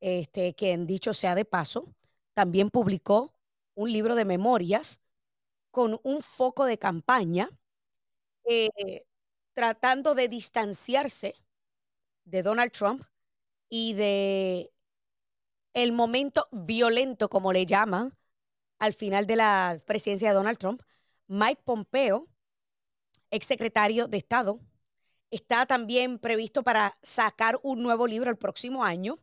este, 0.00 0.54
quien 0.54 0.86
dicho 0.86 1.14
sea 1.14 1.34
de 1.34 1.44
paso, 1.44 1.86
también 2.34 2.70
publicó 2.70 3.32
un 3.74 3.92
libro 3.92 4.16
de 4.16 4.24
memorias 4.24 5.00
con 5.70 6.00
un 6.02 6.22
foco 6.22 6.64
de 6.64 6.78
campaña 6.78 7.48
eh, 8.44 9.04
tratando 9.54 10.14
de 10.14 10.28
distanciarse 10.28 11.34
de 12.24 12.42
Donald 12.42 12.72
Trump 12.72 13.04
y 13.68 13.94
de 13.94 14.72
el 15.74 15.92
momento 15.92 16.48
violento, 16.50 17.28
como 17.28 17.52
le 17.52 17.64
llaman, 17.64 18.16
al 18.80 18.92
final 18.92 19.26
de 19.26 19.36
la 19.36 19.80
presidencia 19.86 20.30
de 20.30 20.34
Donald 20.34 20.58
Trump, 20.58 20.82
Mike 21.28 21.62
Pompeo, 21.64 22.26
exsecretario 23.30 24.08
de 24.08 24.16
Estado, 24.16 24.60
está 25.30 25.66
también 25.66 26.18
previsto 26.18 26.62
para 26.62 26.98
sacar 27.02 27.58
un 27.62 27.82
nuevo 27.82 28.06
libro 28.06 28.30
el 28.30 28.36
próximo 28.36 28.84
año. 28.84 29.18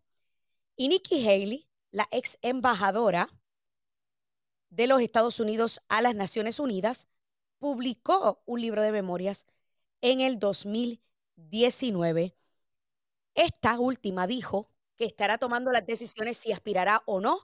Y 0.75 0.87
Nikki 0.89 1.27
Haley, 1.27 1.67
la 1.91 2.07
ex 2.11 2.37
embajadora 2.41 3.29
de 4.69 4.87
los 4.87 5.01
Estados 5.01 5.39
Unidos 5.39 5.81
a 5.87 6.01
las 6.01 6.15
Naciones 6.15 6.59
Unidas, 6.59 7.07
publicó 7.59 8.41
un 8.45 8.61
libro 8.61 8.81
de 8.81 8.91
memorias 8.91 9.45
en 10.01 10.21
el 10.21 10.37
2019. 10.39 12.35
Esta 13.33 13.79
última 13.79 14.27
dijo 14.27 14.69
que 14.97 15.05
estará 15.05 15.37
tomando 15.37 15.71
las 15.71 15.85
decisiones 15.85 16.37
si 16.37 16.51
aspirará 16.51 17.03
o 17.05 17.21
no 17.21 17.39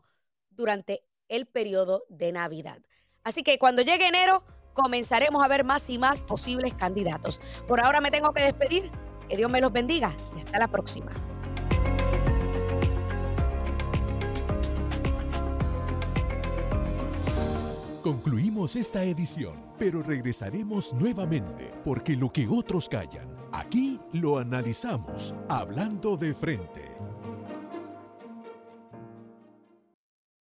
durante 0.50 1.04
el 1.28 1.46
periodo 1.46 2.04
de 2.10 2.32
Navidad. 2.32 2.82
Así 3.24 3.44
que 3.44 3.58
cuando 3.60 3.82
llegue 3.82 4.08
enero 4.08 4.44
comenzaremos 4.74 5.44
a 5.44 5.48
ver 5.48 5.64
más 5.64 5.90
y 5.90 5.98
más 5.98 6.22
posibles 6.22 6.74
candidatos. 6.74 7.42
Por 7.68 7.84
ahora 7.84 8.02
me 8.02 8.12
tengo 8.12 8.32
que 8.32 8.44
despedir. 8.44 8.92
Que 9.30 9.38
Dios 9.38 9.50
me 9.50 9.62
los 9.62 9.72
bendiga 9.72 10.12
y 10.36 10.40
hasta 10.40 10.60
la 10.60 10.68
próxima. 10.68 11.14
Concluimos 18.02 18.76
esta 18.76 19.04
edición, 19.04 19.54
pero 19.78 20.02
regresaremos 20.02 20.94
nuevamente 20.94 21.72
porque 21.86 22.16
lo 22.16 22.34
que 22.34 22.48
otros 22.48 22.90
callan, 22.90 23.28
aquí 23.52 24.00
lo 24.12 24.40
analizamos, 24.40 25.36
hablando 25.48 26.18
de 26.18 26.34
frente. 26.34 26.92